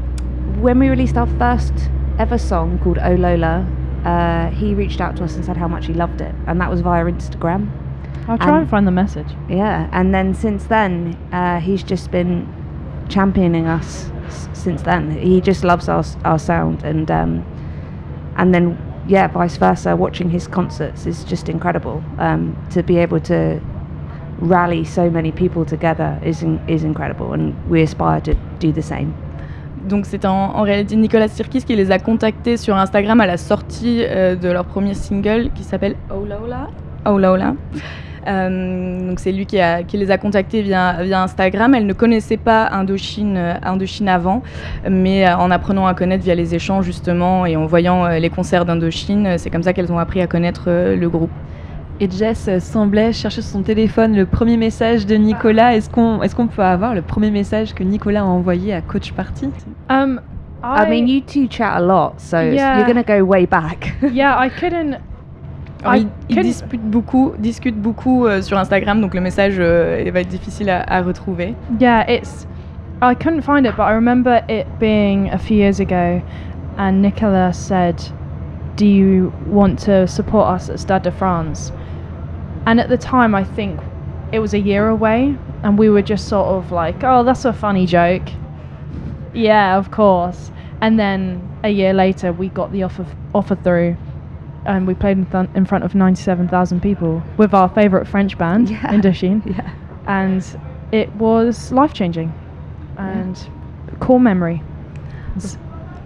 when 0.62 0.78
we 0.78 0.88
released 0.90 1.18
our 1.18 1.28
first 1.40 1.74
ever 2.20 2.38
song 2.38 2.78
called 2.84 3.00
Oh 3.04 3.16
Lola, 3.16 3.64
uh, 4.06 4.50
he 4.52 4.74
reached 4.76 5.02
out 5.02 5.16
to 5.18 5.24
us 5.24 5.36
and 5.36 5.44
said 5.44 5.58
how 5.58 5.68
much 5.68 5.88
he 5.88 5.94
loved 5.94 6.22
it, 6.22 6.34
and 6.48 6.60
that 6.62 6.70
was 6.70 6.82
via 6.82 7.04
Instagram. 7.06 7.68
I'll 8.32 8.38
try 8.38 8.50
Um, 8.50 8.62
and 8.62 8.70
find 8.70 8.88
the 8.88 8.92
message. 8.92 9.28
Yeah, 9.50 9.88
and 9.92 10.14
then 10.14 10.34
since 10.34 10.66
then, 10.68 11.16
uh, 11.34 11.60
he's 11.60 11.84
just 11.84 12.12
been 12.12 12.46
championing 13.10 13.68
us. 13.68 14.10
s- 14.28 14.48
Since 14.54 14.84
then, 14.84 15.12
he 15.12 15.42
just 15.42 15.64
loves 15.64 15.90
our 15.90 16.04
our 16.24 16.40
sound, 16.40 16.84
and 16.84 17.10
um, 17.12 17.44
and 18.38 18.54
then 18.54 18.78
yeah, 19.08 19.28
vice 19.28 19.58
versa. 19.60 19.96
Watching 19.96 20.30
his 20.32 20.48
concerts 20.48 21.06
is 21.08 21.26
just 21.30 21.50
incredible. 21.50 22.02
Um, 22.20 22.56
to 22.74 22.82
be 22.84 22.98
able 23.04 23.20
to 23.22 23.60
rally 24.40 24.84
so 24.86 25.10
many 25.10 25.32
people 25.32 25.66
together 25.66 26.18
is 26.24 26.42
in, 26.44 26.60
is 26.68 26.84
incredible, 26.84 27.34
and 27.34 27.54
we 27.70 27.82
aspire 27.84 28.22
to 28.22 28.34
do 28.60 28.72
the 28.72 28.82
same. 28.82 29.14
Donc 29.90 30.06
c'est 30.06 30.26
en, 30.26 30.54
en 30.56 30.62
réalité 30.62 30.96
Nicolas 30.96 31.28
Sirkis 31.28 31.64
qui 31.64 31.76
les 31.76 31.90
a 31.92 31.98
contactés 32.00 32.56
sur 32.58 32.76
Instagram 32.78 33.20
à 33.20 33.26
la 33.26 33.38
sortie 33.38 34.04
euh, 34.04 34.36
de 34.36 34.48
leur 34.52 34.66
premier 34.66 34.94
single 34.94 35.50
qui 35.56 35.64
s'appelle 35.64 35.96
Oh 36.12 36.24
Lola. 36.24 36.70
Oh 37.06 37.18
Lola. 37.18 37.56
Euh, 38.28 39.10
donc 39.10 39.20
c'est 39.20 39.32
lui 39.32 39.46
qui, 39.46 39.60
a- 39.60 39.84
qui 39.84 39.98
les 39.98 40.12
a 40.12 40.18
contactés 40.18 40.62
via, 40.62 41.02
via 41.04 41.24
Instagram. 41.24 41.74
Elle 41.76 41.86
ne 41.86 41.94
connaissait 41.94 42.38
pas 42.38 42.70
Indochine, 42.72 43.36
euh, 43.38 43.54
Indochine 43.64 44.08
avant, 44.10 44.44
mais 44.90 45.28
euh, 45.28 45.36
en 45.38 45.52
apprenant 45.52 45.88
à 45.88 45.94
connaître 45.94 46.24
via 46.24 46.36
les 46.36 46.54
échanges 46.56 46.86
justement 46.86 47.46
et 47.46 47.56
en 47.56 47.66
voyant 47.66 48.08
les 48.08 48.30
concerts 48.30 48.66
d'Indochine, 48.66 49.38
c'est 49.38 49.50
comme 49.50 49.64
ça 49.64 49.74
qu'elles 49.74 49.92
ont 49.92 50.00
appris 50.00 50.22
à 50.22 50.28
connaître 50.28 50.70
le 50.70 51.10
groupe. 51.10 51.32
Et 52.00 52.10
Jess 52.10 52.50
semblait 52.60 53.14
chercher 53.14 53.42
sur 53.42 53.52
son 53.52 53.62
téléphone 53.62 54.16
le 54.16 54.26
premier 54.26 54.58
message 54.58 55.06
de 55.06 55.16
Nicolas. 55.16 55.76
Est-ce 55.76 55.88
qu'on 55.90 56.22
est 56.24 56.34
qu'on 56.34 56.48
peut 56.48 56.64
avoir 56.64 56.96
le 56.96 57.04
premier 57.04 57.30
message 57.30 57.76
que 57.76 57.84
Nicolas 57.84 58.22
a 58.22 58.24
envoyé 58.24 58.74
à 58.74 58.82
Coach 58.82 59.12
Party? 59.12 59.50
Um, 59.90 60.20
I, 60.64 60.90
mean, 60.90 61.08
you 61.08 61.22
two 61.22 61.48
chat 61.50 61.74
a 61.76 61.80
lot, 61.82 62.14
so 62.18 62.38
Yeah. 62.40 62.78
you're 62.80 62.88
gonna 62.88 63.04
go 63.04 63.24
way 63.24 63.46
back. 63.46 63.94
yeah, 64.14 64.36
I 64.40 64.50
couldn't. 64.50 64.98
Ah 65.84 65.92
Alors, 65.92 65.96
I 65.96 66.00
ils, 66.02 66.08
ils 66.30 66.36
couldn't- 66.36 66.44
disputent 66.44 66.92
beaucoup, 66.92 67.34
discutent 67.40 67.82
beaucoup 67.82 68.26
euh, 68.28 68.42
sur 68.42 68.58
Instagram, 68.58 69.02
donc 69.02 69.14
le 69.14 69.22
message 69.22 69.56
euh, 69.60 70.02
il 70.06 70.12
va 70.12 70.22
être 70.22 70.28
difficile 70.30 70.70
à, 70.70 70.82
à 70.88 71.02
retrouver. 71.02 71.56
Yeah, 71.80 72.04
it's. 72.08 72.48
I 73.02 73.16
couldn't 73.16 73.42
find 73.42 73.66
it, 73.66 73.76
but 73.76 73.84
I 73.88 73.94
remember 73.94 74.42
it 74.48 74.68
being 74.80 75.30
a 75.32 75.38
few 75.40 75.58
years 75.58 75.80
ago, 75.80 76.22
and 76.78 77.02
Nicola 77.02 77.52
said, 77.52 77.96
"Do 78.78 78.86
you 78.86 79.32
want 79.50 79.78
to 79.86 80.06
support 80.08 80.54
us 80.54 80.70
at 80.70 80.78
Stade 80.80 81.02
de 81.04 81.12
France?" 81.12 81.72
And 82.68 82.80
at 82.80 82.90
the 82.90 82.98
time, 82.98 83.34
I 83.34 83.44
think 83.44 83.80
it 84.32 84.40
was 84.40 84.54
a 84.54 84.60
year 84.60 84.88
away, 84.88 85.36
and 85.64 85.80
we 85.80 85.90
were 85.90 86.04
just 86.04 86.28
sort 86.28 86.46
of 86.48 86.72
like, 86.72 87.04
"Oh, 87.04 87.24
that's 87.24 87.44
a 87.44 87.54
funny 87.54 87.88
joke." 87.88 88.30
Yeah, 89.34 89.78
of 89.80 89.90
course. 89.90 90.52
And 90.80 91.00
then 91.00 91.42
a 91.64 91.70
year 91.70 91.94
later, 91.94 92.32
we 92.32 92.50
got 92.50 92.72
the 92.72 92.84
offer 92.84 93.06
offer 93.34 93.56
through, 93.56 93.96
and 94.66 94.86
we 94.88 94.94
played 94.94 95.18
in, 95.18 95.26
th- 95.26 95.50
in 95.56 95.66
front 95.66 95.84
of 95.84 95.96
ninety-seven 95.96 96.48
thousand 96.48 96.80
people 96.82 97.22
with 97.38 97.54
our 97.54 97.70
favorite 97.70 98.06
French 98.08 98.38
band, 98.38 98.70
Yeah. 98.70 98.92
Indochine, 98.94 99.42
Yeah. 99.46 99.62
and 100.08 100.42
it 100.92 101.10
was 101.20 101.72
life 101.72 101.94
changing, 101.94 102.32
and 102.98 103.34
core 104.00 104.20
memory. 104.20 104.62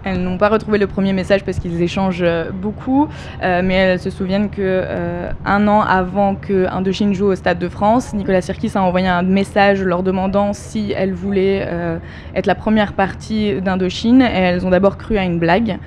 Elles 0.04 0.22
n'ont 0.22 0.38
pas 0.38 0.48
retrouvé 0.50 0.78
le 0.78 0.86
premier 0.86 1.12
message 1.12 1.42
parce 1.44 1.58
qu'ils 1.58 1.82
échangent 1.82 2.22
euh, 2.22 2.52
beaucoup, 2.52 3.08
euh, 3.42 3.60
mais 3.64 3.74
elles 3.74 3.98
se 3.98 4.08
souviennent 4.08 4.50
que 4.50 4.60
euh, 4.62 5.32
un 5.44 5.66
an 5.66 5.80
avant 5.80 6.36
que 6.36 6.68
Indochine 6.70 7.12
joue 7.12 7.26
au 7.26 7.34
Stade 7.34 7.58
de 7.58 7.68
France, 7.68 8.14
Nicolas 8.14 8.40
Sirkis 8.40 8.70
a 8.76 8.82
envoyé 8.82 9.08
un 9.08 9.22
message 9.22 9.82
leur 9.82 10.04
demandant 10.04 10.52
si 10.52 10.92
elles 10.96 11.12
voulaient 11.12 11.66
euh, 11.66 11.98
être 12.36 12.46
la 12.46 12.54
première 12.54 12.92
partie 12.92 13.60
d'Indochine. 13.60 14.22
Et 14.22 14.26
elles 14.26 14.64
ont 14.64 14.70
d'abord 14.70 14.96
cru 14.96 15.18
à 15.18 15.24
une 15.24 15.40
blague. 15.40 15.78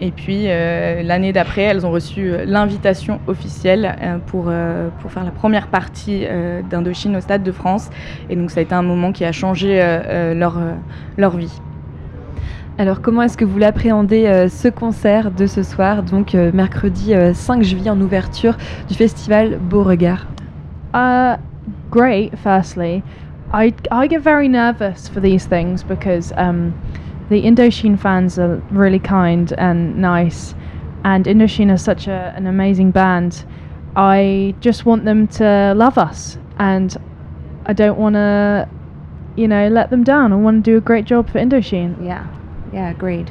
Et 0.00 0.10
puis 0.10 0.44
euh, 0.46 1.02
l'année 1.02 1.32
d'après, 1.32 1.62
elles 1.62 1.86
ont 1.86 1.90
reçu 1.90 2.30
euh, 2.30 2.44
l'invitation 2.44 3.20
officielle 3.26 3.96
euh, 4.00 4.18
pour, 4.26 4.46
euh, 4.48 4.88
pour 5.00 5.10
faire 5.10 5.24
la 5.24 5.30
première 5.30 5.68
partie 5.68 6.24
euh, 6.24 6.60
d'Indochine 6.62 7.16
au 7.16 7.20
Stade 7.20 7.42
de 7.42 7.52
France. 7.52 7.88
Et 8.28 8.36
donc 8.36 8.50
ça 8.50 8.60
a 8.60 8.62
été 8.62 8.74
un 8.74 8.82
moment 8.82 9.12
qui 9.12 9.24
a 9.24 9.32
changé 9.32 9.76
leur, 10.34 10.58
leur 11.16 11.36
vie. 11.36 11.60
Alors 12.78 13.00
comment 13.00 13.22
est-ce 13.22 13.38
que 13.38 13.44
vous 13.46 13.58
l'appréhendez 13.58 14.26
euh, 14.26 14.48
ce 14.48 14.68
concert 14.68 15.30
de 15.30 15.46
ce 15.46 15.62
soir, 15.62 16.02
donc 16.02 16.34
euh, 16.34 16.50
mercredi 16.52 17.14
euh, 17.14 17.32
5 17.32 17.62
juillet 17.62 17.88
en 17.88 17.98
ouverture 18.02 18.58
du 18.86 18.94
festival 18.94 19.58
Beauregard? 19.58 20.26
Uh, 20.94 21.38
great. 21.90 22.32
Firstly, 22.36 23.02
I 23.54 23.72
I 23.90 24.08
get 24.08 24.20
very 24.20 24.48
nervous 24.50 25.08
for 25.10 25.22
these 25.22 25.46
things 25.48 25.82
because 25.82 26.34
um, 26.36 26.74
the 27.28 27.42
Indochine 27.42 27.98
fans 27.98 28.38
are 28.38 28.62
really 28.70 28.98
kind 28.98 29.52
and 29.58 29.96
nice, 29.96 30.54
and 31.04 31.26
Indochine 31.26 31.72
is 31.72 31.82
such 31.82 32.06
a, 32.06 32.32
an 32.36 32.46
amazing 32.46 32.90
band. 32.90 33.44
I 33.96 34.54
just 34.60 34.84
want 34.84 35.04
them 35.04 35.26
to 35.38 35.74
love 35.74 35.98
us, 35.98 36.38
and 36.58 36.96
I 37.66 37.72
don't 37.72 37.98
want 37.98 38.14
to, 38.14 38.68
you 39.36 39.48
know, 39.48 39.68
let 39.68 39.90
them 39.90 40.04
down. 40.04 40.32
I 40.32 40.36
want 40.36 40.64
to 40.64 40.70
do 40.70 40.76
a 40.76 40.80
great 40.80 41.04
job 41.04 41.28
for 41.30 41.38
Indochine. 41.38 41.96
Yeah. 42.04 42.26
Yeah, 42.72 42.90
agreed. 42.90 43.30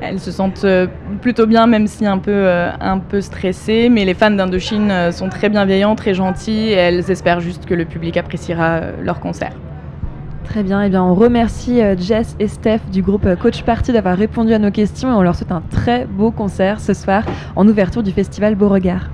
Elles 0.00 0.20
se 0.20 0.30
sentent 0.30 0.64
euh, 0.64 0.86
plutôt 1.22 1.46
bien, 1.46 1.66
même 1.66 1.86
si 1.86 2.06
un 2.06 2.18
peu, 2.18 2.30
euh, 2.30 2.70
un 2.80 2.98
peu 2.98 3.20
stressées. 3.20 3.88
Mais 3.88 4.04
les 4.04 4.14
fans 4.14 4.30
d'Indochine 4.30 4.90
euh, 4.90 5.10
sont 5.10 5.28
très 5.28 5.48
bienveillants, 5.48 5.94
très 5.96 6.14
gentils. 6.14 6.68
Et 6.68 6.74
elles 6.74 7.10
espèrent 7.10 7.40
juste 7.40 7.64
que 7.64 7.74
le 7.74 7.86
public 7.86 8.16
appréciera 8.16 8.80
leur 9.02 9.20
concert. 9.20 9.52
Très 10.48 10.62
bien, 10.62 10.82
et 10.82 10.88
bien 10.88 11.02
on 11.02 11.14
remercie 11.14 11.82
euh, 11.82 11.96
Jess 11.98 12.36
et 12.38 12.48
Steph 12.48 12.80
du 12.90 13.02
groupe 13.02 13.26
euh, 13.26 13.36
Coach 13.36 13.62
Party 13.62 13.92
d'avoir 13.92 14.16
répondu 14.16 14.54
à 14.54 14.58
nos 14.58 14.70
questions 14.70 15.10
et 15.10 15.14
on 15.14 15.22
leur 15.22 15.34
souhaite 15.34 15.52
un 15.52 15.62
très 15.70 16.06
beau 16.06 16.30
concert 16.30 16.80
ce 16.80 16.94
soir 16.94 17.24
en 17.56 17.66
ouverture 17.68 18.02
du 18.02 18.12
festival 18.12 18.54
Beauregard. 18.54 19.10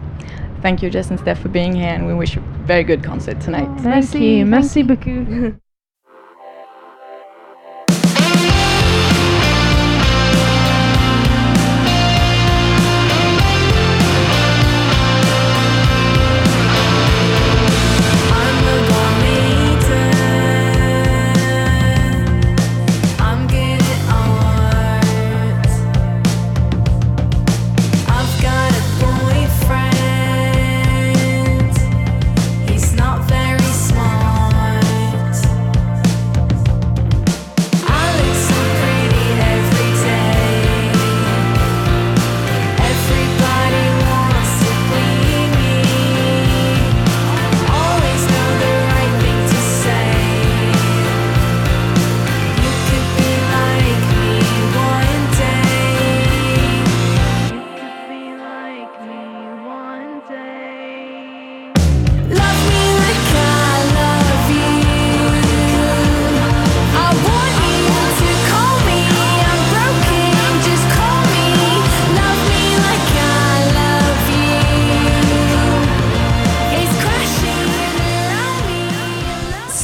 Thank 0.63 0.83
you, 0.83 0.91
Jess 0.93 1.11
and 1.11 1.17
Steph, 1.17 1.37
for 1.37 1.51
being 1.51 1.75
here. 1.75 1.99
And 1.99 2.07
we 2.07 2.15
wish 2.15 2.37
you 2.37 2.43
a 2.43 2.67
very 2.67 2.85
good 2.85 3.05
concert 3.05 3.41
tonight. 3.41 3.69
Thank 3.83 4.15
you. 4.15 4.45
Merci 4.45 4.85
beaucoup. 4.85 5.53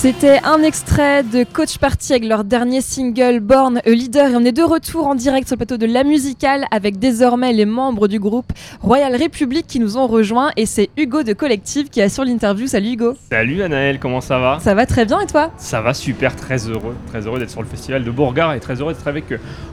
C'était 0.01 0.39
un 0.45 0.63
extrait 0.63 1.25
de 1.25 1.43
Coach 1.43 1.79
Party 1.79 2.13
avec 2.13 2.25
leur 2.25 2.45
dernier 2.45 2.81
single 2.81 3.41
Born 3.41 3.83
a 3.85 3.91
Leader. 3.91 4.31
Et 4.31 4.37
on 4.37 4.45
est 4.45 4.53
de 4.53 4.63
retour 4.63 5.09
en 5.09 5.17
direct 5.17 5.49
sur 5.49 5.57
le 5.57 5.67
plateau 5.67 5.77
de 5.77 5.93
La 5.93 6.05
Musicale 6.05 6.67
avec 6.71 7.01
désormais 7.01 7.53
les 7.53 7.65
membres 7.65 8.07
du 8.07 8.21
groupe 8.21 8.53
Royal 8.81 9.13
Republic 9.21 9.67
qui 9.67 9.81
nous 9.81 9.97
ont 9.97 10.07
rejoints. 10.07 10.53
Et 10.57 10.67
c'est 10.67 10.89
Hugo 10.97 11.25
de 11.25 11.33
Collective 11.33 11.89
qui 11.89 12.01
assure 12.01 12.25
l'interview. 12.25 12.69
Salut 12.69 12.93
Hugo. 12.93 13.17
Salut 13.29 13.61
Anaël, 13.61 13.99
comment 13.99 14.21
ça 14.21 14.39
va? 14.39 14.61
Ça 14.61 14.73
va 14.73 14.87
très 14.87 15.05
bien 15.05 15.19
et 15.19 15.27
toi? 15.27 15.51
Ça 15.57 15.81
va 15.81 15.93
super, 15.95 16.37
très 16.37 16.69
heureux, 16.69 16.95
très 17.09 17.27
heureux 17.27 17.41
d'être 17.41 17.51
sur 17.51 17.63
le 17.63 17.69
festival 17.69 18.05
de 18.05 18.11
Beauregard 18.13 18.55
et 18.55 18.61
très 18.61 18.81
heureux 18.81 18.93
d'être 18.93 19.09
avec 19.09 19.25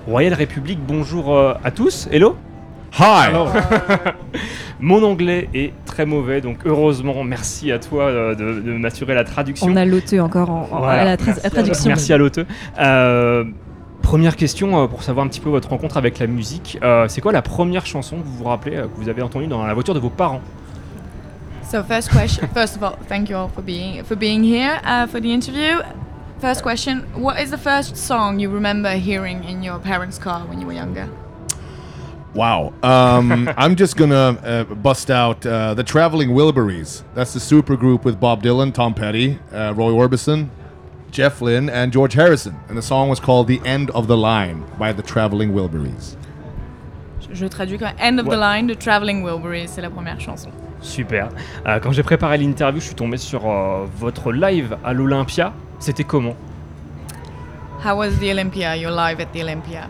Royal 0.07 0.33
République. 0.33 0.79
Bonjour 0.87 1.35
euh, 1.35 1.53
à 1.63 1.69
tous, 1.69 2.07
hello? 2.11 2.35
Hi. 2.99 3.31
Mon 4.79 5.03
anglais 5.03 5.49
est 5.53 5.73
très 5.85 6.05
mauvais, 6.05 6.41
donc 6.41 6.59
heureusement, 6.65 7.23
merci 7.23 7.71
à 7.71 7.79
toi 7.79 8.03
euh, 8.03 8.35
de, 8.35 8.61
de 8.61 8.71
m'assurer 8.77 9.15
la 9.15 9.23
traduction. 9.23 9.67
On 9.67 9.75
a 9.75 9.85
l'auteur 9.85 10.25
encore 10.25 10.49
en, 10.49 10.67
en- 10.71 10.79
Voilà, 10.79 11.01
à 11.01 11.05
la, 11.05 11.15
tra- 11.17 11.25
merci 11.27 11.41
la 11.43 11.49
traduction. 11.49 11.87
Merci 11.89 12.13
à 12.13 12.17
l'auteur. 12.17 12.45
Euh, 12.79 13.43
première 14.01 14.35
question 14.35 14.83
euh, 14.83 14.87
pour 14.87 15.03
savoir 15.03 15.25
un 15.25 15.29
petit 15.29 15.39
peu 15.39 15.49
votre 15.49 15.69
rencontre 15.69 15.97
avec 15.97 16.19
la 16.19 16.27
musique. 16.27 16.77
Euh, 16.83 17.07
c'est 17.07 17.21
quoi 17.21 17.31
la 17.31 17.41
première 17.41 17.85
chanson 17.85 18.17
que 18.17 18.23
vous 18.25 18.37
vous 18.37 18.43
rappelez, 18.43 18.75
que 18.75 18.87
vous 19.01 19.09
avez 19.09 19.21
entendue 19.21 19.47
dans 19.47 19.65
la 19.65 19.73
voiture 19.73 19.93
de 19.93 19.99
vos 19.99 20.09
parents? 20.09 20.41
So 21.63 21.81
first 21.83 22.11
question, 22.11 22.47
first 22.53 22.75
of 22.77 22.83
all, 22.83 22.95
thank 23.09 23.29
you 23.29 23.35
all 23.37 23.49
for 23.49 23.63
being 23.63 24.03
for 24.03 24.15
being 24.15 24.43
here 24.43 24.79
uh, 24.85 25.07
for 25.07 25.19
the 25.19 25.31
interview. 25.33 25.81
First 26.39 26.61
question: 26.61 27.03
What 27.17 27.39
is 27.41 27.49
the 27.49 27.57
first 27.57 27.97
song 27.97 28.39
you 28.39 28.51
remember 28.51 28.91
hearing 28.91 29.43
in 29.49 29.63
your 29.63 29.79
parents' 29.79 30.19
car 30.19 30.41
when 30.47 30.59
you 30.61 30.67
were 30.67 30.75
younger? 30.75 31.07
Wow. 32.35 32.73
Um, 32.83 33.49
I'm 33.57 33.75
just 33.75 33.95
gonna 33.97 34.37
uh, 34.43 34.63
bust 34.75 35.09
out 35.09 35.45
uh, 35.45 35.73
the 35.73 35.83
Traveling 35.83 36.29
Wilburys. 36.31 37.03
That's 37.15 37.33
the 37.33 37.39
super 37.39 37.75
group 37.77 38.03
with 38.05 38.19
Bob 38.19 38.43
Dylan, 38.43 38.73
Tom 38.73 38.93
Petty, 38.93 39.39
uh, 39.53 39.73
Roy 39.75 39.91
Orbison, 39.91 40.49
Jeff 41.11 41.41
Lynne, 41.41 41.69
and 41.69 41.93
George 41.93 42.13
Harrison. 42.13 42.55
And 42.67 42.77
the 42.77 42.81
song 42.81 43.07
was 43.09 43.19
called 43.21 43.47
"The 43.47 43.61
End 43.65 43.89
of 43.91 44.07
the 44.07 44.17
Line" 44.17 44.65
by 44.77 44.91
the 44.93 45.01
Traveling 45.01 45.53
Wilburys. 45.53 46.17
Je, 47.21 47.33
je 47.33 47.45
traduis 47.47 47.77
quand 47.79 47.85
même. 47.95 47.95
End 47.99 48.19
of 48.19 48.25
the 48.25 48.37
Ouais. 48.37 48.61
line, 48.61 48.67
The 48.67 48.77
Traveling 48.77 49.23
Wilburys, 49.23 49.69
c'est 49.69 49.81
la 49.81 49.89
première 49.89 50.19
chanson. 50.19 50.49
Super. 50.81 51.29
Euh, 51.65 51.79
quand 51.79 51.91
j'ai 51.93 52.03
préparé 52.03 52.37
l'interview, 52.37 52.79
je 52.81 52.87
suis 52.87 52.95
tombé 52.95 53.17
sur 53.17 53.49
euh, 53.49 53.85
votre 53.97 54.31
live 54.33 54.75
à 54.83 54.91
l'Olympia. 54.93 55.53
C'était 55.79 56.03
comment 56.03 56.35
How 57.83 57.95
was 57.95 58.11
the 58.19 58.29
Olympia? 58.31 58.75
Your 58.75 58.91
live 58.91 59.19
at 59.21 59.27
the 59.33 59.41
Olympia? 59.41 59.87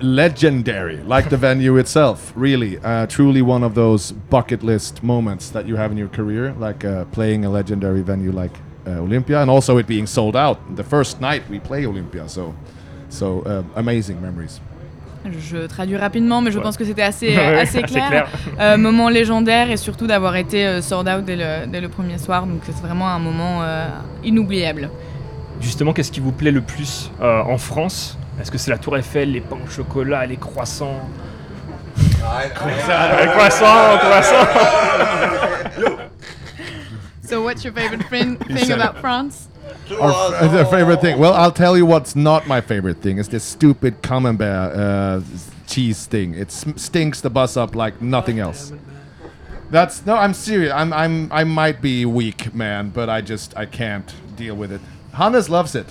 Legendary, 0.00 0.98
like 1.06 1.28
the 1.30 1.36
venue 1.36 1.76
itself. 1.78 2.32
Really, 2.36 2.78
uh, 2.84 3.06
truly 3.06 3.42
one 3.42 3.62
of 3.64 3.74
those 3.74 4.12
bucket 4.30 4.62
list 4.62 5.02
moments 5.02 5.50
that 5.50 5.66
you 5.66 5.76
have 5.76 5.90
in 5.92 5.98
your 5.98 6.08
career, 6.08 6.54
like 6.58 6.84
uh, 6.84 7.04
playing 7.12 7.44
a 7.44 7.50
legendary 7.50 8.02
venue 8.02 8.32
like 8.32 8.52
uh, 8.86 9.00
Olympia, 9.02 9.40
and 9.42 9.50
also 9.50 9.78
it 9.78 9.86
being 9.86 10.06
sold 10.06 10.36
out 10.36 10.58
the 10.76 10.84
first 10.84 11.20
night 11.20 11.42
we 11.50 11.58
play 11.58 11.86
Olympia. 11.86 12.28
So, 12.28 12.54
so 13.08 13.42
uh, 13.46 13.62
amazing 13.76 14.20
memories. 14.20 14.60
Je 15.50 15.66
traduis 15.66 15.96
rapidement, 15.96 16.40
mais 16.40 16.52
je 16.52 16.58
Ouais. 16.58 16.62
pense 16.62 16.76
que 16.76 16.84
c'était 16.84 17.02
assez, 17.02 17.28
Ouais, 17.36 17.58
assez 17.60 17.82
clair. 17.82 18.08
clair. 18.08 18.28
Euh, 18.60 18.76
moment 18.76 19.08
légendaire 19.08 19.70
et 19.70 19.76
surtout 19.76 20.06
d'avoir 20.06 20.36
été 20.36 20.64
euh, 20.64 20.80
sold 20.82 21.08
out 21.08 21.24
dès 21.24 21.34
le, 21.36 21.66
dès 21.66 21.80
le 21.80 21.88
premier 21.88 22.16
soir. 22.18 22.46
Donc 22.46 22.60
c'est 22.64 22.76
vraiment 22.80 23.08
un 23.08 23.18
moment 23.18 23.62
euh, 23.62 23.88
inoubliable. 24.22 24.88
Justement, 25.60 25.92
qu'est-ce 25.92 26.12
qui 26.12 26.20
vous 26.20 26.30
plaît 26.32 26.52
le 26.52 26.60
plus 26.60 27.10
euh, 27.20 27.40
en 27.42 27.58
France? 27.58 28.16
Est-ce 28.40 28.50
que 28.50 28.58
c'est 28.58 28.70
la 28.70 28.78
Tour 28.78 28.96
Eiffel, 28.96 29.32
les 29.32 29.40
pains 29.40 29.58
au 29.64 29.68
chocolat, 29.70 30.26
les 30.26 30.36
croissants 30.36 31.00
Les 31.96 32.50
croissants, 33.30 33.98
croissants 33.98 34.46
So 37.22 37.42
what's 37.42 37.64
your 37.64 37.72
favorite 37.72 38.04
thing, 38.08 38.36
about. 38.70 38.98
France? 39.00 39.48
Our 40.00 40.34
f- 40.34 40.52
the 40.52 40.64
favorite 40.66 41.00
thing? 41.00 41.18
Well, 41.18 41.32
I'll 41.34 41.50
tell 41.50 41.76
you 41.76 41.84
what's 41.84 42.14
not 42.14 42.46
my 42.46 42.60
favorite 42.60 42.98
thing. 43.02 43.18
Is 43.18 43.28
this 43.28 43.42
stupid 43.42 44.00
camembert 44.02 44.76
uh, 44.76 45.20
cheese 45.66 46.06
thing. 46.06 46.34
It 46.34 46.52
sm- 46.52 46.76
stinks 46.76 47.20
the 47.20 47.30
bus 47.30 47.56
up 47.56 47.74
like 47.74 48.00
nothing 48.00 48.38
else. 48.38 48.72
That's 49.70 50.06
no. 50.06 50.14
I'm 50.14 50.34
serious. 50.34 50.72
I'm. 50.72 50.92
I'm. 50.92 51.30
I 51.32 51.42
might 51.44 51.82
be 51.82 52.04
weak, 52.06 52.54
man, 52.54 52.90
but 52.90 53.08
I 53.10 53.20
just. 53.20 53.56
I 53.56 53.66
can't 53.66 54.14
deal 54.36 54.54
with 54.54 54.70
it. 54.70 54.80
Hannes 55.14 55.50
loves 55.50 55.74
it. 55.74 55.86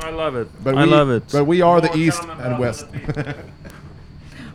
I 0.00 0.10
love 0.10 0.36
it. 0.36 0.48
But 0.62 0.74
I 0.76 0.84
we, 0.84 0.90
love 0.90 1.10
it. 1.10 1.22
But 1.32 1.46
we 1.46 1.62
are 1.62 1.80
the 1.80 1.94
east 1.96 2.22
and 2.44 2.58
west. 2.58 2.86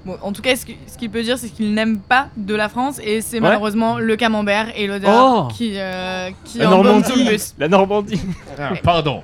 Bon, 0.05 0.17
en 0.21 0.31
tout 0.31 0.41
cas, 0.41 0.55
ce 0.55 0.63
qu'il 0.97 1.09
peut 1.09 1.21
dire, 1.21 1.38
c'est 1.38 1.49
qu'il 1.49 1.73
n'aime 1.73 1.99
pas 1.99 2.29
de 2.38 2.55
la 2.55 2.69
France 2.69 2.97
et 3.03 3.19
c'est 3.19 3.38
Ouais. 3.38 3.41
malheureusement 3.41 3.99
le 3.99 4.15
camembert 4.15 4.67
et 4.77 4.88
l'odeur 4.88 5.11
Oh 5.13 5.47
qui, 5.53 5.73
euh, 5.75 6.29
qui 6.45 6.59
La 6.59 6.69
Normandie. 6.69 7.25
bus. 7.25 7.53
La 7.59 7.67
Normandie. 7.67 8.21
Ah, 8.57 8.71
pardon. 8.83 9.21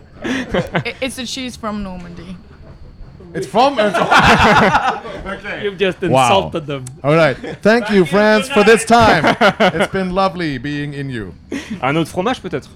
It's 1.01 1.17
a 1.19 1.25
cheese 1.25 1.55
from 1.55 1.81
Normandy. 1.83 2.35
It's 3.33 3.47
from. 3.47 3.77
You've 5.63 5.77
just 5.79 6.01
Wow. 6.01 6.09
insulted 6.49 6.65
them. 6.67 6.83
All 7.01 7.15
right. 7.15 7.37
Thank 7.61 7.89
you, 7.89 8.03
France, 8.05 8.49
for 8.49 8.65
this 8.65 8.83
time. 8.85 9.23
It's 9.73 9.91
been 9.91 10.11
lovely 10.13 10.57
being 10.59 10.93
in 10.93 11.09
you. 11.09 11.33
Un 11.81 11.95
autre 11.95 12.09
fromage 12.09 12.41
peut-être? 12.41 12.69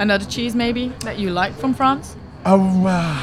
Another 0.00 0.26
cheese 0.28 0.56
maybe 0.56 0.90
that 1.04 1.18
you 1.20 1.30
like 1.30 1.56
from 1.60 1.72
France? 1.72 2.16
Oh, 2.48 2.86
uh, 2.86 3.14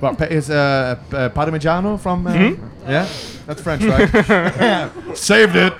well, 0.00 0.16
is 0.30 0.50
uh, 0.50 0.96
uh, 1.12 1.28
Parmigiano 1.30 1.98
from? 1.98 2.26
Uh, 2.26 2.32
Mhm. 2.32 2.58
Yeah, 2.88 3.06
that's 3.46 3.62
French, 3.62 3.84
right? 3.84 4.10
Saved 5.14 5.56
it. 5.56 5.72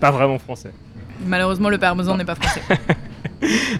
Pas 0.00 0.10
vraiment 0.12 0.38
français. 0.38 0.72
Malheureusement, 1.26 1.68
le 1.70 1.78
parmesan 1.78 2.16
n'est 2.16 2.24
pas 2.24 2.34
français. 2.36 2.62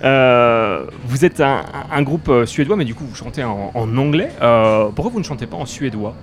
Euh, 0.04 0.86
vous 1.04 1.24
êtes 1.24 1.40
un, 1.40 1.62
un 1.90 2.02
groupe 2.02 2.28
euh, 2.28 2.46
suédois, 2.46 2.76
mais 2.76 2.84
du 2.84 2.94
coup 2.94 3.04
vous 3.04 3.16
chantez 3.16 3.42
en, 3.42 3.72
en 3.74 3.96
anglais. 3.96 4.30
Euh, 4.40 4.88
pourquoi 4.94 5.10
vous 5.12 5.18
ne 5.18 5.24
chantez 5.24 5.46
pas 5.48 5.56
en 5.56 5.66
suédois? 5.66 6.14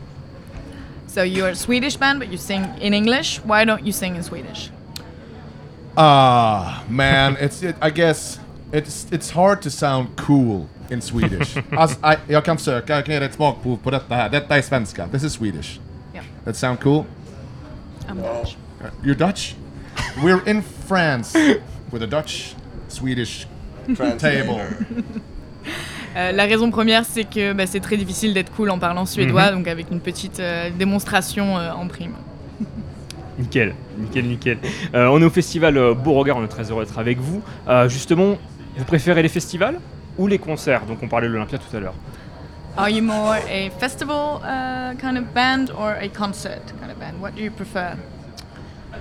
So 1.07 1.23
you're 1.23 1.49
a 1.49 1.53
Swedish 1.55 1.97
band, 1.99 2.19
but 2.19 2.31
you 2.31 2.37
sing 2.37 2.63
in 2.81 2.93
English. 2.93 3.41
Why 3.45 3.65
don't 3.65 3.81
you 3.85 3.91
sing 3.91 4.15
in 4.15 4.23
Swedish? 4.23 4.71
Ah, 5.97 6.83
man, 6.89 7.35
it's 7.41 7.61
it, 7.61 7.75
I 7.81 7.89
guess 7.91 8.39
it's 8.71 9.05
it's 9.11 9.31
hard 9.31 9.61
to 9.63 9.69
sound 9.69 10.07
cool 10.15 10.67
in 10.91 11.01
Swedish. 11.01 11.57
alltså, 11.77 11.97
I, 12.05 12.15
jag 12.33 12.45
kan 12.45 12.57
försöka, 12.57 12.95
jag 12.95 13.05
kan 13.05 13.15
ge 13.15 13.21
ett 13.25 13.33
smakprov 13.33 13.77
på 13.77 13.91
detta 13.91 14.15
här. 14.15 14.29
Detta 14.29 14.57
är 14.57 14.61
svenska. 14.61 15.07
This 15.07 15.23
is 15.23 15.33
Swedish. 15.33 15.79
Yeah. 16.13 16.25
That 16.45 16.55
sound 16.57 16.79
cool? 16.79 17.03
I'm 18.09 18.15
Dutch. 18.15 18.55
Uh, 18.81 18.87
You're 19.07 19.17
Dutch? 19.27 19.55
We're 20.23 20.49
in 20.49 20.61
France 20.87 21.39
with 21.91 22.03
a 22.03 22.07
Dutch 22.07 22.53
Swedish 22.89 23.47
table. 24.19 24.59
Euh, 26.17 26.31
la 26.31 26.43
raison 26.45 26.71
première, 26.71 27.03
c'est 27.05 27.25
que 27.25 27.53
bah, 27.53 27.65
c'est 27.67 27.81
très 27.81 27.97
difficile 27.97 28.33
d'être 28.33 28.51
cool 28.55 28.69
en 28.69 28.79
parlant 28.79 29.05
suédois, 29.05 29.51
Mhm. 29.51 29.57
donc 29.57 29.67
avec 29.67 29.91
une 29.91 29.99
petite 29.99 30.39
euh, 30.39 30.69
démonstration 30.77 31.57
euh, 31.57 31.71
en 31.71 31.87
prime. 31.87 32.13
Nickel, 33.37 33.75
nickel, 33.97 34.25
nickel. 34.25 34.57
Euh, 34.93 35.07
on 35.07 35.21
est 35.21 35.25
au 35.25 35.29
festival 35.29 35.77
euh, 35.77 35.93
Beauregard, 35.93 36.37
on 36.37 36.45
est 36.45 36.47
très 36.47 36.71
heureux 36.71 36.85
d'être 36.85 36.97
avec 36.99 37.17
vous. 37.19 37.41
Euh, 37.67 37.89
justement, 37.89 38.37
vous 38.77 38.85
préférez 38.85 39.23
les 39.23 39.29
festivals? 39.29 39.79
Ou 40.17 40.27
les 40.27 40.39
concerts 40.39 40.85
Donc 40.85 40.99
on 41.01 41.07
parlait 41.07 41.27
de 41.27 41.33
l'Olympia 41.33 41.57
tout 41.57 41.75
à 41.75 41.79
l'heure. 41.79 41.95
Are 42.77 42.89
you 42.89 43.01
more 43.01 43.37
a 43.47 43.69
festival 43.79 44.41
uh, 44.43 44.95
kind 44.95 45.17
of 45.17 45.33
band 45.33 45.71
or 45.71 45.93
a 45.93 46.09
concert 46.09 46.61
kind 46.79 46.91
of 46.91 46.99
band? 46.99 47.21
What 47.21 47.35
do 47.35 47.41
you 47.41 47.49
prefer? 47.49 47.95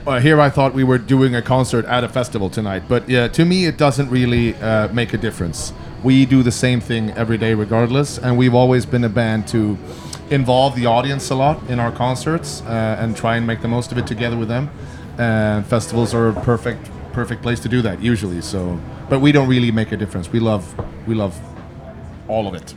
Uh, 0.07 0.21
here 0.21 0.41
I 0.41 0.51
thought 0.51 0.75
we 0.75 0.85
were 0.85 0.99
doing 0.99 1.35
a 1.35 1.43
concert 1.43 1.85
at 1.87 2.05
a 2.05 2.09
festival 2.09 2.51
tonight, 2.51 2.85
but 2.89 3.09
yeah, 3.09 3.27
to 3.29 3.45
me 3.45 3.67
it 3.67 3.77
doesn't 3.77 4.11
really 4.11 4.55
uh, 4.57 4.89
make 4.93 5.13
a 5.13 5.19
difference. 5.19 5.73
We 6.05 6.27
do 6.27 6.43
the 6.43 6.53
same 6.53 6.81
thing 6.81 7.11
every 7.13 7.39
day 7.39 7.55
regardless, 7.55 8.19
and 8.19 8.37
we've 8.37 8.55
always 8.55 8.87
been 8.87 9.03
a 9.03 9.09
band 9.09 9.49
to 9.49 9.79
involve 10.31 10.77
the 10.77 10.87
audience 10.87 11.31
a 11.31 11.35
lot 11.35 11.59
in 11.69 11.81
our 11.81 11.91
concerts 11.91 12.63
uh, 12.63 12.99
and 13.01 13.17
try 13.17 13.37
and 13.37 13.47
make 13.47 13.61
the 13.63 13.69
most 13.69 13.93
of 13.93 13.99
it 13.99 14.07
together 14.07 14.37
with 14.37 14.49
them. 14.49 14.71
And 15.19 15.67
festivals 15.67 16.15
are 16.15 16.29
a 16.29 16.35
perfect 16.43 16.91
perfect 17.15 17.43
place 17.43 17.61
to 17.61 17.69
do 17.69 17.81
that 17.81 18.03
usually. 18.03 18.43
So, 18.43 18.79
but 19.09 19.21
we 19.21 19.33
don't 19.33 19.49
really 19.49 19.71
make 19.71 19.93
a 19.93 19.97
difference. 19.97 20.31
We 20.31 20.41
love 20.41 20.75
we 21.07 21.17
love 21.17 21.35
all 22.29 22.47
of 22.47 22.55
it. 22.55 22.77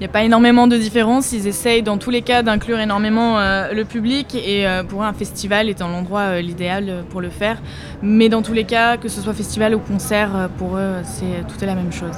Il 0.00 0.02
n'y 0.02 0.06
a 0.06 0.12
pas 0.12 0.22
énormément 0.22 0.68
de 0.68 0.76
différence, 0.76 1.32
ils 1.32 1.48
essayent 1.48 1.82
dans 1.82 1.98
tous 1.98 2.10
les 2.10 2.22
cas 2.22 2.44
d'inclure 2.44 2.78
énormément 2.78 3.40
euh, 3.40 3.72
le 3.72 3.84
public 3.84 4.32
et 4.36 4.64
euh, 4.64 4.84
pour 4.84 5.02
eux 5.02 5.04
un 5.04 5.12
festival 5.12 5.68
étant 5.68 5.88
l'endroit 5.88 6.20
euh, 6.20 6.40
l'idéal 6.40 6.84
euh, 6.88 7.02
pour 7.02 7.20
le 7.20 7.30
faire. 7.30 7.60
Mais 8.00 8.28
dans 8.28 8.40
tous 8.42 8.52
les 8.52 8.62
cas, 8.62 8.96
que 8.96 9.08
ce 9.08 9.20
soit 9.20 9.34
festival 9.34 9.74
ou 9.74 9.80
concert, 9.80 10.36
euh, 10.36 10.46
pour 10.56 10.76
eux 10.76 10.98
c'est 11.02 11.44
tout 11.48 11.64
est 11.64 11.66
la 11.66 11.74
même 11.74 11.92
chose. 11.92 12.14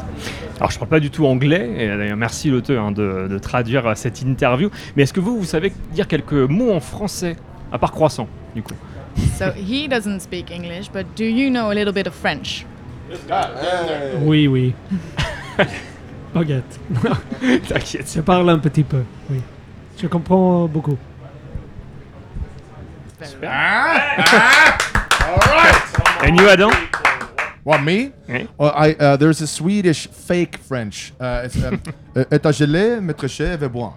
Alors 0.58 0.70
je 0.70 0.78
parle 0.78 0.90
pas 0.90 1.00
du 1.00 1.10
tout 1.10 1.24
anglais, 1.24 1.70
et 1.78 1.88
d'ailleurs 1.88 2.18
merci 2.18 2.50
l'auteur 2.50 2.84
hein, 2.84 2.92
de, 2.92 3.28
de 3.30 3.38
traduire 3.38 3.96
cette 3.96 4.20
interview, 4.20 4.68
mais 4.94 5.04
est-ce 5.04 5.14
que 5.14 5.20
vous, 5.20 5.38
vous 5.38 5.46
savez 5.46 5.72
dire 5.94 6.06
quelques 6.06 6.34
mots 6.34 6.74
en 6.74 6.80
français, 6.80 7.36
à 7.72 7.78
part 7.78 7.92
croissant, 7.92 8.28
du 8.54 8.62
coup? 8.62 8.74
So 9.38 9.46
he 9.56 9.88
doesn't 9.88 10.20
speak 10.20 10.50
English, 10.50 10.90
but 10.92 11.06
do 11.16 11.24
you 11.24 11.48
know 11.48 11.70
a 11.70 11.74
little 11.74 11.94
bit 11.94 12.06
of 12.06 12.12
French? 12.12 12.66
Oui, 14.22 14.46
oui. 14.46 14.74
Baguette. 16.34 16.78
T'inquiète. 17.68 18.12
Je 18.14 18.20
parle 18.20 18.48
un 18.50 18.58
petit 18.58 18.84
peu, 18.84 19.02
oui. 19.30 19.40
Je 20.00 20.06
comprends 20.06 20.68
beaucoup. 20.68 20.96
And 26.22 26.36
you, 26.36 26.48
Adam? 26.48 26.70
What 27.64 27.82
me? 27.82 28.12
Eh? 28.28 28.46
Well, 28.58 28.72
I 28.74 28.94
uh, 28.98 29.16
there's 29.16 29.40
a 29.42 29.46
Swedish 29.46 30.06
fake 30.08 30.56
French. 30.58 31.12
Uh, 31.20 31.42
it's 31.44 31.56
um, 31.62 31.80
uh, 32.16 32.24
"Est 32.30 32.52
gelé, 32.52 33.00
mais 33.00 33.14
très 33.14 33.28
cher, 33.28 33.62
et 33.62 33.68
bon." 33.68 33.92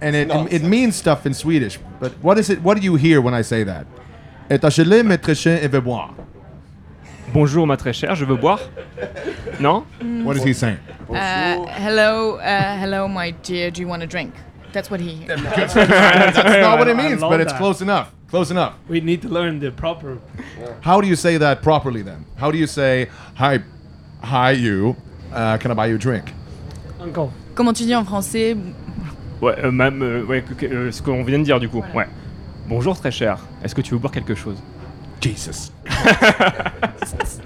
and 0.00 0.14
it, 0.14 0.30
it, 0.30 0.52
it 0.52 0.62
means 0.62 0.96
stuff 0.96 1.26
in 1.26 1.34
Swedish. 1.34 1.78
But 2.00 2.12
what 2.22 2.38
is 2.38 2.50
it? 2.50 2.60
What 2.62 2.76
do 2.76 2.82
you 2.82 2.96
hear 2.96 3.20
when 3.20 3.34
I 3.34 3.42
say 3.42 3.64
that? 3.64 3.86
Très 4.50 5.36
cher, 5.36 5.58
et 5.62 5.68
bon. 5.82 6.14
Bonjour 7.32 7.66
ma 7.66 7.76
très 7.76 7.92
chère, 7.92 8.14
je 8.14 8.24
veux 8.24 8.36
boire 8.36 8.60
Non? 9.60 9.84
What 10.24 10.36
is 10.36 10.44
he 10.44 10.54
saying? 10.54 10.78
Uh, 11.10 11.66
hello, 11.66 12.36
uh, 12.36 12.78
hello, 12.80 13.08
my 13.08 13.32
dear. 13.42 13.70
Do 13.70 13.80
you 13.80 13.88
want 13.88 14.02
a 14.02 14.06
drink? 14.06 14.32
That's 14.72 14.90
what 14.90 15.00
he. 15.00 15.24
That's 15.26 15.74
not 15.74 16.78
what 16.78 16.88
it 16.88 16.96
means, 16.96 17.20
but 17.20 17.40
it's 17.40 17.52
that. 17.52 17.58
close 17.58 17.80
enough. 17.80 18.12
Close 18.30 18.50
enough. 18.50 18.74
We 18.88 19.00
need 19.00 19.22
to 19.22 19.28
learn 19.28 19.58
the 19.58 19.70
proper. 19.70 20.18
How 20.80 21.00
do 21.00 21.08
you 21.08 21.16
say 21.16 21.38
that 21.38 21.62
properly 21.62 22.02
then? 22.02 22.24
How 22.36 22.50
do 22.50 22.58
you 22.58 22.66
say 22.66 23.08
hi, 23.34 23.60
hi 24.22 24.52
you? 24.52 24.96
Uh, 25.32 25.56
can 25.56 25.70
I 25.70 25.74
buy 25.74 25.86
you 25.86 25.96
a 25.96 25.98
drink? 25.98 26.32
Encore. 27.00 27.32
Comment 27.54 27.72
tu 27.72 27.84
dis 27.84 27.94
en 27.94 28.04
français? 28.04 28.56
Ouais, 29.40 29.54
euh, 29.64 29.70
même, 29.70 30.02
euh, 30.02 30.24
ouais, 30.24 30.44
euh, 30.64 30.90
ce 30.90 31.00
qu'on 31.00 31.22
vient 31.22 31.38
de 31.38 31.44
dire 31.44 31.60
du 31.60 31.68
coup. 31.68 31.82
Ouais. 31.94 32.06
Bonjour 32.66 32.98
très 32.98 33.10
cher, 33.10 33.38
est-ce 33.64 33.74
que 33.74 33.80
tu 33.80 33.94
veux 33.94 33.98
boire 33.98 34.12
quelque 34.12 34.34
chose? 34.34 34.62
Jesus. 35.20 35.72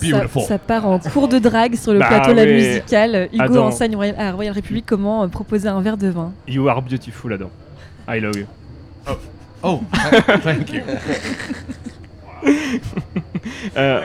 Ça, 0.01 0.41
ça 0.49 0.59
part 0.59 0.87
en 0.87 0.99
cours 0.99 1.29
de 1.29 1.39
drague 1.39 1.77
sur 1.77 1.93
le 1.93 2.01
Bah 2.01 2.09
plateau 2.09 2.33
La 2.35 2.43
oui. 2.43 2.55
Musicale. 2.55 3.29
Hugo 3.33 3.59
enseigne 3.59 3.95
Royal- 3.95 4.16
à 4.18 4.33
Royal 4.33 4.53
République 4.53 4.85
comment 4.87 5.23
euh, 5.23 5.29
proposer 5.29 5.68
un 5.68 5.81
verre 5.81 5.97
de 5.97 6.09
vin. 6.09 6.33
You 6.49 6.68
are 6.68 6.83
beautiful, 6.83 7.33
Adam. 7.33 7.51
I 8.09 8.18
love 8.20 8.37
you. 8.37 8.47
Oh, 9.62 9.81
thank 10.43 10.73
you. 10.73 10.81
Euh, 13.77 14.01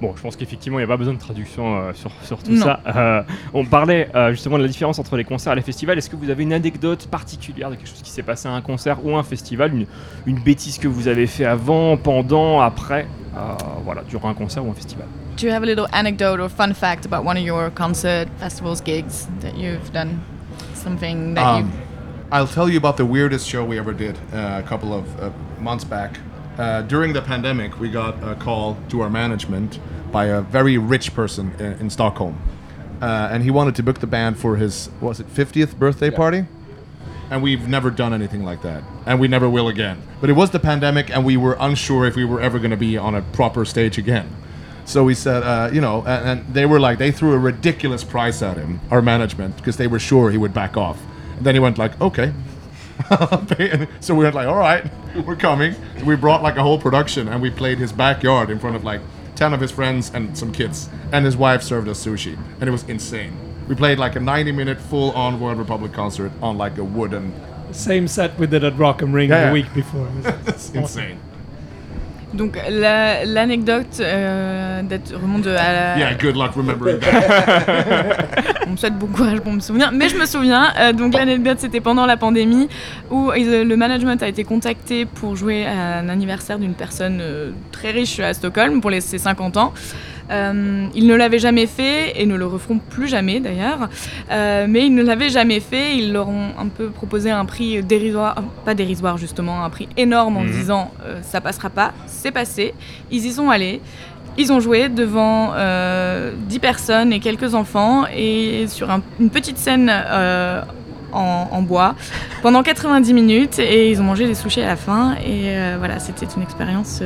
Bon, 0.00 0.14
je 0.16 0.22
pense 0.22 0.36
qu'effectivement, 0.36 0.78
il 0.78 0.82
n'y 0.82 0.84
a 0.84 0.88
pas 0.88 0.96
besoin 0.96 1.14
de 1.14 1.18
traduction 1.18 1.76
euh, 1.76 1.92
sur, 1.92 2.12
sur 2.22 2.40
tout 2.40 2.52
Non. 2.52 2.64
ça. 2.64 2.80
Euh, 2.94 3.22
on 3.52 3.64
parlait 3.64 4.08
euh, 4.14 4.30
justement 4.30 4.56
de 4.56 4.62
la 4.62 4.68
différence 4.68 4.98
entre 5.00 5.16
les 5.16 5.24
concerts 5.24 5.52
et 5.54 5.56
les 5.56 5.62
festivals. 5.62 5.98
Est-ce 5.98 6.08
que 6.08 6.14
vous 6.16 6.30
avez 6.30 6.44
une 6.44 6.52
anecdote 6.52 7.08
particulière 7.08 7.68
de 7.70 7.74
quelque 7.74 7.88
chose 7.88 8.02
qui 8.02 8.10
s'est 8.10 8.22
passé 8.22 8.46
à 8.48 8.52
un 8.52 8.60
concert 8.60 9.04
ou 9.04 9.16
un 9.16 9.24
festival 9.24 9.74
une, 9.74 9.86
une 10.26 10.38
bêtise 10.38 10.78
que 10.78 10.86
vous 10.86 11.08
avez 11.08 11.26
fait 11.26 11.44
avant, 11.46 11.96
pendant, 11.96 12.60
après 12.60 13.08
euh, 13.36 13.40
Voilà, 13.84 14.02
durant 14.08 14.28
un 14.28 14.34
concert 14.34 14.64
ou 14.64 14.70
un 14.70 14.74
festival? 14.74 15.06
Do 15.36 15.46
you 15.46 15.52
have 15.52 15.62
a 15.62 15.66
little 15.66 15.86
anecdote 15.92 16.40
or 16.40 16.48
fun 16.48 16.74
fact 16.74 17.04
about 17.04 17.24
one 17.26 17.36
of 17.36 17.42
your 17.44 17.70
concert 17.74 18.28
festivals 18.38 18.80
gigs 18.80 19.26
that 19.40 19.56
you've 19.56 19.90
done? 19.92 20.18
Something 20.74 21.34
that 21.34 21.60
Um, 21.60 21.72
I'll 22.30 22.46
tell 22.46 22.68
you 22.68 22.76
about 22.78 22.96
the 22.96 23.04
weirdest 23.04 23.48
show 23.48 23.64
we 23.64 23.78
ever 23.78 23.92
did 23.92 24.16
uh, 24.32 24.60
a 24.60 24.68
couple 24.68 24.92
of 24.92 25.04
uh, 25.20 25.30
months 25.60 25.84
back. 25.84 26.18
Uh, 26.58 26.82
during 26.82 27.12
the 27.12 27.22
pandemic, 27.22 27.78
we 27.78 27.88
got 27.88 28.20
a 28.24 28.34
call 28.34 28.76
to 28.88 29.00
our 29.00 29.08
management 29.08 29.78
by 30.10 30.24
a 30.26 30.40
very 30.40 30.76
rich 30.76 31.14
person 31.14 31.52
in, 31.60 31.72
in 31.74 31.90
Stockholm. 31.90 32.36
Uh, 33.00 33.28
and 33.30 33.44
he 33.44 33.50
wanted 33.50 33.76
to 33.76 33.82
book 33.84 34.00
the 34.00 34.08
band 34.08 34.36
for 34.36 34.56
his, 34.56 34.90
was 35.00 35.20
it 35.20 35.28
50th 35.32 35.78
birthday 35.78 36.10
party? 36.10 36.46
And 37.30 37.44
we've 37.44 37.68
never 37.68 37.90
done 37.90 38.12
anything 38.12 38.44
like 38.44 38.62
that. 38.62 38.82
And 39.06 39.20
we 39.20 39.28
never 39.28 39.48
will 39.48 39.68
again. 39.68 40.02
But 40.20 40.30
it 40.30 40.32
was 40.32 40.50
the 40.50 40.58
pandemic, 40.58 41.10
and 41.10 41.24
we 41.24 41.36
were 41.36 41.56
unsure 41.60 42.06
if 42.06 42.16
we 42.16 42.24
were 42.24 42.40
ever 42.40 42.58
going 42.58 42.72
to 42.72 42.76
be 42.76 42.98
on 42.98 43.14
a 43.14 43.22
proper 43.22 43.64
stage 43.64 43.96
again. 43.96 44.34
So 44.84 45.04
we 45.04 45.14
said, 45.14 45.44
uh, 45.44 45.70
you 45.72 45.80
know, 45.80 45.98
and, 46.06 46.40
and 46.40 46.54
they 46.54 46.66
were 46.66 46.80
like, 46.80 46.98
they 46.98 47.12
threw 47.12 47.34
a 47.34 47.38
ridiculous 47.38 48.02
price 48.02 48.42
at 48.42 48.56
him, 48.56 48.80
our 48.90 49.02
management, 49.02 49.56
because 49.58 49.76
they 49.76 49.86
were 49.86 50.00
sure 50.00 50.32
he 50.32 50.38
would 50.38 50.54
back 50.54 50.76
off. 50.76 51.00
And 51.36 51.46
then 51.46 51.54
he 51.54 51.60
went 51.60 51.78
like, 51.78 52.00
okay. 52.00 52.32
so 54.00 54.14
we 54.14 54.24
were 54.24 54.32
like, 54.32 54.48
all 54.48 54.56
right, 54.56 54.84
we're 55.26 55.36
coming. 55.36 55.74
So 55.98 56.04
we 56.04 56.16
brought 56.16 56.42
like 56.42 56.56
a 56.56 56.62
whole 56.62 56.78
production 56.78 57.28
and 57.28 57.40
we 57.40 57.50
played 57.50 57.78
his 57.78 57.92
backyard 57.92 58.50
in 58.50 58.58
front 58.58 58.76
of 58.76 58.84
like 58.84 59.00
10 59.36 59.52
of 59.54 59.60
his 59.60 59.70
friends 59.70 60.10
and 60.14 60.36
some 60.36 60.52
kids. 60.52 60.88
And 61.12 61.24
his 61.24 61.36
wife 61.36 61.62
served 61.62 61.88
us 61.88 62.04
sushi. 62.04 62.36
And 62.60 62.64
it 62.68 62.70
was 62.72 62.84
insane. 62.84 63.36
We 63.68 63.74
played 63.74 63.98
like 63.98 64.16
a 64.16 64.20
90 64.20 64.52
minute 64.52 64.80
full 64.80 65.10
on 65.12 65.38
World 65.40 65.58
Republic 65.58 65.92
concert 65.92 66.32
on 66.42 66.56
like 66.58 66.78
a 66.78 66.84
wooden. 66.84 67.32
Same 67.72 68.08
set 68.08 68.38
we 68.38 68.46
did 68.46 68.64
at 68.64 68.76
Rock 68.78 69.02
am 69.02 69.12
Ring 69.12 69.28
Yeah, 69.28 69.40
the 69.40 69.46
yeah. 69.46 69.52
week 69.52 69.74
before. 69.74 70.08
It 70.18 70.24
was 70.24 70.48
It's 70.48 70.68
awesome. 70.70 70.76
insane. 70.78 71.20
Donc 72.34 72.58
la- 72.70 73.24
l'anecdote 73.24 74.00
euh, 74.00 74.82
remonte 75.14 75.46
à 75.46 75.50
la, 75.72 75.98
Yeah, 75.98 76.14
good 76.14 76.36
luck 76.36 76.52
remembering 76.54 76.98
that. 76.98 78.16
on 78.66 78.72
me 78.72 78.76
souhaite 78.76 78.98
bon 78.98 79.06
courage 79.06 79.40
pour 79.40 79.52
me 79.52 79.60
souvenir, 79.60 79.90
mais 79.92 80.08
je 80.10 80.16
me 80.16 80.26
souviens. 80.26 80.72
euh, 80.78 80.92
donc 80.92 81.14
l'anecdote, 81.14 81.58
c'était 81.58 81.80
pendant 81.80 82.04
la 82.04 82.16
pandémie 82.18 82.68
où 83.10 83.32
ils- 83.34 83.62
le 83.62 83.76
management 83.76 84.22
a 84.22 84.28
été 84.28 84.44
contacté 84.44 85.06
pour 85.06 85.36
jouer 85.36 85.64
à 85.66 85.98
un 86.00 86.08
anniversaire 86.10 86.58
d'une 86.58 86.74
personne 86.74 87.18
euh, 87.22 87.50
très 87.72 87.92
riche 87.92 88.20
à 88.20 88.34
Stockholm 88.34 88.80
pour 88.82 88.90
les, 88.90 89.00
ses 89.00 89.18
50 89.18 89.56
ans. 89.56 89.72
Euh, 90.30 90.86
ils 90.94 91.06
ne 91.06 91.14
l'avaient 91.14 91.38
jamais 91.38 91.66
fait 91.66 92.20
et 92.20 92.26
ne 92.26 92.34
le 92.36 92.44
referont 92.46 92.78
plus 92.78 93.08
jamais 93.08 93.40
d'ailleurs. 93.40 93.88
Euh, 94.30 94.66
mais 94.68 94.86
ils 94.86 94.94
ne 94.94 95.02
l'avaient 95.02 95.30
jamais 95.30 95.60
fait. 95.60 95.96
Ils 95.96 96.12
leur 96.12 96.28
ont 96.28 96.48
un 96.58 96.66
peu 96.68 96.88
proposé 96.90 97.30
un 97.30 97.44
prix 97.46 97.82
dérisoire, 97.82 98.36
euh, 98.38 98.42
pas 98.64 98.74
dérisoire 98.74 99.16
justement, 99.18 99.64
un 99.64 99.70
prix 99.70 99.88
énorme 99.96 100.36
en 100.36 100.42
Mhm. 100.42 100.50
disant 100.50 100.90
euh, 101.04 101.20
ça 101.22 101.40
passera 101.40 101.70
pas. 101.70 101.92
C'est 102.06 102.30
passé. 102.32 102.74
Ils 103.10 103.24
y 103.24 103.32
sont 103.32 103.48
allés. 103.50 103.80
Ils 104.36 104.52
ont 104.52 104.60
joué 104.60 104.88
devant 104.88 105.52
euh, 105.54 106.32
10 106.48 106.58
personnes 106.58 107.12
et 107.12 107.20
quelques 107.20 107.54
enfants 107.54 108.04
et 108.14 108.66
sur 108.68 108.90
un- 108.90 109.02
une 109.18 109.30
petite 109.30 109.58
scène 109.58 109.90
en, 111.12 111.48
en 111.50 111.62
bois 111.62 111.94
pendant 112.42 112.62
90 112.62 113.14
minutes 113.14 113.58
et 113.58 113.90
ils 113.90 114.00
ont 114.00 114.04
mangé 114.04 114.26
des 114.26 114.34
sushis 114.34 114.60
à 114.60 114.66
la 114.68 114.76
fin 114.76 115.14
et 115.26 115.54
voilà, 115.78 115.98
c'était 115.98 116.26
une 116.36 116.42
expérience 116.42 117.02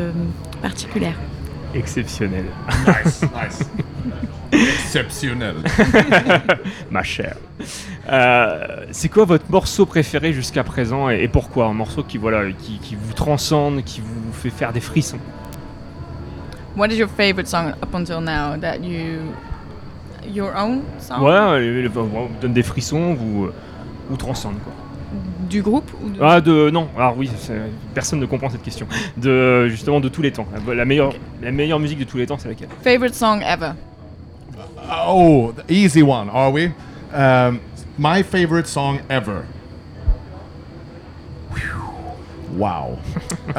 particulière. 0.60 1.14
Exceptionnel. 1.74 2.44
Nice, 2.86 3.22
nice. 3.42 3.70
Exceptionnel. 4.52 5.56
Ma 6.90 7.02
chère. 7.02 7.36
Euh, 8.10 8.86
c'est 8.90 9.08
quoi 9.08 9.24
votre 9.24 9.50
morceau 9.50 9.86
préféré 9.86 10.32
jusqu'à 10.32 10.64
présent 10.64 11.08
et, 11.08 11.22
et 11.22 11.28
pourquoi? 11.28 11.66
Un 11.66 11.72
morceau 11.72 12.02
qui, 12.02 12.18
voilà, 12.18 12.50
qui, 12.52 12.78
qui 12.78 12.96
vous 12.96 13.12
transcende, 13.14 13.82
qui 13.84 14.00
vous 14.00 14.32
fait 14.32 14.50
faire 14.50 14.72
des 14.72 14.80
frissons. 14.80 15.18
What 16.76 16.88
is 16.88 16.96
your 16.96 17.08
favorite 17.08 17.46
song 17.46 17.74
up 17.82 17.94
until 17.94 18.20
now 18.20 18.56
that 18.58 18.78
you 18.78 19.20
your 20.26 20.52
own 20.56 20.82
song? 20.98 21.22
Ouais, 21.22 21.30
euh, 21.32 21.88
vous 21.92 22.28
donne 22.40 22.54
des 22.54 22.62
frissons, 22.62 23.14
vous, 23.14 23.50
vous 24.08 24.16
transcende 24.16 24.56
quoi. 24.64 24.72
Du 25.48 25.62
groupe 25.62 25.90
ou 26.02 26.10
de... 26.10 26.18
Ah 26.22 26.40
de 26.40 26.70
non, 26.70 26.88
alors 26.96 27.16
oui, 27.16 27.30
c'est- 27.36 27.60
personne 27.94 28.20
ne 28.20 28.26
comprend 28.26 28.50
cette 28.50 28.62
question. 28.62 28.86
De 29.16 29.68
justement 29.68 30.00
de 30.00 30.08
tous 30.08 30.22
les 30.22 30.32
temps. 30.32 30.46
La, 30.66 30.84
meilleure, 30.84 31.12
la 31.42 31.50
meilleure 31.52 31.78
musique 31.78 31.98
de 31.98 32.04
tous 32.04 32.16
les 32.18 32.26
temps, 32.26 32.38
c'est 32.38 32.48
laquelle? 32.48 32.68
Favorite 32.82 33.14
song 33.14 33.42
ever 33.42 33.72
Oh, 34.90 35.52
the 35.56 35.70
easy 35.70 36.02
one, 36.02 36.28
are 36.30 36.50
we? 36.50 36.70
Um, 37.14 37.60
my 37.98 38.22
favorite 38.22 38.66
song 38.66 39.00
ever. 39.08 39.44
Wow. 42.56 42.98
uh, 43.56 43.58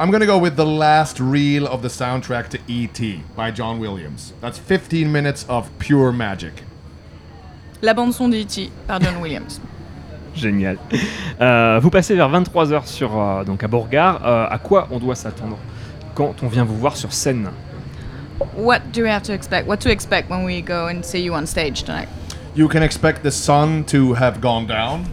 I'm 0.00 0.10
gonna 0.10 0.26
go 0.26 0.38
with 0.38 0.56
the 0.56 0.66
last 0.66 1.20
reel 1.20 1.66
of 1.68 1.82
the 1.82 1.88
soundtrack 1.88 2.48
to 2.48 2.58
E.T. 2.66 3.22
by 3.36 3.52
John 3.52 3.78
Williams. 3.78 4.32
That's 4.40 4.58
15 4.58 5.10
minutes 5.12 5.46
of 5.48 5.70
pure 5.78 6.10
magic. 6.12 6.64
La 7.80 7.94
bande 7.94 8.12
son 8.12 8.28
d'E.T. 8.30 8.72
par 8.88 8.98
John 9.00 9.20
Williams. 9.20 9.60
Génial. 10.38 10.78
Euh, 11.40 11.80
vous 11.82 11.90
passez 11.90 12.14
vers 12.14 12.30
23h 12.30 12.86
sur 12.86 13.18
euh, 13.18 13.44
donc 13.44 13.62
à 13.64 13.68
Beauregard. 13.68 14.20
Euh, 14.24 14.46
à 14.48 14.58
quoi 14.58 14.88
on 14.90 14.98
doit 14.98 15.14
s'attendre 15.14 15.58
quand 16.14 16.42
on 16.42 16.48
vient 16.48 16.64
vous 16.64 16.76
voir 16.76 16.96
sur 16.96 17.12
scène? 17.12 17.48
What 18.56 18.80
do 18.92 19.02
we 19.02 19.10
have 19.10 19.22
to 19.22 19.32
expect? 19.32 19.66
What 19.66 19.78
to 19.78 19.90
expect 19.90 20.30
when 20.30 20.44
we 20.44 20.62
go 20.62 20.88
and 20.88 21.02
see 21.02 21.20
you 21.20 21.34
on 21.34 21.46
stage 21.46 21.82
tonight? 21.82 22.08
You 22.54 22.68
can 22.68 22.82
expect 22.82 23.22
the 23.22 23.30
sun 23.30 23.84
to 23.86 24.14
have 24.14 24.40
gone 24.40 24.66
down 24.66 25.06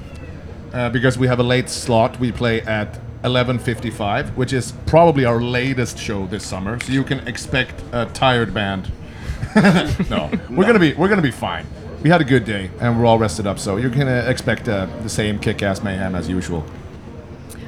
uh, 0.74 0.90
because 0.90 1.18
we 1.18 1.28
have 1.28 1.40
a 1.40 1.44
late 1.44 1.70
slot. 1.70 2.20
We 2.20 2.32
play 2.32 2.62
at 2.62 3.00
11:55, 3.24 4.36
which 4.36 4.54
is 4.54 4.74
probably 4.86 5.26
our 5.26 5.42
latest 5.42 5.98
show 5.98 6.28
this 6.28 6.46
summer. 6.46 6.80
So 6.80 6.92
you 6.92 7.04
can 7.04 7.28
expect 7.28 7.84
a 7.92 8.06
tired 8.14 8.54
band. 8.54 8.92
no, 10.10 10.30
we're 10.50 10.66
gonna 10.66 10.80
be 10.80 10.94
we're 10.94 11.10
gonna 11.10 11.22
be 11.22 11.32
fine. 11.32 11.66
We 12.04 12.12
had 12.12 12.22
a 12.22 12.26
good 12.26 12.44
day 12.46 12.70
and 12.82 12.98
we're 13.00 13.06
all 13.08 13.18
rested 13.18 13.48
up, 13.48 13.58
so 13.58 13.78
you 13.78 13.90
can 13.90 14.08
uh, 14.08 14.30
expect 14.30 14.68
uh, 14.68 14.86
the 15.04 15.10
same 15.10 15.40
kick-ass 15.40 15.82
mayhem 15.84 16.16
as 16.16 16.28
usual. 16.30 16.64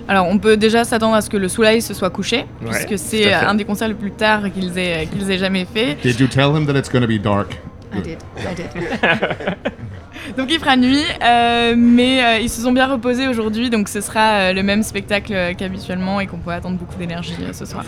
Alors, 0.10 0.28
on 0.30 0.38
peut 0.40 0.56
déjà 0.56 0.86
s'attendre 0.86 1.16
à 1.16 1.22
ce 1.22 1.30
que 1.30 1.36
le 1.38 1.50
soleil 1.50 1.82
se 1.82 1.94
soit 1.94 2.10
couché, 2.10 2.46
Ouais, 2.62 2.70
puisque 2.86 2.98
c'est 2.98 3.24
fait. 3.24 3.34
un 3.34 3.56
des 3.56 3.66
concerts 3.66 3.90
les 3.90 3.94
plus 3.94 4.12
tard 4.12 4.44
qu'ils 4.54 4.78
aient, 4.78 5.06
qu'ils 5.08 5.30
aient 5.30 5.38
jamais 5.38 5.66
fait. 5.66 5.96
Did 6.02 6.18
you 6.20 6.28
tell 6.28 6.56
him 6.56 6.66
that 6.66 6.78
it's 6.78 6.90
gonna 6.90 7.08
be 7.08 7.20
dark? 7.22 7.58
I 7.94 8.02
did, 8.02 8.18
I 8.38 8.54
did. 8.56 8.68
donc 10.38 10.48
il 10.50 10.60
fera 10.60 10.78
nuit, 10.78 11.04
euh, 11.24 11.74
mais 11.78 12.24
euh, 12.24 12.40
ils 12.40 12.50
se 12.50 12.62
sont 12.62 12.72
bien 12.72 12.88
reposés 12.88 13.28
aujourd'hui, 13.28 13.70
donc 13.70 13.90
ce 13.90 14.00
sera 14.00 14.20
euh, 14.50 14.54
le 14.54 14.64
même 14.64 14.84
spectacle 14.84 15.34
euh, 15.34 15.54
qu'habituellement 15.54 16.20
et 16.22 16.28
qu'on 16.28 16.38
peut 16.38 16.52
attendre 16.52 16.78
beaucoup 16.78 16.96
d'énergie 16.98 17.36
euh, 17.42 17.52
ce 17.52 17.66
soir. 17.66 17.84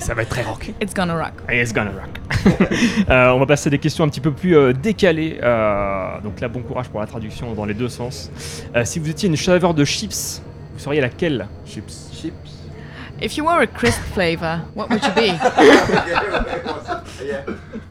Et 0.00 0.02
ça 0.02 0.14
va 0.14 0.22
être 0.22 0.30
très 0.30 0.42
rock. 0.42 0.72
It's 0.80 0.94
gonna 0.94 1.14
rock. 1.14 1.34
Et 1.50 1.60
It's 1.60 1.74
gonna 1.74 1.90
rock. 1.90 2.18
Euh, 3.10 3.32
on 3.32 3.38
va 3.38 3.44
passer 3.46 3.68
à 3.68 3.70
des 3.70 3.78
questions 3.78 4.02
un 4.04 4.08
petit 4.08 4.20
peu 4.20 4.32
plus 4.32 4.56
euh, 4.56 4.72
décalées. 4.72 5.38
Euh, 5.42 6.18
donc 6.22 6.40
là, 6.40 6.48
bon 6.48 6.62
courage 6.62 6.88
pour 6.88 7.00
la 7.00 7.06
traduction 7.06 7.52
dans 7.52 7.66
les 7.66 7.74
deux 7.74 7.90
sens. 7.90 8.30
Euh, 8.74 8.84
si 8.86 8.98
vous 8.98 9.10
étiez 9.10 9.28
une 9.28 9.36
saveur 9.36 9.74
de 9.74 9.84
chips, 9.84 10.40
vous 10.72 10.78
seriez 10.78 11.02
laquelle? 11.02 11.46
Chips. 11.66 12.08
Chips. 12.14 12.34
If 13.20 13.36
you 13.36 13.44
were 13.44 13.60
a 13.60 13.66
crisp 13.66 14.00
flavor, 14.14 14.60
what 14.74 14.88
would 14.88 15.02
you 15.02 15.12
be? 15.12 15.32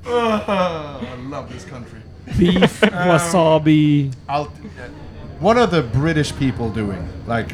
I 0.07 0.99
love 1.29 1.47
this 1.51 1.65
country. 1.65 1.99
Beef, 2.39 2.81
wasabi. 2.81 4.09
I'll, 4.27 4.47
what 5.39 5.57
are 5.57 5.67
the 5.67 5.83
British 5.83 6.33
people 6.35 6.69
doing? 6.71 7.07
Like, 7.27 7.53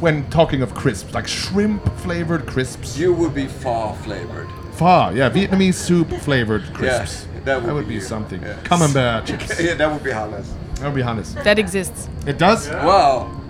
when 0.00 0.28
talking 0.30 0.62
of 0.62 0.74
crisps, 0.74 1.14
like 1.14 1.26
shrimp 1.26 1.82
flavored 1.98 2.46
crisps? 2.46 2.98
You 2.98 3.12
would 3.14 3.34
be 3.34 3.46
far 3.46 3.94
flavored. 3.96 4.48
Pho, 4.72 5.10
yeah, 5.10 5.30
Vietnamese 5.30 5.74
soup 5.74 6.10
flavored 6.20 6.62
crisps. 6.74 7.26
Yeah, 7.34 7.40
that 7.44 7.62
would 7.62 7.84
be, 7.84 7.88
be 7.88 7.94
you. 7.94 8.00
something. 8.00 8.42
Yeah. 8.42 8.58
Camembert 8.64 9.26
chips. 9.26 9.60
yeah, 9.60 9.74
that 9.74 9.90
would 9.90 10.02
be 10.04 10.10
Hannes. 10.10 10.52
That 10.76 10.86
would 10.86 10.94
be 10.94 11.02
honest. 11.02 11.34
That 11.42 11.58
exists. 11.58 12.08
It 12.26 12.36
does? 12.38 12.68
Wow. 12.68 13.40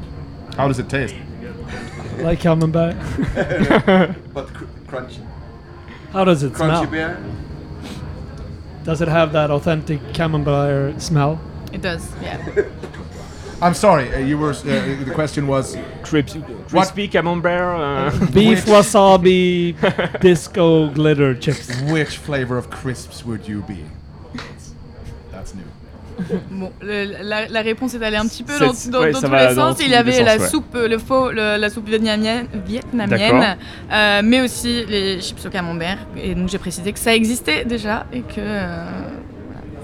How 0.56 0.68
does 0.68 0.78
it 0.78 0.88
taste? 0.88 1.14
Like 2.18 2.40
camembert. 2.40 2.96
but 4.32 4.46
cr- 4.54 4.64
crunchy. 4.86 5.20
How 6.12 6.24
does 6.24 6.42
it 6.42 6.54
Crunchy 6.54 6.56
smell? 6.78 6.86
beer? 6.86 7.22
Does 8.84 9.02
it 9.02 9.08
have 9.08 9.32
that 9.32 9.50
authentic 9.50 10.00
camembert 10.14 11.02
smell? 11.02 11.38
It 11.74 11.82
does, 11.82 12.10
yeah. 12.22 12.38
I'm 13.62 13.72
sorry, 13.74 14.12
uh, 14.14 14.18
you 14.18 14.36
were. 14.38 14.50
Uh, 14.50 15.04
the 15.04 15.12
question 15.14 15.46
was? 15.46 15.76
Crispy, 16.02 16.42
crispy 16.68 17.08
camembert. 17.08 17.80
uh, 17.80 18.10
Beef, 18.32 18.66
Which- 18.66 18.74
wasabi, 18.74 19.74
disco 20.20 20.88
glitter 20.90 21.34
chips. 21.34 21.68
Which 21.90 22.18
flavor 22.18 22.58
of 22.58 22.68
crisps 22.70 23.24
would 23.24 23.48
you 23.48 23.62
be? 23.62 23.78
That's 25.32 25.54
new. 25.54 25.62
Bon, 26.50 26.70
le- 26.82 27.16
la, 27.22 27.46
la 27.48 27.62
réponse 27.62 27.94
est 27.94 28.02
allée 28.02 28.16
un 28.18 28.26
petit 28.26 28.42
peu 28.42 28.58
dans, 28.58 28.72
dans- 28.90 29.00
ouais, 29.00 29.12
dans 29.12 29.20
tous 29.22 29.30
les 29.32 29.54
sens. 29.54 29.76
Il 29.80 29.88
y 29.90 29.94
avait 29.94 30.12
sens, 30.12 30.24
la 30.26 30.36
ouais. 30.36 30.48
soupe, 30.48 30.74
le 30.74 30.98
faux, 30.98 31.30
le- 31.30 31.56
la 31.58 31.70
soupe 31.70 31.88
vietnamienne, 31.88 32.46
vietnamienne 32.66 33.56
euh, 33.90 34.20
mais 34.22 34.40
aussi 34.42 34.84
les 34.86 35.20
chips 35.22 35.44
au 35.46 35.50
camembert. 35.50 35.98
Et 36.16 36.34
donc 36.34 36.48
j'ai 36.50 36.58
précisé 36.58 36.92
que 36.92 36.98
ça 36.98 37.14
existait 37.14 37.64
déjà 37.64 38.06
et 38.12 38.20
que 38.20 38.38
euh, 38.38 38.84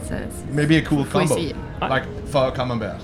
ça- 0.08 0.14
Maybe 0.52 0.72
a 0.72 0.80
cool 0.82 1.06
combo. 1.06 1.24
essayer. 1.24 1.54
Like 1.80 2.04
pho 2.30 2.50
camembert. 2.54 2.96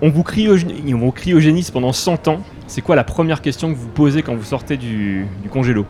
On 0.00 0.10
vous 0.10 0.22
cryogé- 0.22 0.94
on 0.94 0.98
vous 0.98 1.10
cryogénise 1.12 1.70
pendant 1.70 1.92
100 1.92 2.28
ans. 2.28 2.40
C'est 2.66 2.82
quoi 2.82 2.94
la 2.96 3.04
première 3.04 3.40
question 3.42 3.72
que 3.72 3.76
vous 3.78 3.88
posez 3.88 4.22
quand 4.22 4.34
vous 4.34 4.44
sortez 4.44 4.76
du, 4.76 5.26
du 5.42 5.48
congélo? 5.48 5.86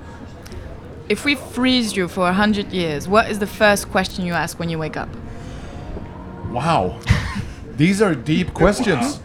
If 1.10 1.24
we 1.24 1.36
freeze 1.52 1.94
you 1.96 2.08
for 2.08 2.24
100 2.24 2.72
years, 2.72 3.06
what 3.08 3.24
is 3.30 3.38
the 3.38 3.46
first 3.46 3.90
question 3.90 4.24
you 4.24 4.34
ask 4.34 4.58
when 4.60 4.70
you 4.70 4.78
wake 4.78 4.96
up? 4.96 5.08
Wow. 6.52 6.96
These 7.76 8.02
are 8.02 8.14
deep 8.14 8.52
questions. 8.52 9.20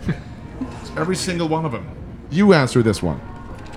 Every 0.98 1.16
single 1.16 1.48
one 1.50 1.66
of 1.66 1.72
them. 1.72 1.84
You 2.32 2.54
answer 2.54 2.82
this 2.84 3.02
one. 3.02 3.18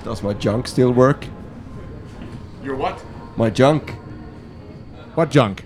Does 0.04 0.22
my 0.22 0.34
junk 0.34 0.66
still 0.68 0.92
work? 0.92 1.26
Your 2.64 2.76
what? 2.76 2.98
My 3.36 3.50
junk. 3.50 3.92
What 5.14 5.30
junk? 5.30 5.64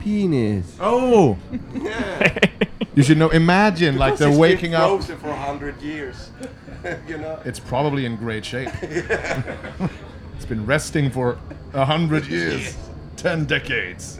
Penis. 0.00 0.76
Oh. 0.80 1.36
you 2.94 3.02
should 3.02 3.18
know. 3.18 3.28
Imagine 3.30 3.96
like 3.98 4.16
they're 4.16 4.36
waking 4.36 4.74
up. 4.74 4.88
frozen 4.88 5.16
for 5.18 5.28
100 5.28 5.80
years. 5.82 6.30
you 7.08 7.18
know? 7.18 7.38
It's 7.44 7.60
probably 7.60 8.06
in 8.06 8.16
great 8.16 8.44
shape. 8.44 8.70
it's 8.82 10.46
been 10.48 10.64
resting 10.66 11.10
for 11.10 11.36
a 11.74 11.84
hundred 11.84 12.26
years, 12.26 12.76
ten 13.16 13.44
decades. 13.44 14.18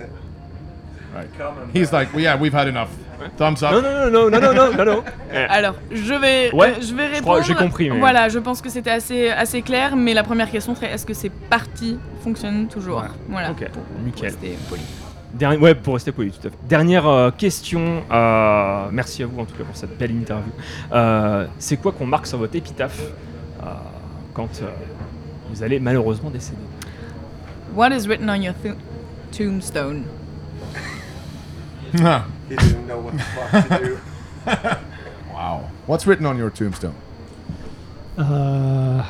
He's 1.73 1.93
like, 1.93 2.13
well, 2.13 2.23
yeah, 2.23 2.37
we've 2.39 2.53
had 2.53 2.69
enough. 2.69 2.91
Thumbs 3.37 3.63
up. 3.63 3.73
Non, 3.73 3.83
non, 3.83 4.11
non, 4.13 4.31
non, 4.31 4.41
non, 4.41 4.55
non, 4.55 4.77
non, 4.77 4.85
non. 4.85 5.05
Alors, 5.49 5.75
je 5.91 6.15
vais, 6.15 6.51
Ouais, 6.53 6.71
euh, 6.71 6.81
je 6.81 6.95
vais 6.95 7.15
je 7.17 7.21
crois- 7.21 7.41
répondre. 7.41 7.43
j'ai 7.45 7.55
compris, 7.55 7.91
mais- 7.91 7.99
Voilà, 7.99 8.29
je 8.31 8.39
pense 8.39 8.63
que 8.63 8.71
c'était 8.71 8.91
assez, 8.91 9.29
assez 9.29 9.61
clair, 9.61 9.95
mais 9.97 10.15
la 10.15 10.23
première 10.23 10.51
question 10.51 10.75
serait 10.75 10.91
est-ce 10.93 11.05
que 11.05 11.13
ces 11.13 11.29
parties 11.29 11.99
fonctionnent 12.23 12.69
toujours? 12.69 13.05
Voilà. 13.29 13.51
Ok, 13.51 13.69
pour- 13.71 13.83
pour 13.83 14.01
nickel. 14.03 14.31
rester 14.31 14.57
poli. 14.71 14.81
Derni- 15.39 15.59
ouais, 15.59 15.75
pour 15.75 15.95
rester 15.95 16.11
poli, 16.13 16.31
tout 16.33 16.47
à 16.49 16.51
fait. 16.51 16.57
Dernière 16.69 17.07
euh, 17.07 17.31
question. 17.31 18.03
euh, 18.11 18.89
merci 18.91 19.23
à 19.23 19.27
vous 19.27 19.41
en 19.41 19.45
tout 19.45 19.55
cas 19.57 19.65
pour 19.65 19.77
cette 19.77 19.97
belle 19.97 20.11
interview. 20.11 20.53
Euh, 20.93 21.47
c'est 21.59 21.77
quoi 21.77 21.93
qu'on 21.93 22.07
marque 22.07 22.27
sur 22.27 22.39
votre 22.39 22.57
épitaphe 22.57 23.01
euh, 23.63 23.67
quand 24.35 24.49
euh, 24.63 24.67
vous 25.51 25.63
allez 25.63 25.79
malheureusement 25.79 26.31
décéder? 26.31 26.59
What 27.75 27.91
is 27.91 28.09
written 28.09 28.29
on 28.29 28.43
your 28.43 28.55
tombstone? 29.31 30.03
He 31.93 32.57
didn't 32.57 32.87
know 32.87 32.99
what 32.99 33.13
the 33.13 33.23
fuck 33.23 33.69
to 33.69 33.85
do. 33.85 33.99
wow. 35.33 35.63
What's 35.87 36.07
written 36.07 36.27
on 36.27 36.37
your 36.37 36.51
tombstone? 36.51 36.95
Uh, 38.19 39.05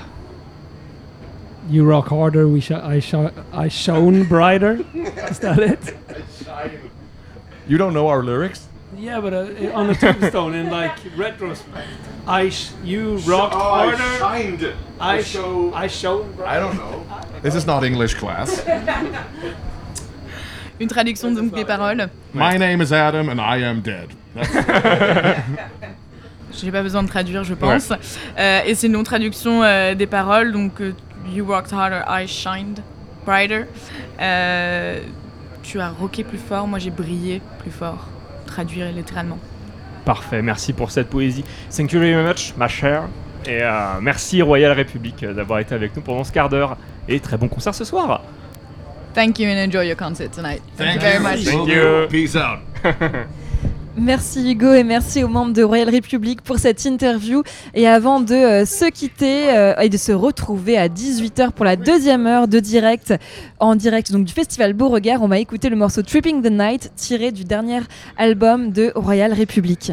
you 1.70 1.84
rock 1.84 2.08
harder. 2.08 2.46
We 2.48 2.60
sh- 2.60 2.72
I 2.72 3.00
sh- 3.00 3.32
I 3.52 3.68
shone 3.68 4.24
brighter. 4.24 4.80
Is 5.30 5.38
that 5.40 5.58
it? 5.58 5.94
You 7.68 7.78
don't 7.78 7.92
know 7.94 8.08
our 8.08 8.22
lyrics? 8.22 8.66
Yeah, 8.98 9.20
but 9.20 9.32
uh, 9.32 9.46
on 9.74 9.86
the 9.86 9.94
tombstone 9.94 10.54
in 10.54 10.68
like 10.70 10.98
retrospect, 11.16 11.86
I 12.26 12.50
sh- 12.50 12.70
you 12.84 13.16
rocked 13.18 13.54
Oh, 13.54 13.72
I 13.72 13.94
harder. 13.94 14.18
shined. 14.18 14.72
I 15.00 15.18
I 15.18 15.22
show. 15.22 15.72
I 15.74 15.86
shone. 15.86 16.32
Brighter. 16.36 16.50
I 16.50 16.58
don't 16.60 16.76
know. 16.76 17.04
This 17.42 17.54
is 17.54 17.64
not 17.66 17.84
English 17.84 18.14
class. 18.14 18.62
Une 20.80 20.88
traduction 20.88 21.30
donc 21.34 21.54
des 21.54 21.64
paroles. 21.64 22.08
My 22.32 22.56
name 22.58 22.80
is 22.80 22.90
Adam 22.92 23.28
and 23.28 23.38
I 23.40 23.58
am 23.62 23.80
dead. 23.82 24.08
J'ai 26.52 26.72
pas 26.72 26.82
besoin 26.82 27.02
de 27.04 27.08
traduire, 27.08 27.44
je 27.44 27.54
pense. 27.54 27.90
Euh, 28.38 28.60
et 28.66 28.74
c'est 28.74 28.86
une 28.88 28.94
non-traduction 28.94 29.62
euh, 29.62 29.94
des 29.94 30.06
paroles, 30.06 30.52
donc 30.52 30.80
euh, 30.80 30.92
You 31.30 31.44
worked 31.44 31.72
harder, 31.72 32.04
I 32.08 32.26
shined 32.26 32.82
brighter. 33.24 33.66
Euh, 34.20 35.00
tu 35.62 35.80
as 35.80 35.90
rocké 35.90 36.24
plus 36.24 36.38
fort, 36.38 36.66
moi 36.66 36.78
j'ai 36.78 36.90
brillé 36.90 37.40
plus 37.60 37.70
fort. 37.70 38.08
Traduire 38.46 38.90
littéralement. 38.90 39.38
Parfait, 40.04 40.42
merci 40.42 40.72
pour 40.72 40.90
cette 40.90 41.08
poésie. 41.08 41.44
Thank 41.74 41.92
you 41.92 42.00
very 42.00 42.26
much, 42.26 42.54
ma 42.56 42.68
chère. 42.68 43.04
Et 43.46 43.62
euh, 43.62 44.00
merci 44.00 44.42
Royal 44.42 44.72
République 44.72 45.24
d'avoir 45.24 45.60
été 45.60 45.74
avec 45.74 45.94
nous 45.94 46.02
pendant 46.02 46.24
ce 46.24 46.32
quart 46.32 46.48
d'heure. 46.48 46.76
Et 47.08 47.20
très 47.20 47.36
bon 47.36 47.48
concert 47.48 47.74
ce 47.74 47.84
soir. 47.84 48.22
Thank 49.14 49.38
you 49.38 49.48
and 49.48 49.58
enjoy 49.66 49.86
your 49.86 49.96
concert 49.96 50.30
tonight. 50.30 50.62
Thank, 50.76 50.94
you 50.94 51.00
very 51.00 51.18
much. 51.18 51.44
Thank 51.44 51.68
you. 51.68 52.06
Peace 52.08 52.36
out. 52.36 52.60
Merci 53.97 54.53
Hugo 54.53 54.72
et 54.72 54.84
merci 54.84 55.24
aux 55.24 55.28
membres 55.28 55.53
de 55.53 55.64
Royal 55.64 55.93
Republic 55.93 56.43
pour 56.43 56.59
cette 56.59 56.84
interview. 56.84 57.43
Et 57.74 57.88
avant 57.88 58.20
de 58.20 58.34
euh, 58.34 58.64
se 58.64 58.88
quitter 58.88 59.51
euh, 59.51 59.74
et 59.80 59.88
de 59.88 59.97
se 59.97 60.12
retrouver 60.12 60.78
à 60.78 60.88
18h 60.88 61.51
pour 61.51 61.64
la 61.64 61.74
deuxième 61.74 62.26
heure 62.26 62.47
de 62.47 62.61
direct, 62.61 63.12
en 63.59 63.74
direct 63.74 64.12
donc 64.12 64.26
du 64.26 64.32
festival 64.32 64.74
Beauregard, 64.74 65.22
on 65.22 65.28
va 65.28 65.41
écouter 65.41 65.68
le 65.68 65.76
morceau 65.76 66.03
Tripping 66.03 66.41
the 66.41 66.53
Night 66.53 66.93
tiré 66.95 67.32
du 67.32 67.45
dernier 67.45 67.80
album 68.16 68.70
de 68.70 68.93
Royal 68.95 69.32
Republic. 69.32 69.93